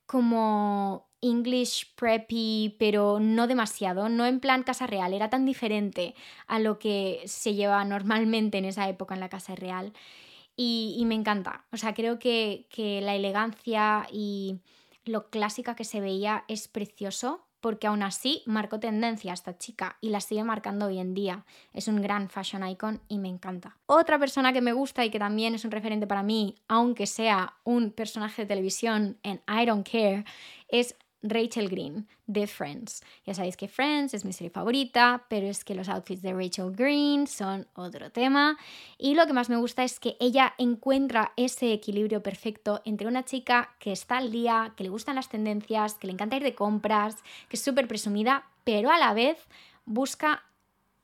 como 0.08 1.08
English 1.22 1.94
preppy, 1.96 2.76
pero 2.80 3.20
no 3.20 3.46
demasiado, 3.46 4.10
no 4.10 4.26
en 4.26 4.40
plan 4.40 4.64
casa 4.64 4.88
real, 4.88 5.14
era 5.14 5.30
tan 5.30 5.46
diferente 5.46 6.16
a 6.48 6.58
lo 6.58 6.80
que 6.80 7.22
se 7.26 7.54
lleva 7.54 7.86
normalmente 7.86 8.58
en 8.58 8.66
esa 8.66 8.90
época 8.90 9.14
en 9.14 9.20
la 9.20 9.30
casa 9.30 9.56
real. 9.56 9.94
Y, 10.56 11.04
me 11.06 11.16
encanta, 11.16 11.66
o 11.72 11.78
sea, 11.78 11.94
creo 11.94 12.20
que, 12.20 12.68
que 12.70 13.00
la 13.02 13.16
elegancia 13.16 14.08
y 14.12 14.60
lo 15.06 15.30
clásica 15.30 15.76
que 15.76 15.86
se 15.86 16.02
veía 16.02 16.44
es 16.50 16.68
precioso 16.68 17.49
porque 17.62 17.88
aún 17.88 18.04
así 18.04 18.44
marcó 18.46 18.80
tendencia 18.80 19.34
esta 19.34 19.58
chica 19.58 19.98
y 20.02 20.10
la 20.10 20.22
sigue 20.22 20.44
marcando 20.44 20.88
hoy 20.88 21.00
en 21.00 21.14
día. 21.14 21.46
Es 21.74 21.88
un 21.88 22.02
gran 22.02 22.30
fashion 22.30 22.68
icon 22.68 23.02
y 23.08 23.20
me 23.20 23.30
encanta. 23.30 23.78
Otra 23.86 24.20
persona 24.20 24.54
que 24.54 24.62
me 24.62 24.74
gusta 24.74 25.06
y 25.06 25.10
que 25.10 25.20
también 25.20 25.56
es 25.56 25.66
un 25.66 25.72
referente 25.72 26.08
para 26.08 26.24
mí, 26.24 26.56
aunque 26.68 27.08
sea 27.08 27.54
un 27.64 27.92
personaje 27.92 28.44
de 28.44 28.48
televisión 28.48 29.18
en 29.24 29.42
I 29.48 29.66
Don't 29.66 29.88
Care, 29.90 30.26
es 30.68 30.96
Rachel 31.22 31.70
Green 31.70 32.08
de 32.28 32.48
Friends. 32.48 33.02
Ya 33.26 33.34
sabéis 33.34 33.58
que 33.58 33.68
Friends 33.68 34.14
es 34.14 34.26
mi 34.26 34.34
serie 34.34 34.50
favorita, 34.50 35.26
pero 35.30 35.48
es 35.48 35.64
que 35.64 35.76
los 35.76 35.90
outfits 35.90 36.22
de 36.22 36.34
Rachel 36.34 36.72
Green 36.72 37.28
son 37.28 37.68
otro 37.76 38.12
tema. 38.12 38.58
Y 38.98 39.16
lo 39.16 39.26
que 39.28 39.34
más 39.34 39.50
me 39.50 39.58
gusta 39.58 39.84
es 39.84 40.00
que 40.00 40.16
ella 40.20 40.54
encuentra 40.58 41.34
ese 41.36 41.74
equilibrio 41.74 42.24
perfecto 42.24 42.82
entre 42.86 43.08
una 43.08 43.26
chica 43.26 43.76
que 43.80 43.92
está 43.92 44.18
al 44.18 44.32
día, 44.32 44.74
que 44.78 44.84
le 44.84 44.90
gustan 44.90 45.16
las 45.16 45.30
tendencias, 45.30 45.96
que 45.96 46.08
le 46.08 46.14
encanta 46.14 46.38
ir 46.38 46.44
de 46.44 46.56
compras, 46.56 47.18
que 47.50 47.58
es 47.58 47.64
súper 47.64 47.88
presumida, 47.88 48.48
pero 48.64 48.92
a 48.92 48.98
la 48.98 49.14
vez 49.14 49.48
busca 49.86 50.44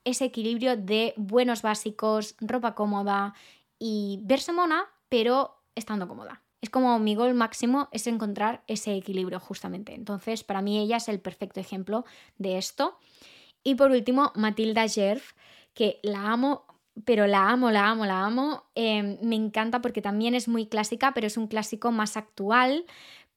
ese 0.04 0.26
equilibrio 0.26 0.78
de 0.78 1.14
buenos 1.18 1.62
básicos, 1.62 2.36
ropa 2.40 2.76
cómoda 2.76 3.34
y 3.80 4.20
verse 4.24 4.54
mona, 4.54 4.86
pero 5.10 5.58
estando 5.76 6.08
cómoda. 6.08 6.45
Es 6.66 6.72
como 6.72 6.98
mi 6.98 7.14
gol 7.14 7.36
máximo 7.36 7.90
es 7.92 8.08
encontrar 8.08 8.64
ese 8.66 8.96
equilibrio 8.96 9.40
justamente. 9.40 9.94
Entonces, 9.94 10.44
para 10.44 10.64
mí 10.64 10.80
ella 10.80 10.98
es 10.98 11.08
el 11.10 11.20
perfecto 11.20 11.60
ejemplo 11.60 12.06
de 12.40 12.58
esto. 12.58 12.98
Y 13.64 13.76
por 13.76 13.92
último, 13.92 14.32
Matilda 14.34 14.88
Jerf, 14.88 15.34
que 15.76 16.00
la 16.02 16.32
amo, 16.32 16.66
pero 17.06 17.28
la 17.28 17.52
amo, 17.52 17.70
la 17.70 17.88
amo, 17.88 18.08
la 18.08 18.26
amo. 18.26 18.64
Em, 18.74 19.20
me 19.22 19.36
encanta 19.36 19.80
porque 19.80 20.02
también 20.02 20.34
es 20.34 20.48
muy 20.48 20.66
clásica, 20.66 21.12
pero 21.14 21.28
es 21.28 21.38
un 21.38 21.46
clásico 21.46 21.92
más 21.92 22.18
actual, 22.18 22.86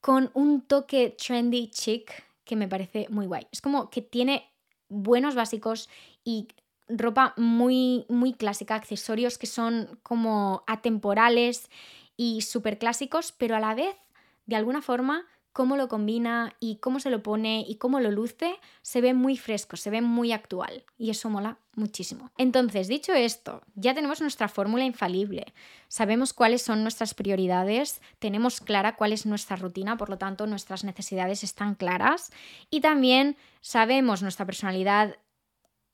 con 0.01 0.31
un 0.33 0.63
toque 0.63 1.15
trendy 1.23 1.69
chic 1.69 2.25
que 2.45 2.57
me 2.57 2.67
parece 2.67 3.09
muy 3.11 3.27
guay. 3.27 3.47
Es 3.53 3.61
como 3.61 3.91
que 3.91 4.01
tiene 4.01 4.51
buenos 4.89 5.35
básicos 5.35 5.91
y 6.25 6.49
ropa 6.89 7.35
muy, 7.37 8.07
muy 8.09 8.33
clásica, 8.33 8.75
accesorios 8.75 9.37
que 9.37 9.47
son 9.47 10.01
como 10.03 10.65
atemporales 10.67 11.69
y 12.19 12.43
súper 12.43 12.79
clásicos, 12.79 13.33
pero 13.33 13.57
a 13.57 13.61
la 13.61 13.75
vez, 13.75 13.97
de 14.45 14.57
alguna 14.57 14.83
forma, 14.83 15.25
cómo 15.53 15.77
lo 15.77 15.89
combina 15.89 16.55
y 16.61 16.77
cómo 16.77 17.01
se 17.01 17.11
lo 17.11 17.23
pone 17.23 17.65
y 17.67 17.77
cómo 17.77 18.01
lo 18.01 18.11
luce, 18.11 18.55
se 18.83 19.01
ve 19.01 19.15
muy 19.15 19.37
fresco, 19.37 19.77
se 19.77 19.91
ve 19.91 20.01
muy 20.01 20.33
actual 20.33 20.85
y 20.99 21.11
eso 21.11 21.31
mola 21.31 21.59
muchísimo. 21.75 22.31
Entonces, 22.37 22.89
dicho 22.89 23.13
esto, 23.13 23.63
ya 23.75 23.95
tenemos 23.95 24.21
nuestra 24.21 24.49
fórmula 24.49 24.85
infalible, 24.85 25.53
sabemos 25.87 26.33
cuáles 26.33 26.63
son 26.63 26.83
nuestras 26.83 27.15
prioridades, 27.15 28.01
tenemos 28.19 28.61
clara 28.61 28.97
cuál 28.97 29.13
es 29.13 29.25
nuestra 29.27 29.57
rutina, 29.57 29.97
por 29.97 30.11
lo 30.11 30.19
tanto 30.19 30.47
nuestras 30.47 30.85
necesidades 30.85 31.43
están 31.45 31.75
claras 31.75 32.33
y 32.69 32.81
también 32.81 33.37
sabemos 33.61 34.23
nuestra 34.23 34.45
personalidad 34.45 35.17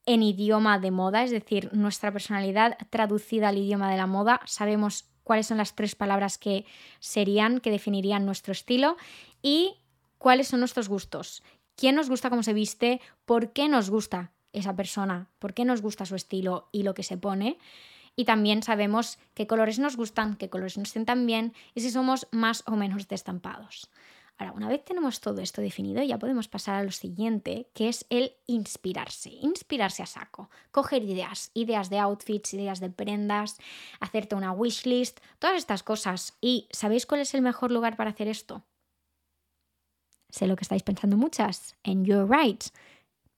en 0.07 0.23
idioma 0.23 0.79
de 0.79 0.91
moda, 0.91 1.23
es 1.23 1.31
decir, 1.31 1.71
nuestra 1.73 2.13
personalidad 2.13 2.77
traducida 2.91 3.49
al 3.49 3.59
idioma 3.59 3.91
de 3.91 3.97
la 3.97 4.07
moda, 4.07 4.41
sabemos 4.45 5.14
cuáles 5.25 5.47
son 5.47 5.59
las 5.59 5.75
tres 5.75 5.95
palabras 5.95 6.39
que 6.39 6.65
serían, 7.01 7.61
que 7.61 7.71
definirían 7.71 8.25
nuestro 8.25 8.53
estilo 8.53 8.97
y 9.43 9.75
cuáles 10.19 10.49
son 10.49 10.61
nuestros 10.61 10.89
gustos. 10.89 11.43
¿Quién 11.77 11.97
nos 11.97 12.09
gusta 12.09 12.31
cómo 12.31 12.43
se 12.43 12.53
viste? 12.53 13.01
¿Por 13.25 13.53
qué 13.53 13.69
nos 13.69 13.91
gusta 13.91 14.31
esa 14.53 14.77
persona? 14.77 15.29
¿Por 15.39 15.55
qué 15.55 15.65
nos 15.65 15.83
gusta 15.83 16.07
su 16.07 16.15
estilo 16.15 16.69
y 16.71 16.85
lo 16.85 16.95
que 16.95 17.03
se 17.03 17.17
pone? 17.17 17.59
Y 18.17 18.25
también 18.27 18.63
sabemos 18.63 19.19
qué 19.35 19.49
colores 19.49 19.81
nos 19.81 19.97
gustan, 19.97 20.37
qué 20.37 20.49
colores 20.49 20.79
nos 20.79 20.91
sientan 20.91 21.27
bien 21.27 21.53
y 21.75 21.81
si 21.81 21.91
somos 21.91 22.29
más 22.31 22.63
o 22.67 22.77
menos 22.77 23.09
destampados. 23.09 23.91
Ahora, 24.37 24.53
una 24.53 24.69
vez 24.69 24.85
tenemos 24.85 25.21
todo 25.21 25.41
esto 25.41 25.63
definido, 25.63 26.03
ya 26.03 26.19
podemos 26.19 26.49
pasar 26.49 26.75
a 26.75 26.83
lo 26.83 26.91
siguiente, 26.91 27.71
que 27.73 27.89
es 27.89 28.05
el 28.11 28.33
inspirarse. 28.47 29.31
Inspirarse 29.31 30.03
a 30.03 30.07
saco. 30.07 30.51
Coger 30.73 31.05
ideas, 31.05 31.53
ideas 31.55 31.89
de 31.89 31.99
outfits, 32.01 32.53
ideas 32.53 32.81
de 32.81 32.91
prendas, 32.91 33.59
hacerte 34.01 34.35
una 34.35 34.53
wishlist, 34.53 35.21
todas 35.39 35.57
estas 35.57 35.85
cosas. 35.85 36.37
¿Y 36.41 36.69
sabéis 36.73 37.07
cuál 37.07 37.21
es 37.21 37.33
el 37.35 37.43
mejor 37.43 37.71
lugar 37.71 37.97
para 37.97 38.11
hacer 38.11 38.27
esto? 38.27 38.65
Sé 40.31 40.49
lo 40.49 40.57
que 40.57 40.63
estáis 40.63 40.83
pensando 40.83 41.17
muchas. 41.17 41.77
En 41.85 42.05
You're 42.05 42.27
Right. 42.27 42.65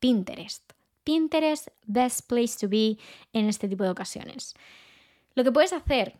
Pinterest. 0.00 0.72
Pinterest, 1.04 1.68
best 1.84 2.26
place 2.26 2.56
to 2.58 2.68
be 2.70 2.96
en 3.34 3.48
este 3.50 3.68
tipo 3.68 3.84
de 3.84 3.90
ocasiones. 3.90 4.54
Lo 5.34 5.44
que 5.44 5.52
puedes 5.52 5.74
hacer 5.74 6.18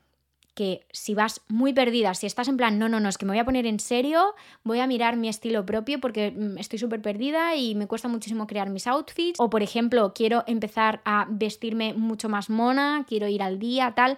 que 0.56 0.86
si 0.90 1.14
vas 1.14 1.42
muy 1.48 1.74
perdida, 1.74 2.14
si 2.14 2.26
estás 2.26 2.48
en 2.48 2.56
plan, 2.56 2.78
no, 2.78 2.88
no, 2.88 2.98
no, 2.98 3.10
es 3.10 3.18
que 3.18 3.26
me 3.26 3.32
voy 3.32 3.38
a 3.38 3.44
poner 3.44 3.66
en 3.66 3.78
serio, 3.78 4.34
voy 4.64 4.80
a 4.80 4.86
mirar 4.86 5.16
mi 5.16 5.28
estilo 5.28 5.66
propio 5.66 6.00
porque 6.00 6.30
mm, 6.30 6.56
estoy 6.56 6.78
súper 6.78 7.02
perdida 7.02 7.54
y 7.56 7.74
me 7.74 7.86
cuesta 7.86 8.08
muchísimo 8.08 8.46
crear 8.46 8.70
mis 8.70 8.86
outfits, 8.86 9.38
o 9.38 9.50
por 9.50 9.62
ejemplo, 9.62 10.14
quiero 10.14 10.44
empezar 10.46 11.02
a 11.04 11.26
vestirme 11.28 11.92
mucho 11.92 12.30
más 12.30 12.48
mona, 12.48 13.04
quiero 13.06 13.28
ir 13.28 13.42
al 13.42 13.58
día, 13.58 13.92
tal, 13.94 14.16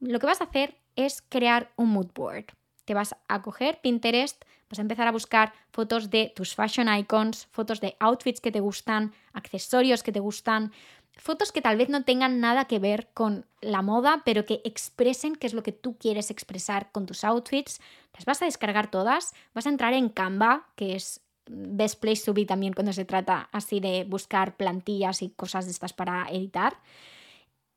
lo 0.00 0.18
que 0.18 0.26
vas 0.26 0.40
a 0.40 0.44
hacer 0.44 0.74
es 0.96 1.22
crear 1.22 1.70
un 1.76 1.90
mood 1.90 2.08
board. 2.12 2.46
Te 2.84 2.94
vas 2.94 3.14
a 3.28 3.40
coger 3.42 3.80
Pinterest, 3.80 4.44
vas 4.68 4.80
a 4.80 4.82
empezar 4.82 5.06
a 5.06 5.12
buscar 5.12 5.52
fotos 5.70 6.10
de 6.10 6.32
tus 6.34 6.56
fashion 6.56 6.92
icons, 6.92 7.46
fotos 7.52 7.80
de 7.80 7.96
outfits 8.00 8.40
que 8.40 8.50
te 8.50 8.60
gustan, 8.60 9.12
accesorios 9.32 10.02
que 10.02 10.10
te 10.10 10.18
gustan, 10.18 10.72
fotos 11.18 11.52
que 11.52 11.60
tal 11.60 11.76
vez 11.76 11.88
no 11.88 12.04
tengan 12.04 12.40
nada 12.40 12.64
que 12.66 12.78
ver 12.78 13.08
con 13.12 13.46
la 13.60 13.82
moda, 13.82 14.22
pero 14.24 14.46
que 14.46 14.60
expresen 14.64 15.36
qué 15.36 15.46
es 15.46 15.54
lo 15.54 15.62
que 15.62 15.72
tú 15.72 15.96
quieres 15.98 16.30
expresar 16.30 16.90
con 16.92 17.06
tus 17.06 17.24
outfits. 17.24 17.80
Las 18.14 18.24
vas 18.24 18.42
a 18.42 18.46
descargar 18.46 18.90
todas, 18.90 19.34
vas 19.54 19.66
a 19.66 19.70
entrar 19.70 19.92
en 19.92 20.08
Canva, 20.08 20.66
que 20.76 20.94
es 20.94 21.20
best 21.50 22.00
place 22.00 22.24
to 22.24 22.34
be 22.34 22.44
también 22.44 22.72
cuando 22.72 22.92
se 22.92 23.04
trata 23.04 23.48
así 23.52 23.80
de 23.80 24.04
buscar 24.04 24.56
plantillas 24.56 25.22
y 25.22 25.30
cosas 25.30 25.66
de 25.66 25.72
estas 25.72 25.92
para 25.92 26.28
editar. 26.30 26.78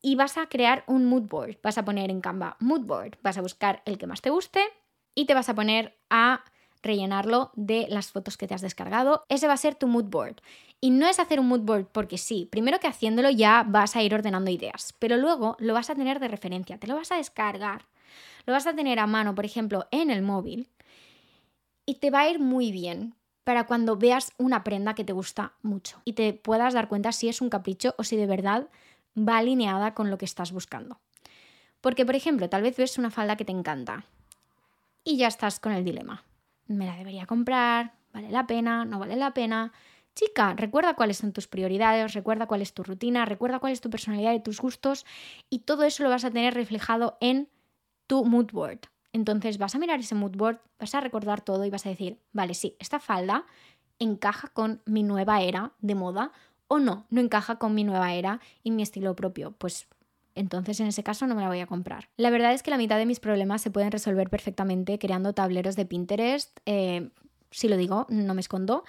Y 0.02 0.16
vas 0.16 0.38
a 0.38 0.48
crear 0.48 0.84
un 0.88 1.06
mood 1.06 1.24
board. 1.24 1.58
Vas 1.62 1.78
a 1.78 1.86
poner 1.86 2.10
en 2.10 2.22
Canva 2.22 2.58
mood 2.60 2.82
board. 2.82 3.18
Vas 3.22 3.38
a 3.38 3.42
buscar 3.42 3.82
el 3.86 3.98
que 3.98 4.08
más 4.08 4.22
te 4.22 4.30
guste 4.30 4.62
y 5.14 5.26
te 5.26 5.34
vas 5.34 5.50
a 5.50 5.56
poner 5.56 5.98
a 6.10 6.44
rellenarlo 6.82 7.52
de 7.56 7.86
las 7.90 8.12
fotos 8.12 8.38
que 8.38 8.48
te 8.48 8.56
has 8.56 8.62
descargado. 8.62 9.26
Ese 9.30 9.48
va 9.48 9.54
a 9.54 9.58
ser 9.58 9.76
tu 9.76 9.88
mood 9.88 10.06
board. 10.06 10.38
Y 10.82 10.89
no 10.89 11.08
es 11.08 11.20
hacer 11.20 11.39
un 11.39 11.48
mood 11.48 11.62
board 11.62 11.86
porque 11.86 12.17
sí, 12.17 12.48
primero 12.52 12.80
que 12.80 12.88
haciéndolo 12.88 13.30
ya 13.30 13.63
vas 13.67 13.96
a 13.96 14.02
ir 14.02 14.13
ordenando 14.13 14.50
ideas, 14.50 14.96
pero 14.98 15.15
luego 15.15 15.56
lo 15.60 15.76
vas 15.76 15.91
a 15.91 15.96
tener 15.96 16.20
de 16.20 16.28
referencia, 16.28 16.80
te 16.80 16.88
lo 16.88 16.96
vas 16.96 17.12
a 17.12 17.17
descargar, 17.17 17.86
lo 18.48 18.54
vas 18.54 18.65
a 18.65 18.74
tener 18.74 18.98
a 18.98 19.06
mano, 19.06 19.36
por 19.36 19.46
ejemplo, 19.46 19.88
en 19.91 20.10
el 20.10 20.24
móvil, 20.24 20.67
y 21.86 21.96
te 21.96 22.10
va 22.10 22.22
a 22.22 22.30
ir 22.30 22.39
muy 22.39 22.72
bien 22.72 23.13
para 23.44 23.65
cuando 23.65 23.96
veas 23.96 24.34
una 24.38 24.63
prenda 24.63 24.96
que 24.96 25.04
te 25.04 25.13
gusta 25.13 25.54
mucho 25.62 26.02
y 26.06 26.13
te 26.13 26.34
puedas 26.34 26.74
dar 26.74 26.88
cuenta 26.88 27.12
si 27.12 27.30
es 27.30 27.41
un 27.41 27.50
capricho 27.50 27.96
o 27.98 28.04
si 28.04 28.15
de 28.15 28.28
verdad 28.28 28.67
va 29.17 29.38
alineada 29.38 29.94
con 29.94 30.10
lo 30.10 30.17
que 30.17 30.26
estás 30.26 30.52
buscando. 30.52 31.00
Porque, 31.82 32.06
por 32.06 32.15
ejemplo, 32.15 32.50
tal 32.50 32.62
vez 32.62 32.78
ves 32.78 32.98
una 32.98 33.10
falda 33.10 33.36
que 33.36 33.46
te 33.46 33.52
encanta 33.52 34.06
y 35.04 35.17
ya 35.17 35.28
estás 35.28 35.60
con 35.60 35.72
el 35.72 35.84
dilema. 35.84 36.24
¿Me 36.67 36.86
la 36.86 36.96
debería 36.96 37.26
comprar? 37.26 37.94
¿Vale 38.13 38.30
la 38.30 38.46
pena? 38.46 38.86
¿No 38.86 39.00
vale 39.00 39.15
la 39.15 39.34
pena? 39.34 39.74
Chica, 40.15 40.54
recuerda 40.56 40.95
cuáles 40.95 41.17
son 41.17 41.32
tus 41.32 41.47
prioridades, 41.47 42.13
recuerda 42.13 42.45
cuál 42.45 42.62
es 42.62 42.74
tu 42.74 42.84
rutina, 42.84 43.26
recuerda 43.26 43.60
cuál 43.60 43.74
es 43.74 43.82
tu 43.82 43.89
personalidad 43.89 44.34
y 44.34 44.41
tus 44.41 44.60
gustos 44.60 45.06
y 45.50 45.60
todo 45.60 45.84
eso 45.84 46.04
lo 46.04 46.10
vas 46.10 46.26
a 46.26 46.32
tener 46.32 46.54
reflejado 46.54 47.17
en 47.21 47.47
tu 48.08 48.26
mood 48.26 48.52
board. 48.52 48.80
Entonces 49.13 49.58
vas 49.58 49.76
a 49.76 49.80
mirar 49.80 50.00
ese 50.00 50.15
mood 50.15 50.36
board, 50.36 50.60
vas 50.80 50.95
a 50.95 51.02
recordar 51.02 51.41
todo 51.41 51.65
y 51.65 51.69
vas 51.69 51.86
a 51.86 51.89
decir, 51.89 52.19
vale, 52.34 52.54
sí, 52.54 52.76
esta 52.80 53.00
falda 53.00 53.45
encaja 54.00 54.50
con 54.50 54.82
mi 54.86 55.04
nueva 55.04 55.41
era 55.41 55.74
de 55.80 55.95
moda 55.95 56.32
o 56.67 56.80
no, 56.80 57.06
no 57.10 57.21
encaja 57.21 57.58
con 57.58 57.74
mi 57.74 57.84
nueva 57.84 58.13
era 58.13 58.39
y 58.63 58.71
mi 58.71 58.82
estilo 58.82 59.15
propio. 59.15 59.52
Pues 59.52 59.88
entonces 60.36 60.80
en 60.80 60.88
ese 60.88 61.04
caso 61.04 61.28
no 61.28 61.36
me 61.36 61.41
la 61.41 61.50
voy 61.50 61.60
a 61.60 61.67
comprar. 61.67 62.10
La 62.17 62.30
verdad 62.30 62.54
es 62.54 62.63
que 62.63 62.71
la 62.71 62.78
mitad 62.78 62.97
de 62.97 63.06
mis 63.06 63.19
problemas 63.19 63.62
se 63.62 63.71
pueden 63.71 63.91
resolver 63.91 64.30
perfectamente 64.30 64.97
creando 64.97 65.34
tableros 65.34 65.76
de 65.76 65.86
Pinterest. 65.86 66.58
Eh, 66.65 67.10
si 67.52 67.67
lo 67.67 67.78
digo, 67.78 68.08
no 68.10 68.34
me 68.34 68.41
escondo. 68.41 68.84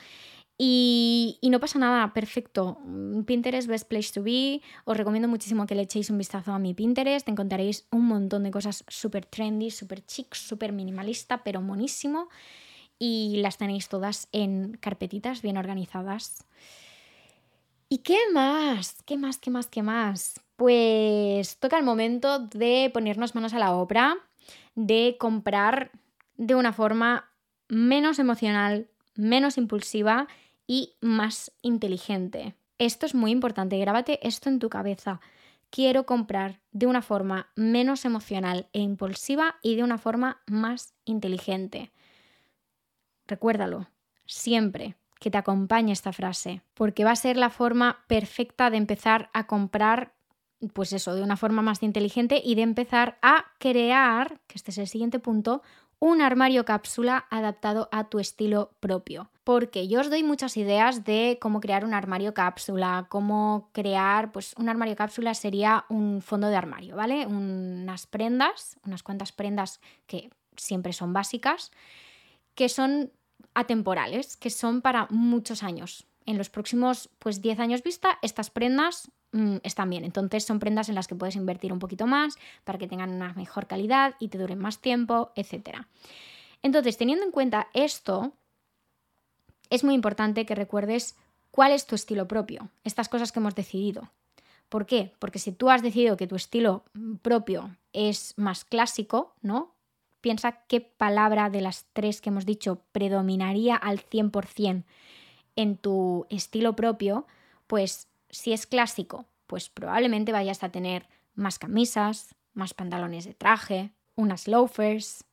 Y, 0.59 1.38
no 1.43 1.59
pasa 1.61 1.79
nada, 1.79 2.12
perfecto. 2.12 2.79
Pinterest, 3.27 3.69
best 3.69 3.88
place 3.88 4.12
to 4.12 4.23
be. 4.23 4.62
Os 4.85 4.97
recomiendo 4.97 5.29
muchísimo 5.29 5.67
que 5.67 5.75
le 5.75 5.83
echéis 5.83 6.11
un 6.11 6.19
vistazo 6.19 6.53
a 6.53 6.59
mi 6.59 6.75
Pinterest. 6.75 7.29
Encontraréis 7.29 7.87
un 7.91 8.07
montón 8.07 8.45
de 8.45 8.51
cosas 8.51 8.85
súper 8.88 9.27
trendy, 9.27 9.71
súper 9.71 10.05
chic, 10.05 10.35
súper 10.35 10.73
minimalista, 10.73 11.43
pero 11.43 11.61
monísimo. 11.61 12.29
Y 12.99 13.41
las 13.43 13.59
tenéis 13.59 13.88
todas 13.88 14.29
en 14.33 14.77
carpetitas 14.81 15.43
bien 15.43 15.57
organizadas. 15.57 16.47
¿Y 17.88 17.99
qué 17.99 18.19
más? 18.33 19.03
¿Qué 19.05 19.19
más? 19.19 19.38
¿Qué 19.38 19.51
más? 19.51 19.67
¿Qué 19.67 19.83
más? 19.83 20.41
Pues 20.57 21.59
toca 21.59 21.77
el 21.77 21.85
momento 21.85 22.38
de 22.38 22.91
ponernos 22.95 23.35
manos 23.35 23.53
a 23.53 23.59
la 23.59 23.75
obra, 23.75 24.17
de 24.75 25.17
comprar 25.19 25.91
de 26.37 26.55
una 26.55 26.73
forma 26.73 27.31
menos 27.69 28.19
emocional, 28.19 28.88
menos 29.14 29.59
impulsiva 29.59 30.29
y 30.66 30.94
más 31.01 31.53
inteligente. 31.62 32.55
Esto 32.79 33.07
es 33.07 33.14
muy 33.14 33.31
importante, 33.31 33.79
grábate 33.79 34.27
esto 34.27 34.48
en 34.48 34.59
tu 34.59 34.68
cabeza. 34.68 35.20
Quiero 35.70 36.05
comprar 36.05 36.61
de 36.72 36.87
una 36.87 37.01
forma 37.01 37.51
menos 37.57 38.05
emocional 38.05 38.68
e 38.72 38.81
impulsiva 38.81 39.57
y 39.62 39.77
de 39.77 39.83
una 39.83 39.98
forma 39.98 40.42
más 40.46 40.94
inteligente. 41.05 41.92
Recuérdalo, 43.27 43.88
siempre 44.27 44.96
que 45.18 45.31
te 45.31 45.38
acompañe 45.38 45.92
esta 45.92 46.12
frase, 46.12 46.62
porque 46.75 47.05
va 47.05 47.12
a 47.12 47.16
ser 47.16 47.37
la 47.37 47.48
forma 47.48 48.05
perfecta 48.09 48.70
de 48.70 48.77
empezar 48.77 49.31
a 49.33 49.46
comprar, 49.46 50.14
pues 50.75 50.92
eso, 50.92 51.14
de 51.14 51.22
una 51.22 51.37
forma 51.37 51.62
más 51.62 51.83
inteligente 51.83 52.42
y 52.44 52.57
de 52.57 52.62
empezar 52.62 53.18
a 53.22 53.53
crear, 53.59 54.40
que 54.48 54.57
este 54.57 54.72
es 54.72 54.79
el 54.79 54.88
siguiente 54.88 55.20
punto, 55.20 55.62
un 56.03 56.21
armario 56.21 56.65
cápsula 56.65 57.27
adaptado 57.31 57.88
a 57.93 58.09
tu 58.09 58.19
estilo 58.19 58.73
propio. 58.81 59.31
Porque 59.45 59.87
yo 59.87 60.01
os 60.01 60.11
doy 60.11 60.25
muchas 60.25 60.57
ideas 60.57 61.05
de 61.05 61.38
cómo 61.41 61.61
crear 61.61 61.85
un 61.85 61.95
armario 61.95 62.35
cápsula, 62.35 63.07
cómo 63.09 63.71
crear, 63.71 64.33
pues 64.33 64.53
un 64.59 64.69
armario 64.69 64.97
cápsula 64.97 65.33
sería 65.35 65.85
un 65.88 66.21
fondo 66.21 66.49
de 66.49 66.57
armario, 66.57 66.97
¿vale? 66.97 67.25
Unas 67.25 68.09
prendas, 68.09 68.81
unas 68.85 69.05
cuantas 69.05 69.31
prendas 69.31 69.81
que 70.09 70.31
siempre 70.57 70.93
son 70.93 71.12
básicas, 71.12 71.71
que 72.57 72.69
son 72.69 73.12
atemporales, 73.55 74.37
que 74.37 74.51
son 74.51 74.83
para 74.83 75.07
muchos 75.09 75.62
años. 75.62 76.09
En 76.27 76.37
los 76.37 76.51
próximos 76.51 77.11
pues 77.21 77.41
10 77.43 77.61
años 77.61 77.85
vista, 77.85 78.19
estas 78.23 78.51
prendas 78.51 79.09
Mm, 79.33 79.57
están 79.62 79.88
bien. 79.88 80.05
Entonces 80.05 80.45
son 80.45 80.61
prendas 80.61 80.88
en 80.88 80.95
las 80.95 81.09
que 81.09 81.14
puedes 81.14 81.37
invertir 81.37 81.73
un 81.73 81.79
poquito 81.79 82.07
más 82.07 82.37
para 82.64 82.79
que 82.79 82.87
tengan 82.87 83.11
una 83.11 83.33
mejor 83.33 83.66
calidad 83.66 84.14
y 84.18 84.29
te 84.29 84.38
duren 84.38 84.59
más 84.59 84.79
tiempo, 84.81 85.33
etc. 85.37 85.87
Entonces, 86.62 86.99
teniendo 86.99 87.25
en 87.25 87.33
cuenta 87.33 87.68
esto, 87.73 88.33
es 89.71 89.85
muy 89.85 89.95
importante 89.95 90.45
que 90.45 90.55
recuerdes 90.55 91.17
cuál 91.50 91.73
es 91.73 91.87
tu 91.87 91.94
estilo 91.94 92.29
propio, 92.29 92.69
estas 92.85 93.09
cosas 93.09 93.33
que 93.33 93.40
hemos 93.40 93.54
decidido. 93.54 94.11
¿Por 94.69 94.87
qué? 94.87 95.13
Porque 95.19 95.38
si 95.38 95.52
tú 95.52 95.71
has 95.71 95.83
decidido 95.83 96.17
que 96.17 96.27
tu 96.27 96.37
estilo 96.37 96.85
propio 97.23 97.77
es 97.92 98.35
más 98.37 98.65
clásico, 98.65 99.35
¿no? 99.40 99.75
Piensa 100.21 100.65
qué 100.67 100.81
palabra 100.81 101.50
de 101.50 101.63
las 101.63 101.87
tres 101.92 102.21
que 102.21 102.31
hemos 102.31 102.46
dicho 102.46 102.83
predominaría 102.92 103.77
al 103.77 103.98
100% 103.98 104.85
en 105.56 105.77
tu 105.77 106.27
estilo 106.31 106.77
propio, 106.77 107.27
pues 107.67 108.09
si 108.31 108.52
es 108.52 108.67
clásico, 108.67 109.27
pues 109.53 109.69
probablemente 109.69 110.33
vayas 110.33 110.65
a 110.65 110.71
tener 110.71 111.07
más 111.35 111.59
camisas, 111.59 112.35
más 112.55 112.73
pantalones 112.73 113.27
de 113.27 113.35
traje, 113.35 113.92
unas 114.15 114.48
loafers, 114.48 115.27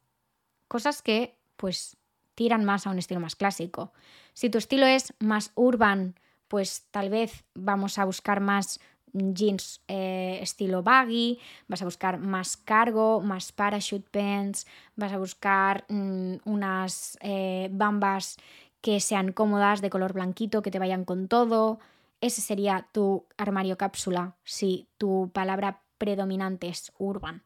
cosas 0.68 1.02
que 1.02 1.40
pues 1.56 1.96
tiran 2.36 2.66
más 2.66 2.86
a 2.86 2.90
un 2.90 3.00
estilo 3.00 3.22
más 3.22 3.38
clásico. 3.38 3.94
Si 4.34 4.50
tu 4.50 4.58
estilo 4.58 4.86
es 4.88 5.14
más 5.20 5.54
urban, 5.56 6.16
pues 6.50 6.86
tal 6.92 7.10
vez 7.10 7.46
vamos 7.56 7.98
a 7.98 8.04
buscar 8.04 8.42
más 8.42 8.82
jeans 9.14 9.80
eh, 9.88 10.40
estilo 10.42 10.84
baggy, 10.84 11.40
vas 11.70 11.82
a 11.82 11.86
buscar 11.86 12.20
más 12.20 12.58
cargo, 12.58 13.22
más 13.22 13.54
parachute 13.54 14.10
pants, 14.12 14.68
vas 14.98 15.14
a 15.14 15.18
buscar 15.18 15.86
mm, 15.88 16.40
unas 16.44 17.18
eh, 17.22 17.70
bambas 17.72 18.36
que 18.82 19.00
sean 19.00 19.32
cómodas, 19.32 19.80
de 19.80 19.90
color 19.90 20.12
blanquito, 20.12 20.62
que 20.62 20.72
te 20.72 20.80
vayan 20.80 21.06
con 21.06 21.30
todo. 21.30 21.80
Ese 22.22 22.42
sería 22.42 22.88
tu 22.92 23.26
armario 23.38 23.78
cápsula 23.78 24.38
si 24.44 24.90
tu 24.98 25.32
palabra 25.34 25.84
predominante 25.98 26.68
es 26.68 26.92
urban. 26.98 27.44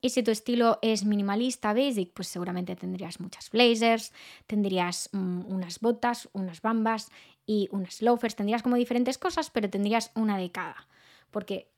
Y 0.00 0.10
si 0.10 0.22
tu 0.22 0.30
estilo 0.30 0.78
es 0.82 1.04
minimalista, 1.04 1.72
basic, 1.72 2.12
pues 2.12 2.28
seguramente 2.28 2.76
tendrías 2.76 3.20
muchas 3.20 3.50
blazers, 3.50 4.12
tendrías 4.46 5.08
mm, 5.12 5.46
unas 5.46 5.80
botas, 5.80 6.28
unas 6.32 6.60
bambas 6.60 7.10
y 7.46 7.68
unas 7.72 8.02
loafers, 8.02 8.36
tendrías 8.36 8.62
como 8.62 8.76
diferentes 8.76 9.16
cosas, 9.16 9.48
pero 9.50 9.70
tendrías 9.70 10.10
una 10.14 10.36
de 10.36 10.50
cada 10.50 10.86
porque 11.34 11.73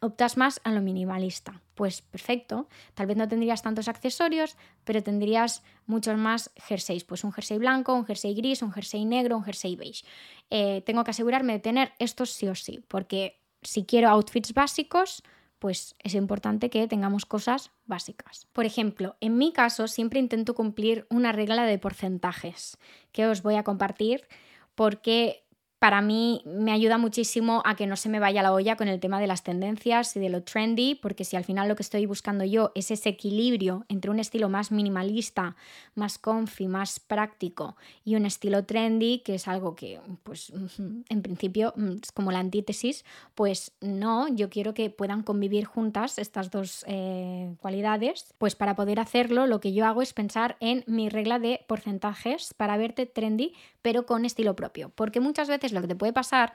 optas 0.00 0.36
más 0.36 0.60
a 0.64 0.72
lo 0.72 0.80
minimalista. 0.80 1.62
Pues 1.74 2.02
perfecto, 2.02 2.68
tal 2.94 3.06
vez 3.06 3.16
no 3.16 3.28
tendrías 3.28 3.62
tantos 3.62 3.88
accesorios, 3.88 4.56
pero 4.84 5.02
tendrías 5.02 5.62
muchos 5.86 6.16
más 6.16 6.50
jerseys. 6.56 7.04
Pues 7.04 7.24
un 7.24 7.32
jersey 7.32 7.58
blanco, 7.58 7.94
un 7.94 8.06
jersey 8.06 8.34
gris, 8.34 8.62
un 8.62 8.72
jersey 8.72 9.04
negro, 9.04 9.36
un 9.36 9.44
jersey 9.44 9.76
beige. 9.76 10.04
Eh, 10.50 10.82
tengo 10.86 11.04
que 11.04 11.10
asegurarme 11.10 11.54
de 11.54 11.58
tener 11.60 11.92
estos 11.98 12.30
sí 12.30 12.48
o 12.48 12.54
sí, 12.54 12.84
porque 12.88 13.40
si 13.62 13.84
quiero 13.84 14.08
outfits 14.08 14.52
básicos, 14.52 15.22
pues 15.58 15.96
es 16.00 16.14
importante 16.14 16.70
que 16.70 16.86
tengamos 16.86 17.24
cosas 17.24 17.70
básicas. 17.86 18.46
Por 18.52 18.66
ejemplo, 18.66 19.16
en 19.20 19.38
mi 19.38 19.52
caso 19.52 19.88
siempre 19.88 20.20
intento 20.20 20.54
cumplir 20.54 21.06
una 21.10 21.32
regla 21.32 21.64
de 21.64 21.78
porcentajes 21.78 22.78
que 23.12 23.26
os 23.26 23.42
voy 23.42 23.56
a 23.56 23.64
compartir 23.64 24.26
porque 24.74 25.45
para 25.78 26.00
mí 26.00 26.42
me 26.46 26.72
ayuda 26.72 26.96
muchísimo 26.96 27.62
a 27.66 27.76
que 27.76 27.86
no 27.86 27.96
se 27.96 28.08
me 28.08 28.18
vaya 28.18 28.42
la 28.42 28.52
olla 28.52 28.76
con 28.76 28.88
el 28.88 28.98
tema 28.98 29.20
de 29.20 29.26
las 29.26 29.42
tendencias 29.42 30.16
y 30.16 30.20
de 30.20 30.30
lo 30.30 30.42
trendy, 30.42 30.94
porque 30.94 31.24
si 31.24 31.36
al 31.36 31.44
final 31.44 31.68
lo 31.68 31.76
que 31.76 31.82
estoy 31.82 32.06
buscando 32.06 32.44
yo 32.44 32.72
es 32.74 32.90
ese 32.90 33.10
equilibrio 33.10 33.84
entre 33.88 34.10
un 34.10 34.18
estilo 34.18 34.48
más 34.48 34.72
minimalista, 34.72 35.54
más 35.94 36.18
comfy, 36.18 36.66
más 36.66 36.98
práctico 36.98 37.76
y 38.04 38.14
un 38.16 38.24
estilo 38.24 38.64
trendy, 38.64 39.18
que 39.18 39.34
es 39.34 39.48
algo 39.48 39.74
que, 39.74 40.00
pues, 40.22 40.50
en 41.08 41.22
principio 41.22 41.74
mm, 41.76 41.96
es 42.02 42.12
como 42.12 42.32
la 42.32 42.38
antítesis, 42.38 43.04
pues 43.34 43.72
no, 43.82 44.28
yo 44.28 44.48
quiero 44.48 44.72
que 44.72 44.88
puedan 44.88 45.22
convivir 45.22 45.66
juntas 45.66 46.18
estas 46.18 46.50
dos 46.50 46.84
eh, 46.88 47.54
cualidades, 47.60 48.34
pues 48.38 48.56
para 48.56 48.76
poder 48.76 48.98
hacerlo 48.98 49.46
lo 49.46 49.60
que 49.60 49.74
yo 49.74 49.84
hago 49.84 50.00
es 50.00 50.14
pensar 50.14 50.56
en 50.60 50.84
mi 50.86 51.10
regla 51.10 51.38
de 51.38 51.64
porcentajes 51.66 52.54
para 52.54 52.78
verte 52.78 53.04
trendy, 53.04 53.52
pero 53.82 54.06
con 54.06 54.24
estilo 54.24 54.56
propio, 54.56 54.90
porque 54.94 55.20
muchas 55.20 55.48
veces 55.48 55.65
lo 55.72 55.80
que 55.80 55.88
te 55.88 55.96
puede 55.96 56.12
pasar 56.12 56.54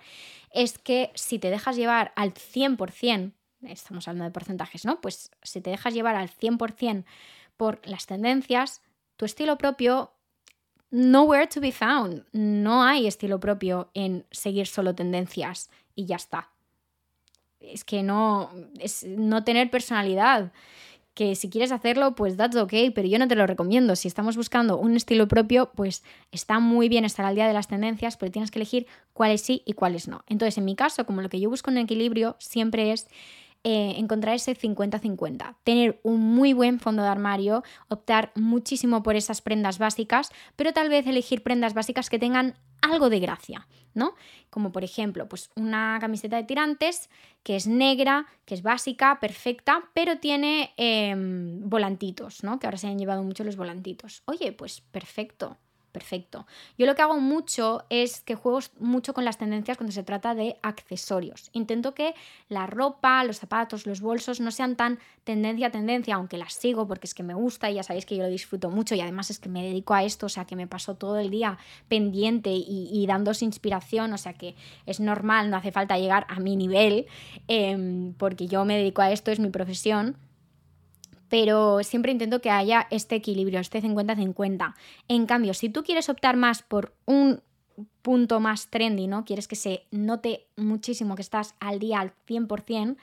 es 0.52 0.78
que 0.78 1.12
si 1.16 1.40
te 1.40 1.50
dejas 1.50 1.76
llevar 1.76 2.12
al 2.16 2.34
100%, 2.34 3.32
estamos 3.64 4.08
hablando 4.08 4.26
de 4.26 4.32
porcentajes, 4.32 4.86
¿no? 4.86 5.02
Pues 5.02 5.32
si 5.42 5.62
te 5.62 5.70
dejas 5.70 5.94
llevar 5.94 6.16
al 6.16 6.30
100% 6.30 7.06
por 7.58 7.80
las 7.88 8.06
tendencias, 8.06 8.82
tu 9.18 9.26
estilo 9.26 9.58
propio, 9.58 10.12
nowhere 10.90 11.48
to 11.48 11.62
be 11.62 11.72
found. 11.72 12.26
No 12.32 12.84
hay 12.84 13.08
estilo 13.08 13.40
propio 13.40 13.90
en 13.94 14.26
seguir 14.32 14.68
solo 14.68 14.96
tendencias 14.96 15.70
y 15.96 16.06
ya 16.06 16.16
está. 16.16 16.50
Es 17.60 17.84
que 17.84 18.04
no, 18.04 18.52
es 18.80 19.04
no 19.04 19.44
tener 19.44 19.70
personalidad 19.70 20.52
que 21.14 21.36
si 21.36 21.50
quieres 21.50 21.72
hacerlo, 21.72 22.16
pues 22.16 22.38
that's 22.38 22.56
ok, 22.56 22.74
pero 22.96 23.08
yo 23.08 23.20
no 23.20 23.28
te 23.28 23.36
lo 23.36 23.46
recomiendo. 23.46 23.96
Si 23.96 24.08
estamos 24.08 24.38
buscando 24.38 24.78
un 24.78 24.96
estilo 24.96 25.28
propio, 25.28 25.72
pues 25.76 26.04
está 26.32 26.60
muy 26.60 26.88
bien 26.88 27.04
estar 27.04 27.26
al 27.26 27.36
día 27.36 27.48
de 27.48 27.54
las 27.54 27.68
tendencias, 27.68 28.18
pero 28.18 28.32
tienes 28.32 28.52
que 28.52 28.60
elegir 28.60 28.88
cuáles 29.14 29.42
sí 29.42 29.62
y 29.66 29.74
cuáles 29.74 30.08
no. 30.08 30.24
Entonces, 30.28 30.58
en 30.58 30.66
mi 30.66 30.76
caso, 30.76 31.06
como 31.06 31.22
lo 31.22 31.30
que 31.30 31.40
yo 31.40 31.50
busco 31.50 31.70
en 31.70 31.80
equilibrio 31.80 32.38
siempre 32.40 32.92
es 32.92 33.08
eh, 33.64 33.94
encontrar 33.98 34.36
ese 34.36 34.56
50-50, 34.56 35.56
tener 35.64 36.00
un 36.04 36.20
muy 36.20 36.54
buen 36.54 36.80
fondo 36.80 37.04
de 37.04 37.10
armario, 37.10 37.64
optar 37.90 38.32
muchísimo 38.36 39.04
por 39.04 39.16
esas 39.16 39.42
prendas 39.42 39.78
básicas, 39.78 40.32
pero 40.56 40.74
tal 40.74 40.90
vez 40.90 41.06
elegir 41.06 41.44
prendas 41.44 41.74
básicas 41.74 42.10
que 42.10 42.20
tengan 42.20 42.56
algo 42.82 43.10
de 43.10 43.20
gracia, 43.20 43.68
¿no? 43.94 44.16
Como 44.50 44.72
por 44.72 44.84
ejemplo, 44.84 45.30
pues 45.30 45.52
una 45.56 45.98
camiseta 46.02 46.38
de 46.38 46.44
tirantes 46.44 47.10
que 47.44 47.56
es 47.56 47.68
negra, 47.68 48.26
que 48.46 48.56
es 48.56 48.64
básica, 48.64 49.20
perfecta, 49.20 49.84
pero 49.94 50.18
tiene 50.18 50.74
em, 50.78 51.70
volantitos, 51.70 52.44
¿no? 52.44 52.60
Que 52.60 52.68
ahora 52.68 52.78
se 52.78 52.88
han 52.88 52.98
llevado 52.98 53.24
mucho 53.24 53.44
los 53.44 53.58
volantitos. 53.58 54.24
Oye, 54.26 54.52
pues 54.54 54.82
perfecto, 54.82 55.58
perfecto. 55.92 56.46
Yo 56.78 56.86
lo 56.86 56.96
que 56.96 57.02
hago 57.02 57.20
mucho 57.20 57.84
es 57.90 58.22
que 58.22 58.36
juego 58.36 58.60
mucho 58.80 59.14
con 59.14 59.26
las 59.26 59.38
tendencias 59.38 59.78
cuando 59.78 59.92
se 59.92 60.04
trata 60.04 60.34
de 60.36 60.58
accesorios. 60.62 61.50
Intento 61.54 61.94
que 61.94 62.16
la 62.50 62.68
ropa, 62.68 63.24
los 63.24 63.40
zapatos, 63.40 63.86
los 63.86 64.02
bolsos 64.02 64.40
no 64.40 64.52
sean 64.52 64.76
tan 64.76 65.00
tendencia 65.24 65.68
a 65.68 65.72
tendencia, 65.72 66.16
aunque 66.16 66.38
las 66.38 66.54
sigo 66.54 66.88
porque 66.88 67.08
es 67.08 67.14
que 67.14 67.24
me 67.24 67.34
gusta 67.34 67.70
y 67.70 67.76
ya 67.76 67.84
sabéis 67.84 68.06
que 68.06 68.16
yo 68.16 68.24
lo 68.24 68.30
disfruto 68.30 68.70
mucho 68.70 68.96
y 68.96 69.02
además 69.02 69.30
es 69.30 69.40
que 69.40 69.50
me 69.50 69.64
dedico 69.64 69.94
a 69.94 70.04
esto, 70.04 70.26
o 70.26 70.30
sea 70.30 70.46
que 70.46 70.56
me 70.56 70.68
paso 70.68 70.96
todo 70.96 71.20
el 71.20 71.30
día 71.30 71.58
pendiente 71.88 72.52
y, 72.52 73.06
dándose 73.08 73.46
inspiración, 73.46 74.14
o 74.14 74.18
sea 74.18 74.34
que 74.34 74.56
es 74.86 75.00
normal, 75.00 75.50
no 75.50 75.58
hace 75.58 75.72
falta 75.72 75.98
llegar 75.98 76.26
a 76.30 76.40
mi 76.40 76.56
nivel 76.56 77.08
em, 77.48 78.14
porque 78.14 78.48
yo 78.48 78.66
me 78.66 78.78
dedico 78.78 79.02
a 79.02 79.12
esto, 79.12 79.32
es 79.32 79.40
mi 79.40 79.50
profesión 79.50 80.18
pero 81.32 81.82
siempre 81.82 82.12
intento 82.12 82.42
que 82.42 82.50
haya 82.50 82.88
este 82.90 83.16
equilibrio, 83.16 83.62
este 83.62 83.82
50-50. 83.82 84.76
En 85.08 85.26
cambio, 85.26 85.54
si 85.54 85.70
tú 85.70 85.82
quieres 85.82 86.10
optar 86.10 86.36
más 86.36 86.62
por 86.62 86.94
un 87.06 87.42
punto 88.02 88.42
más 88.42 88.68
trendy, 88.68 89.08
¿no? 89.08 89.24
Quieres 89.24 89.48
que 89.48 89.56
se 89.56 89.86
note 89.92 90.48
muchísimo 90.58 91.16
que 91.16 91.22
estás 91.22 91.56
al 91.62 91.80
día 91.80 92.02
al 92.02 92.12
100%, 92.28 92.98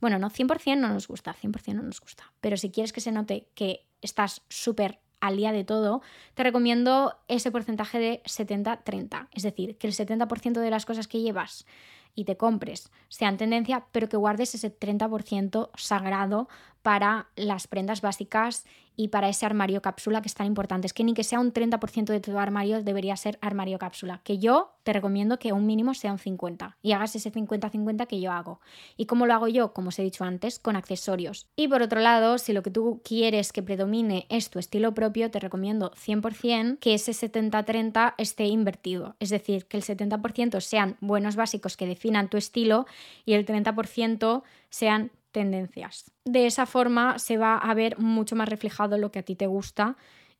bueno, 0.00 0.20
no 0.20 0.30
100% 0.30 0.78
no 0.78 0.88
nos 0.88 1.08
gusta, 1.08 1.34
100% 1.34 1.74
no 1.74 1.82
nos 1.82 2.00
gusta, 2.00 2.32
pero 2.40 2.56
si 2.56 2.70
quieres 2.70 2.92
que 2.92 3.00
se 3.00 3.10
note 3.10 3.48
que 3.56 3.84
estás 4.02 4.42
súper 4.48 5.00
al 5.20 5.36
día 5.36 5.50
de 5.50 5.64
todo, 5.64 6.00
te 6.34 6.44
recomiendo 6.44 7.16
ese 7.26 7.50
porcentaje 7.50 7.98
de 7.98 8.22
70-30, 8.22 9.26
es 9.32 9.42
decir, 9.42 9.78
que 9.78 9.88
el 9.88 9.94
70% 9.94 10.60
de 10.60 10.70
las 10.70 10.86
cosas 10.86 11.08
que 11.08 11.22
llevas 11.22 11.66
y 12.14 12.24
te 12.24 12.36
compres 12.36 12.92
sean 13.08 13.36
tendencia, 13.36 13.86
pero 13.90 14.08
que 14.08 14.16
guardes 14.16 14.54
ese 14.54 14.78
30% 14.78 15.70
sagrado 15.74 16.48
para 16.84 17.28
las 17.34 17.66
prendas 17.66 18.02
básicas 18.02 18.66
y 18.94 19.08
para 19.08 19.30
ese 19.30 19.46
armario 19.46 19.80
cápsula 19.80 20.20
que 20.20 20.28
es 20.28 20.34
tan 20.34 20.46
importante. 20.46 20.86
Es 20.86 20.92
que 20.92 21.02
ni 21.02 21.14
que 21.14 21.24
sea 21.24 21.40
un 21.40 21.50
30% 21.50 22.04
de 22.04 22.20
tu 22.20 22.38
armario 22.38 22.82
debería 22.82 23.16
ser 23.16 23.38
armario 23.40 23.78
cápsula, 23.78 24.20
que 24.22 24.38
yo 24.38 24.74
te 24.82 24.92
recomiendo 24.92 25.38
que 25.38 25.54
un 25.54 25.64
mínimo 25.64 25.94
sea 25.94 26.12
un 26.12 26.18
50 26.18 26.76
y 26.82 26.92
hagas 26.92 27.16
ese 27.16 27.32
50-50 27.32 28.06
que 28.06 28.20
yo 28.20 28.32
hago. 28.32 28.60
¿Y 28.98 29.06
cómo 29.06 29.24
lo 29.24 29.32
hago 29.32 29.48
yo? 29.48 29.72
Como 29.72 29.88
os 29.88 29.98
he 29.98 30.02
dicho 30.02 30.24
antes, 30.24 30.58
con 30.58 30.76
accesorios. 30.76 31.48
Y 31.56 31.68
por 31.68 31.80
otro 31.80 32.00
lado, 32.00 32.36
si 32.36 32.52
lo 32.52 32.62
que 32.62 32.70
tú 32.70 33.00
quieres 33.02 33.50
que 33.50 33.62
predomine 33.62 34.26
es 34.28 34.50
tu 34.50 34.58
estilo 34.58 34.92
propio, 34.92 35.30
te 35.30 35.40
recomiendo 35.40 35.90
100% 35.92 36.80
que 36.80 36.92
ese 36.92 37.12
70-30 37.12 38.12
esté 38.18 38.44
invertido. 38.44 39.16
Es 39.20 39.30
decir, 39.30 39.64
que 39.64 39.78
el 39.78 39.82
70% 39.82 40.60
sean 40.60 40.98
buenos 41.00 41.34
básicos 41.34 41.78
que 41.78 41.86
definan 41.86 42.28
tu 42.28 42.36
estilo 42.36 42.84
y 43.24 43.32
el 43.32 43.46
30% 43.46 44.42
sean 44.68 45.10
tendencias. 45.34 46.10
De 46.24 46.46
esa 46.46 46.64
forma 46.64 47.18
se 47.18 47.36
va 47.36 47.58
a 47.58 47.74
ver 47.74 47.98
mucho 47.98 48.36
más 48.36 48.48
reflejado 48.48 48.96
lo 48.96 49.10
que 49.10 49.18
a 49.18 49.24
ti 49.24 49.34
te 49.34 49.48
gusta 49.48 49.96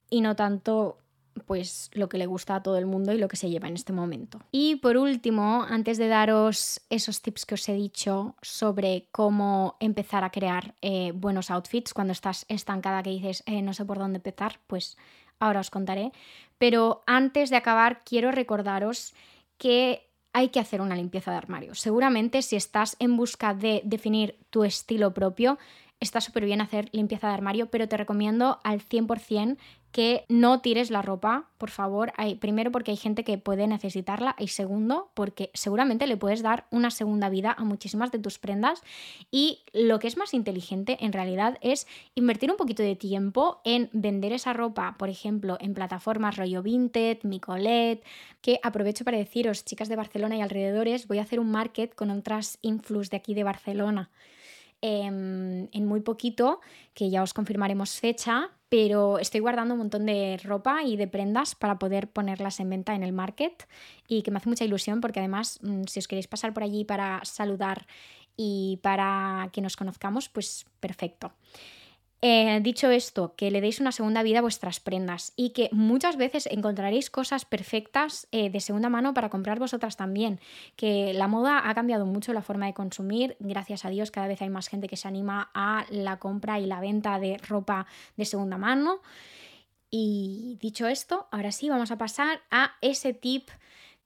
y 0.08 0.22
no 0.22 0.36
tanto 0.36 0.98
pues 1.46 1.90
lo 1.94 2.08
que 2.08 2.16
le 2.16 2.26
gusta 2.26 2.54
a 2.54 2.62
todo 2.62 2.78
el 2.78 2.86
mundo 2.86 3.12
y 3.12 3.18
lo 3.18 3.26
que 3.26 3.36
se 3.36 3.50
lleva 3.50 3.66
en 3.66 3.74
este 3.74 3.92
momento. 3.92 4.38
Y 4.52 4.76
por 4.76 4.96
último, 4.96 5.66
antes 5.68 5.98
de 5.98 6.06
daros 6.06 6.80
esos 6.90 7.22
tips 7.22 7.44
que 7.44 7.54
os 7.54 7.68
he 7.68 7.74
dicho 7.74 8.36
sobre 8.40 9.08
cómo 9.10 9.76
empezar 9.80 10.22
a 10.22 10.30
crear 10.30 10.76
eh, 10.80 11.10
buenos 11.12 11.50
outfits 11.50 11.92
cuando 11.92 12.12
estás 12.12 12.46
estancada 12.48 13.02
que 13.02 13.10
dices 13.10 13.42
eh, 13.46 13.62
no 13.62 13.74
sé 13.74 13.84
por 13.84 13.98
dónde 13.98 14.18
empezar, 14.18 14.60
pues 14.68 14.96
ahora 15.40 15.58
os 15.58 15.70
contaré. 15.70 16.12
Pero 16.56 17.02
antes 17.06 17.50
de 17.50 17.56
acabar, 17.56 18.02
quiero 18.04 18.30
recordaros 18.30 19.12
que 19.58 20.08
hay 20.34 20.48
que 20.48 20.60
hacer 20.60 20.82
una 20.82 20.96
limpieza 20.96 21.30
de 21.30 21.38
armario. 21.38 21.74
Seguramente 21.74 22.42
si 22.42 22.56
estás 22.56 22.96
en 22.98 23.16
busca 23.16 23.54
de 23.54 23.80
definir 23.84 24.36
tu 24.50 24.64
estilo 24.64 25.14
propio, 25.14 25.58
está 26.00 26.20
súper 26.20 26.44
bien 26.44 26.60
hacer 26.60 26.88
limpieza 26.92 27.28
de 27.28 27.34
armario, 27.34 27.70
pero 27.70 27.88
te 27.88 27.96
recomiendo 27.96 28.58
al 28.64 28.80
100% 28.82 29.56
que 29.94 30.24
no 30.28 30.60
tires 30.60 30.90
la 30.90 31.02
ropa, 31.02 31.46
por 31.56 31.70
favor. 31.70 32.12
Primero 32.40 32.72
porque 32.72 32.90
hay 32.90 32.96
gente 32.96 33.22
que 33.22 33.38
puede 33.38 33.68
necesitarla 33.68 34.34
y 34.40 34.48
segundo 34.48 35.12
porque 35.14 35.52
seguramente 35.54 36.08
le 36.08 36.16
puedes 36.16 36.42
dar 36.42 36.66
una 36.72 36.90
segunda 36.90 37.28
vida 37.28 37.54
a 37.56 37.62
muchísimas 37.62 38.10
de 38.10 38.18
tus 38.18 38.40
prendas 38.40 38.82
y 39.30 39.60
lo 39.72 40.00
que 40.00 40.08
es 40.08 40.16
más 40.16 40.34
inteligente 40.34 40.98
en 40.98 41.12
realidad 41.12 41.58
es 41.60 41.86
invertir 42.16 42.50
un 42.50 42.56
poquito 42.56 42.82
de 42.82 42.96
tiempo 42.96 43.60
en 43.62 43.88
vender 43.92 44.32
esa 44.32 44.52
ropa, 44.52 44.96
por 44.98 45.10
ejemplo, 45.10 45.58
en 45.60 45.74
plataformas 45.74 46.36
rollo 46.36 46.60
Vinted, 46.60 47.18
Micolet, 47.22 48.02
que 48.40 48.58
aprovecho 48.64 49.04
para 49.04 49.18
deciros, 49.18 49.64
chicas 49.64 49.88
de 49.88 49.94
Barcelona 49.94 50.36
y 50.36 50.40
alrededores, 50.40 51.06
voy 51.06 51.18
a 51.18 51.22
hacer 51.22 51.38
un 51.38 51.52
market 51.52 51.94
con 51.94 52.10
otras 52.10 52.58
influx 52.62 53.10
de 53.10 53.18
aquí 53.18 53.32
de 53.32 53.44
Barcelona 53.44 54.10
em, 54.84 55.66
en 55.72 55.86
muy 55.86 56.00
poquito, 56.00 56.60
que 56.92 57.08
ya 57.08 57.22
os 57.22 57.32
confirmaremos 57.32 57.98
fecha, 58.00 58.50
pero 58.68 59.18
estoy 59.18 59.40
guardando 59.40 59.72
un 59.72 59.78
montón 59.78 60.04
de 60.04 60.38
ropa 60.44 60.82
y 60.82 60.96
de 60.96 61.08
prendas 61.08 61.54
para 61.54 61.78
poder 61.78 62.12
ponerlas 62.12 62.60
en 62.60 62.68
venta 62.68 62.94
en 62.94 63.02
el 63.02 63.14
market 63.14 63.66
y 64.08 64.20
que 64.20 64.30
me 64.30 64.36
hace 64.36 64.50
mucha 64.50 64.64
ilusión 64.66 65.00
porque 65.00 65.20
además 65.20 65.58
mm, 65.62 65.84
si 65.84 66.00
os 66.00 66.06
queréis 66.06 66.28
pasar 66.28 66.52
por 66.52 66.64
allí 66.64 66.84
para 66.84 67.24
saludar 67.24 67.86
y 68.36 68.78
para 68.82 69.48
que 69.52 69.62
nos 69.62 69.76
conozcamos, 69.76 70.28
pues 70.28 70.66
perfecto. 70.80 71.32
Eh, 72.22 72.60
dicho 72.62 72.90
esto, 72.90 73.34
que 73.36 73.50
le 73.50 73.60
deis 73.60 73.80
una 73.80 73.92
segunda 73.92 74.22
vida 74.22 74.38
a 74.38 74.42
vuestras 74.42 74.80
prendas 74.80 75.34
y 75.36 75.50
que 75.50 75.68
muchas 75.72 76.16
veces 76.16 76.46
encontraréis 76.46 77.10
cosas 77.10 77.44
perfectas 77.44 78.28
eh, 78.32 78.48
de 78.48 78.60
segunda 78.60 78.88
mano 78.88 79.12
para 79.12 79.28
comprar 79.28 79.58
vosotras 79.58 79.96
también. 79.96 80.40
Que 80.76 81.12
la 81.12 81.28
moda 81.28 81.68
ha 81.68 81.74
cambiado 81.74 82.06
mucho 82.06 82.32
la 82.32 82.40
forma 82.40 82.66
de 82.66 82.72
consumir. 82.72 83.36
Gracias 83.40 83.84
a 83.84 83.90
Dios, 83.90 84.10
cada 84.10 84.26
vez 84.26 84.40
hay 84.40 84.48
más 84.48 84.68
gente 84.68 84.88
que 84.88 84.96
se 84.96 85.06
anima 85.06 85.50
a 85.52 85.84
la 85.90 86.18
compra 86.18 86.58
y 86.58 86.66
la 86.66 86.80
venta 86.80 87.18
de 87.18 87.36
ropa 87.46 87.86
de 88.16 88.24
segunda 88.24 88.56
mano. 88.56 89.00
Y 89.90 90.56
dicho 90.60 90.88
esto, 90.88 91.28
ahora 91.30 91.52
sí 91.52 91.68
vamos 91.68 91.90
a 91.90 91.98
pasar 91.98 92.40
a 92.50 92.72
ese 92.80 93.12
tip 93.12 93.48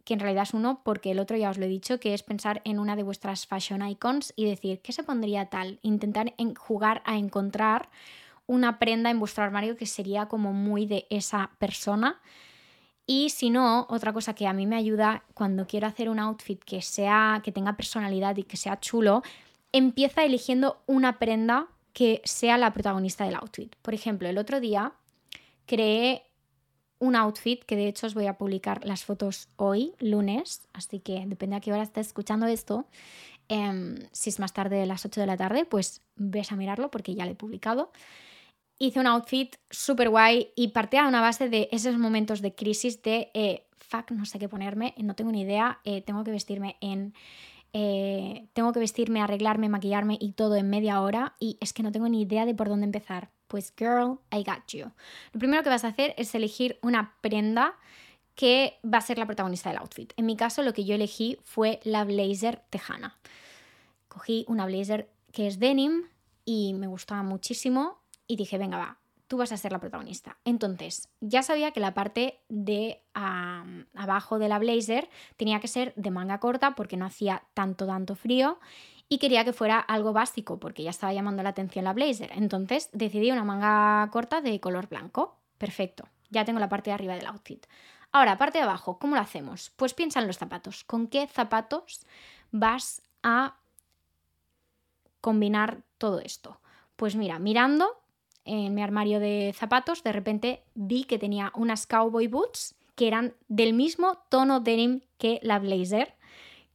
que 0.08 0.14
en 0.14 0.20
realidad 0.20 0.44
es 0.44 0.54
uno 0.54 0.80
porque 0.84 1.10
el 1.10 1.18
otro 1.18 1.36
ya 1.36 1.50
os 1.50 1.58
lo 1.58 1.66
he 1.66 1.68
dicho, 1.68 2.00
que 2.00 2.14
es 2.14 2.22
pensar 2.22 2.62
en 2.64 2.78
una 2.78 2.96
de 2.96 3.02
vuestras 3.02 3.46
fashion 3.46 3.86
icons 3.86 4.32
y 4.36 4.46
decir, 4.46 4.80
¿qué 4.80 4.94
se 4.94 5.02
pondría 5.02 5.50
tal? 5.50 5.80
Intentar 5.82 6.32
jugar 6.56 7.02
a 7.04 7.18
encontrar 7.18 7.90
una 8.46 8.78
prenda 8.78 9.10
en 9.10 9.20
vuestro 9.20 9.44
armario 9.44 9.76
que 9.76 9.84
sería 9.84 10.24
como 10.24 10.54
muy 10.54 10.86
de 10.86 11.06
esa 11.10 11.50
persona. 11.58 12.22
Y 13.04 13.28
si 13.28 13.50
no, 13.50 13.86
otra 13.90 14.14
cosa 14.14 14.32
que 14.32 14.46
a 14.46 14.54
mí 14.54 14.66
me 14.66 14.76
ayuda 14.76 15.24
cuando 15.34 15.66
quiero 15.66 15.86
hacer 15.86 16.08
un 16.08 16.20
outfit 16.20 16.64
que 16.64 16.80
sea 16.80 17.42
que 17.44 17.52
tenga 17.52 17.76
personalidad 17.76 18.34
y 18.38 18.44
que 18.44 18.56
sea 18.56 18.80
chulo, 18.80 19.22
empieza 19.72 20.24
eligiendo 20.24 20.80
una 20.86 21.18
prenda 21.18 21.66
que 21.92 22.22
sea 22.24 22.56
la 22.56 22.72
protagonista 22.72 23.26
del 23.26 23.34
outfit. 23.34 23.76
Por 23.82 23.92
ejemplo, 23.92 24.26
el 24.26 24.38
otro 24.38 24.58
día 24.58 24.94
creé 25.66 26.22
un 26.98 27.16
outfit 27.16 27.62
que 27.64 27.76
de 27.76 27.88
hecho 27.88 28.06
os 28.06 28.14
voy 28.14 28.26
a 28.26 28.38
publicar 28.38 28.84
las 28.84 29.04
fotos 29.04 29.48
hoy, 29.56 29.94
lunes, 30.00 30.68
así 30.72 31.00
que 31.00 31.24
depende 31.26 31.56
a 31.56 31.60
qué 31.60 31.72
hora 31.72 31.82
estés 31.82 32.08
escuchando 32.08 32.46
esto. 32.46 32.86
Em, 33.48 33.96
si 34.12 34.30
es 34.30 34.38
más 34.38 34.52
tarde 34.52 34.76
de 34.76 34.86
las 34.86 35.04
8 35.04 35.20
de 35.20 35.26
la 35.26 35.36
tarde, 35.36 35.64
pues 35.64 36.02
ves 36.16 36.52
a 36.52 36.56
mirarlo 36.56 36.90
porque 36.90 37.14
ya 37.14 37.24
lo 37.24 37.32
he 37.32 37.34
publicado. 37.34 37.92
Hice 38.78 39.00
un 39.00 39.06
outfit 39.06 39.56
súper 39.70 40.08
guay 40.08 40.52
y 40.54 40.68
partía 40.68 41.02
de 41.02 41.08
una 41.08 41.20
base 41.20 41.48
de 41.48 41.68
esos 41.72 41.98
momentos 41.98 42.42
de 42.42 42.54
crisis 42.54 43.02
de 43.02 43.30
eh, 43.34 43.66
fuck, 43.76 44.10
no 44.10 44.24
sé 44.24 44.38
qué 44.38 44.48
ponerme, 44.48 44.94
no 44.98 45.14
tengo 45.14 45.32
ni 45.32 45.42
idea, 45.42 45.80
eh, 45.84 46.02
tengo 46.02 46.22
que 46.24 46.30
vestirme 46.30 46.76
en 46.80 47.14
eh, 47.72 48.48
tengo 48.54 48.72
que 48.72 48.80
vestirme, 48.80 49.20
arreglarme, 49.20 49.68
maquillarme 49.68 50.16
y 50.20 50.32
todo 50.32 50.56
en 50.56 50.70
media 50.70 51.00
hora 51.00 51.34
y 51.38 51.58
es 51.60 51.72
que 51.72 51.82
no 51.82 51.92
tengo 51.92 52.08
ni 52.08 52.22
idea 52.22 52.46
de 52.46 52.54
por 52.54 52.68
dónde 52.68 52.86
empezar. 52.86 53.30
Pues 53.48 53.72
girl, 53.76 54.18
I 54.32 54.44
got 54.44 54.68
you. 54.68 54.92
Lo 55.32 55.38
primero 55.40 55.62
que 55.62 55.70
vas 55.70 55.84
a 55.84 55.88
hacer 55.88 56.14
es 56.16 56.34
elegir 56.34 56.78
una 56.82 57.14
prenda 57.20 57.76
que 58.34 58.78
va 58.84 58.98
a 58.98 59.02
ser 59.02 59.18
la 59.18 59.26
protagonista 59.26 59.70
del 59.70 59.78
outfit. 59.78 60.12
En 60.16 60.26
mi 60.26 60.36
caso 60.36 60.62
lo 60.62 60.72
que 60.72 60.84
yo 60.84 60.94
elegí 60.94 61.38
fue 61.42 61.80
la 61.82 62.04
blazer 62.04 62.62
tejana. 62.70 63.18
Cogí 64.06 64.44
una 64.46 64.64
blazer 64.64 65.10
que 65.32 65.48
es 65.48 65.58
denim 65.58 66.04
y 66.44 66.74
me 66.74 66.86
gustaba 66.86 67.22
muchísimo 67.22 67.98
y 68.26 68.36
dije, 68.36 68.56
venga, 68.56 68.78
va, 68.78 68.98
tú 69.28 69.36
vas 69.36 69.52
a 69.52 69.56
ser 69.56 69.72
la 69.72 69.78
protagonista. 69.78 70.38
Entonces, 70.44 71.08
ya 71.20 71.42
sabía 71.42 71.72
que 71.72 71.80
la 71.80 71.94
parte 71.94 72.40
de 72.48 73.02
abajo 73.12 74.38
de 74.38 74.48
la 74.48 74.58
blazer 74.58 75.08
tenía 75.36 75.60
que 75.60 75.68
ser 75.68 75.92
de 75.96 76.10
manga 76.10 76.40
corta 76.40 76.74
porque 76.74 76.96
no 76.96 77.06
hacía 77.06 77.44
tanto, 77.54 77.86
tanto 77.86 78.14
frío 78.14 78.58
y 79.08 79.18
quería 79.18 79.44
que 79.44 79.52
fuera 79.52 79.78
algo 79.78 80.12
básico 80.12 80.58
porque 80.58 80.82
ya 80.82 80.90
estaba 80.90 81.12
llamando 81.12 81.42
la 81.42 81.50
atención 81.50 81.84
la 81.84 81.92
blazer. 81.92 82.30
Entonces, 82.34 82.90
decidí 82.92 83.30
una 83.30 83.44
manga 83.44 84.08
corta 84.10 84.40
de 84.40 84.60
color 84.60 84.88
blanco. 84.88 85.36
Perfecto, 85.56 86.08
ya 86.30 86.44
tengo 86.44 86.60
la 86.60 86.68
parte 86.68 86.90
de 86.90 86.94
arriba 86.94 87.14
del 87.14 87.26
outfit. 87.26 87.66
Ahora, 88.12 88.38
parte 88.38 88.58
de 88.58 88.64
abajo, 88.64 88.98
¿cómo 88.98 89.16
lo 89.16 89.22
hacemos? 89.22 89.70
Pues 89.76 89.94
piensa 89.94 90.20
en 90.20 90.26
los 90.26 90.38
zapatos. 90.38 90.84
¿Con 90.84 91.08
qué 91.08 91.26
zapatos 91.26 92.06
vas 92.50 93.02
a 93.22 93.56
combinar 95.20 95.82
todo 95.98 96.20
esto? 96.20 96.60
Pues 96.96 97.16
mira, 97.16 97.38
mirando 97.38 98.00
en 98.44 98.74
mi 98.74 98.82
armario 98.82 99.20
de 99.20 99.54
zapatos, 99.54 100.02
de 100.02 100.12
repente 100.12 100.62
vi 100.74 101.04
que 101.04 101.18
tenía 101.18 101.52
unas 101.54 101.86
cowboy 101.86 102.28
boots 102.28 102.74
que 102.94 103.06
eran 103.06 103.34
del 103.48 103.74
mismo 103.74 104.18
tono 104.28 104.60
denim 104.60 105.02
que 105.18 105.38
la 105.42 105.58
blazer, 105.58 106.16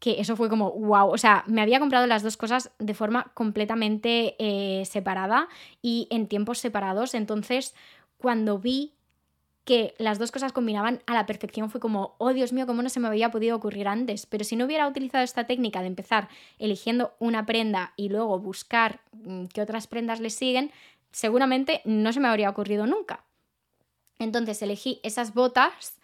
que 0.04 0.20
eso 0.20 0.36
fue 0.36 0.50
como 0.50 0.72
wow, 0.72 1.12
o 1.12 1.18
sea, 1.18 1.46
me 1.48 1.62
había 1.62 1.80
comprado 1.80 2.08
las 2.08 2.24
dos 2.24 2.36
cosas 2.36 2.72
de 2.78 2.94
forma 2.94 3.32
completamente 3.36 4.36
eh, 4.38 4.84
separada 4.84 5.48
y 5.82 6.10
en 6.10 6.28
tiempos 6.28 6.58
separados, 6.58 7.14
entonces 7.14 7.74
cuando 8.18 8.60
vi 8.60 8.96
que 9.64 9.96
las 10.00 10.20
dos 10.20 10.34
cosas 10.34 10.52
combinaban 10.52 11.02
a 11.06 11.14
la 11.14 11.26
perfección 11.26 11.70
fue 11.70 11.80
como, 11.80 12.16
oh 12.18 12.34
Dios 12.34 12.52
mío, 12.52 12.68
cómo 12.68 12.82
no 12.82 12.90
se 12.90 13.00
me 13.00 13.08
había 13.08 13.32
podido 13.32 13.56
ocurrir 13.56 13.88
antes. 13.88 14.26
Pero 14.26 14.44
si 14.44 14.58
no 14.58 14.66
hubiera 14.66 14.90
utilizado 14.90 15.24
esta 15.24 15.48
técnica 15.48 15.80
de 15.80 15.88
empezar 15.88 16.28
eligiendo 16.60 17.14
una 17.20 17.46
prenda 17.46 17.94
y 17.96 18.10
luego 18.10 18.38
buscar 18.40 19.00
mm, 19.14 19.46
qué 19.54 19.62
otras 19.62 19.88
prendas 19.88 20.20
le 20.20 20.32
siguen, 20.32 20.70
seguramente 21.14 21.82
no 21.86 22.12
se 22.12 22.20
me 22.20 22.28
habría 22.28 22.50
ocurrido 22.50 22.88
nunca. 22.88 23.24
Entonces 24.20 24.62
elegí 24.62 25.00
esas 25.02 25.34
botas 25.34 25.98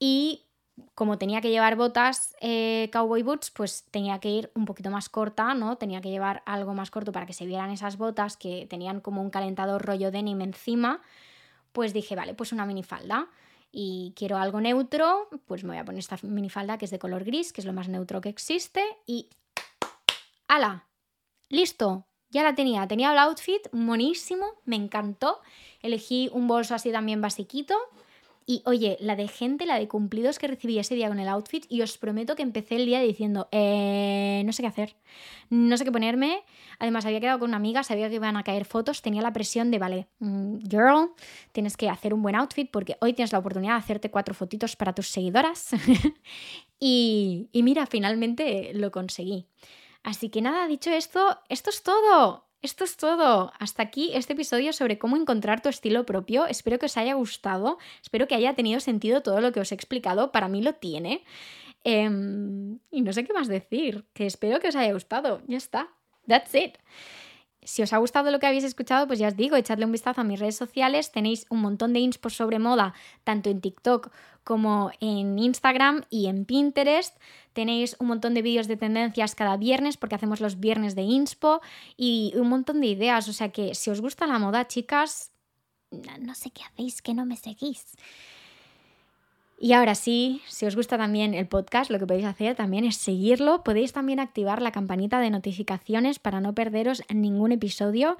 y 0.00 0.47
como 0.94 1.18
tenía 1.18 1.40
que 1.40 1.50
llevar 1.50 1.76
botas 1.76 2.34
eh, 2.40 2.88
cowboy 2.92 3.22
boots, 3.22 3.50
pues 3.50 3.84
tenía 3.90 4.18
que 4.18 4.30
ir 4.30 4.50
un 4.54 4.64
poquito 4.64 4.90
más 4.90 5.08
corta, 5.08 5.54
¿no? 5.54 5.76
Tenía 5.76 6.00
que 6.00 6.10
llevar 6.10 6.42
algo 6.46 6.74
más 6.74 6.90
corto 6.90 7.12
para 7.12 7.26
que 7.26 7.32
se 7.32 7.46
vieran 7.46 7.70
esas 7.70 7.98
botas 7.98 8.36
que 8.36 8.66
tenían 8.68 9.00
como 9.00 9.22
un 9.22 9.30
calentador 9.30 9.84
rollo 9.84 10.10
denim 10.10 10.40
encima. 10.40 11.00
Pues 11.72 11.92
dije, 11.92 12.16
vale, 12.16 12.34
pues 12.34 12.52
una 12.52 12.66
minifalda. 12.66 13.28
Y 13.70 14.14
quiero 14.16 14.38
algo 14.38 14.60
neutro, 14.60 15.28
pues 15.46 15.62
me 15.62 15.70
voy 15.70 15.78
a 15.78 15.84
poner 15.84 15.98
esta 15.98 16.18
minifalda 16.22 16.78
que 16.78 16.86
es 16.86 16.90
de 16.90 16.98
color 16.98 17.24
gris, 17.24 17.52
que 17.52 17.60
es 17.60 17.66
lo 17.66 17.72
más 17.72 17.88
neutro 17.88 18.20
que 18.20 18.28
existe. 18.28 18.82
Y... 19.06 19.28
¡Hala! 20.48 20.86
¡Listo! 21.50 22.06
Ya 22.30 22.42
la 22.42 22.54
tenía, 22.54 22.86
tenía 22.86 23.12
el 23.12 23.18
outfit 23.18 23.68
monísimo, 23.72 24.46
me 24.64 24.76
encantó. 24.76 25.40
Elegí 25.80 26.30
un 26.32 26.46
bolso 26.46 26.74
así 26.74 26.92
también 26.92 27.20
basiquito. 27.20 27.74
Y 28.50 28.62
oye, 28.64 28.96
la 28.98 29.14
de 29.14 29.28
gente, 29.28 29.66
la 29.66 29.78
de 29.78 29.88
cumplidos 29.88 30.38
que 30.38 30.46
recibí 30.46 30.78
ese 30.78 30.94
día 30.94 31.08
con 31.08 31.18
el 31.18 31.28
outfit, 31.28 31.66
y 31.68 31.82
os 31.82 31.98
prometo 31.98 32.34
que 32.34 32.42
empecé 32.42 32.76
el 32.76 32.86
día 32.86 32.98
diciendo, 32.98 33.46
eh, 33.52 34.42
no 34.46 34.54
sé 34.54 34.62
qué 34.62 34.68
hacer, 34.68 34.96
no 35.50 35.76
sé 35.76 35.84
qué 35.84 35.92
ponerme. 35.92 36.44
Además, 36.78 37.04
había 37.04 37.20
quedado 37.20 37.40
con 37.40 37.50
una 37.50 37.58
amiga, 37.58 37.82
sabía 37.82 38.08
que 38.08 38.14
iban 38.14 38.38
a 38.38 38.44
caer 38.44 38.64
fotos, 38.64 39.02
tenía 39.02 39.20
la 39.20 39.34
presión 39.34 39.70
de, 39.70 39.78
vale, 39.78 40.08
mm, 40.20 40.60
girl, 40.66 41.10
tienes 41.52 41.76
que 41.76 41.90
hacer 41.90 42.14
un 42.14 42.22
buen 42.22 42.36
outfit 42.36 42.70
porque 42.70 42.96
hoy 43.02 43.12
tienes 43.12 43.32
la 43.32 43.38
oportunidad 43.40 43.74
de 43.74 43.80
hacerte 43.80 44.10
cuatro 44.10 44.34
fotitos 44.34 44.76
para 44.76 44.94
tus 44.94 45.08
seguidoras. 45.08 45.72
y, 46.80 47.50
y 47.52 47.62
mira, 47.62 47.84
finalmente 47.84 48.72
lo 48.72 48.90
conseguí. 48.90 49.46
Así 50.02 50.30
que 50.30 50.40
nada, 50.40 50.66
dicho 50.68 50.90
esto, 50.90 51.38
esto 51.50 51.68
es 51.68 51.82
todo. 51.82 52.47
Esto 52.60 52.82
es 52.82 52.96
todo. 52.96 53.52
Hasta 53.60 53.84
aquí 53.84 54.10
este 54.14 54.32
episodio 54.32 54.72
sobre 54.72 54.98
cómo 54.98 55.16
encontrar 55.16 55.62
tu 55.62 55.68
estilo 55.68 56.04
propio. 56.04 56.46
Espero 56.46 56.78
que 56.78 56.86
os 56.86 56.96
haya 56.96 57.14
gustado. 57.14 57.78
Espero 58.02 58.26
que 58.26 58.34
haya 58.34 58.54
tenido 58.54 58.80
sentido 58.80 59.22
todo 59.22 59.40
lo 59.40 59.52
que 59.52 59.60
os 59.60 59.70
he 59.70 59.76
explicado. 59.76 60.32
Para 60.32 60.48
mí 60.48 60.60
lo 60.60 60.72
tiene. 60.74 61.24
Em, 61.84 62.80
y 62.90 63.02
no 63.02 63.12
sé 63.12 63.24
qué 63.24 63.32
más 63.32 63.46
decir. 63.46 64.06
Que 64.12 64.26
espero 64.26 64.58
que 64.58 64.68
os 64.68 64.76
haya 64.76 64.92
gustado. 64.92 65.40
Ya 65.46 65.56
está. 65.56 65.88
That's 66.26 66.52
it. 66.54 66.78
Si 67.68 67.82
os 67.82 67.92
ha 67.92 67.98
gustado 67.98 68.30
lo 68.30 68.38
que 68.38 68.46
habéis 68.46 68.64
escuchado, 68.64 69.06
pues 69.06 69.18
ya 69.18 69.28
os 69.28 69.36
digo, 69.36 69.54
echadle 69.54 69.84
un 69.84 69.92
vistazo 69.92 70.22
a 70.22 70.24
mis 70.24 70.40
redes 70.40 70.56
sociales. 70.56 71.12
Tenéis 71.12 71.44
un 71.50 71.60
montón 71.60 71.92
de 71.92 72.00
inspo 72.00 72.30
sobre 72.30 72.58
moda, 72.58 72.94
tanto 73.24 73.50
en 73.50 73.60
TikTok 73.60 74.10
como 74.42 74.90
en 75.00 75.38
Instagram 75.38 76.06
y 76.08 76.28
en 76.28 76.46
Pinterest. 76.46 77.14
Tenéis 77.52 77.94
un 77.98 78.06
montón 78.06 78.32
de 78.32 78.40
vídeos 78.40 78.68
de 78.68 78.78
tendencias 78.78 79.34
cada 79.34 79.58
viernes 79.58 79.98
porque 79.98 80.14
hacemos 80.14 80.40
los 80.40 80.58
viernes 80.58 80.94
de 80.94 81.02
inspo 81.02 81.60
y 81.98 82.32
un 82.36 82.48
montón 82.48 82.80
de 82.80 82.86
ideas. 82.86 83.28
O 83.28 83.34
sea 83.34 83.50
que 83.50 83.74
si 83.74 83.90
os 83.90 84.00
gusta 84.00 84.26
la 84.26 84.38
moda, 84.38 84.66
chicas, 84.66 85.30
no 85.90 86.34
sé 86.34 86.50
qué 86.50 86.62
hacéis 86.62 87.02
que 87.02 87.12
no 87.12 87.26
me 87.26 87.36
seguís. 87.36 87.84
Y 89.60 89.72
ahora 89.72 89.96
sí, 89.96 90.40
si 90.46 90.66
os 90.66 90.76
gusta 90.76 90.96
también 90.96 91.34
el 91.34 91.48
podcast, 91.48 91.90
lo 91.90 91.98
que 91.98 92.06
podéis 92.06 92.26
hacer 92.26 92.54
también 92.54 92.84
es 92.84 92.96
seguirlo. 92.96 93.64
Podéis 93.64 93.92
también 93.92 94.20
activar 94.20 94.62
la 94.62 94.70
campanita 94.70 95.18
de 95.18 95.30
notificaciones 95.30 96.20
para 96.20 96.40
no 96.40 96.54
perderos 96.54 97.02
ningún 97.12 97.50
episodio. 97.50 98.18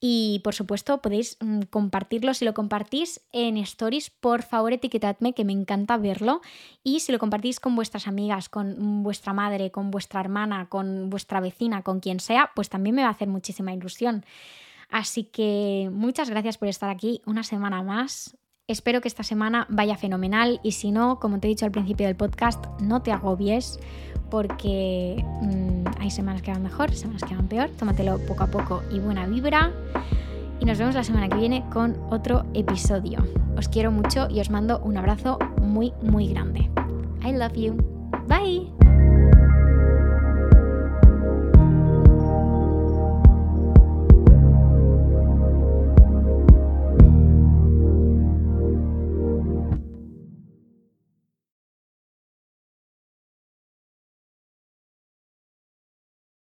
Y 0.00 0.40
por 0.44 0.54
supuesto, 0.54 1.02
podéis 1.02 1.36
mm, 1.40 1.62
compartirlo. 1.68 2.32
Si 2.32 2.46
lo 2.46 2.54
compartís 2.54 3.20
en 3.32 3.58
stories, 3.58 4.08
por 4.08 4.42
favor 4.42 4.72
etiquetadme, 4.72 5.34
que 5.34 5.44
me 5.44 5.52
encanta 5.52 5.98
verlo. 5.98 6.40
Y 6.82 7.00
si 7.00 7.12
lo 7.12 7.18
compartís 7.18 7.60
con 7.60 7.76
vuestras 7.76 8.08
amigas, 8.08 8.48
con 8.48 9.02
vuestra 9.02 9.34
madre, 9.34 9.70
con 9.70 9.90
vuestra 9.90 10.20
hermana, 10.20 10.70
con 10.70 11.10
vuestra 11.10 11.40
vecina, 11.40 11.82
con 11.82 12.00
quien 12.00 12.18
sea, 12.18 12.52
pues 12.54 12.70
también 12.70 12.96
me 12.96 13.02
va 13.02 13.08
a 13.08 13.12
hacer 13.12 13.28
muchísima 13.28 13.74
ilusión. 13.74 14.24
Así 14.88 15.24
que 15.24 15.90
muchas 15.92 16.30
gracias 16.30 16.56
por 16.56 16.68
estar 16.68 16.88
aquí 16.88 17.20
una 17.26 17.42
semana 17.42 17.82
más 17.82 18.38
Espero 18.68 19.00
que 19.00 19.08
esta 19.08 19.22
semana 19.22 19.66
vaya 19.70 19.96
fenomenal 19.96 20.60
y 20.62 20.72
si 20.72 20.90
no, 20.92 21.18
como 21.18 21.40
te 21.40 21.46
he 21.46 21.48
dicho 21.48 21.64
al 21.64 21.70
principio 21.70 22.06
del 22.06 22.16
podcast, 22.16 22.62
no 22.82 23.00
te 23.00 23.12
agobies 23.12 23.80
porque 24.30 25.24
mm, 25.40 25.84
hay 25.98 26.10
semanas 26.10 26.42
que 26.42 26.50
van 26.50 26.62
mejor, 26.62 26.94
semanas 26.94 27.22
que 27.24 27.34
van 27.34 27.48
peor. 27.48 27.70
Tómatelo 27.70 28.18
poco 28.26 28.44
a 28.44 28.48
poco 28.48 28.82
y 28.92 28.98
buena 28.98 29.26
vibra. 29.26 29.72
Y 30.60 30.66
nos 30.66 30.76
vemos 30.76 30.94
la 30.94 31.02
semana 31.02 31.30
que 31.30 31.36
viene 31.36 31.64
con 31.72 31.96
otro 32.10 32.44
episodio. 32.52 33.26
Os 33.56 33.70
quiero 33.70 33.90
mucho 33.90 34.28
y 34.28 34.38
os 34.40 34.50
mando 34.50 34.80
un 34.80 34.98
abrazo 34.98 35.38
muy, 35.62 35.94
muy 36.02 36.28
grande. 36.28 36.68
I 37.24 37.32
love 37.32 37.54
you. 37.54 37.74
Bye. 38.26 38.87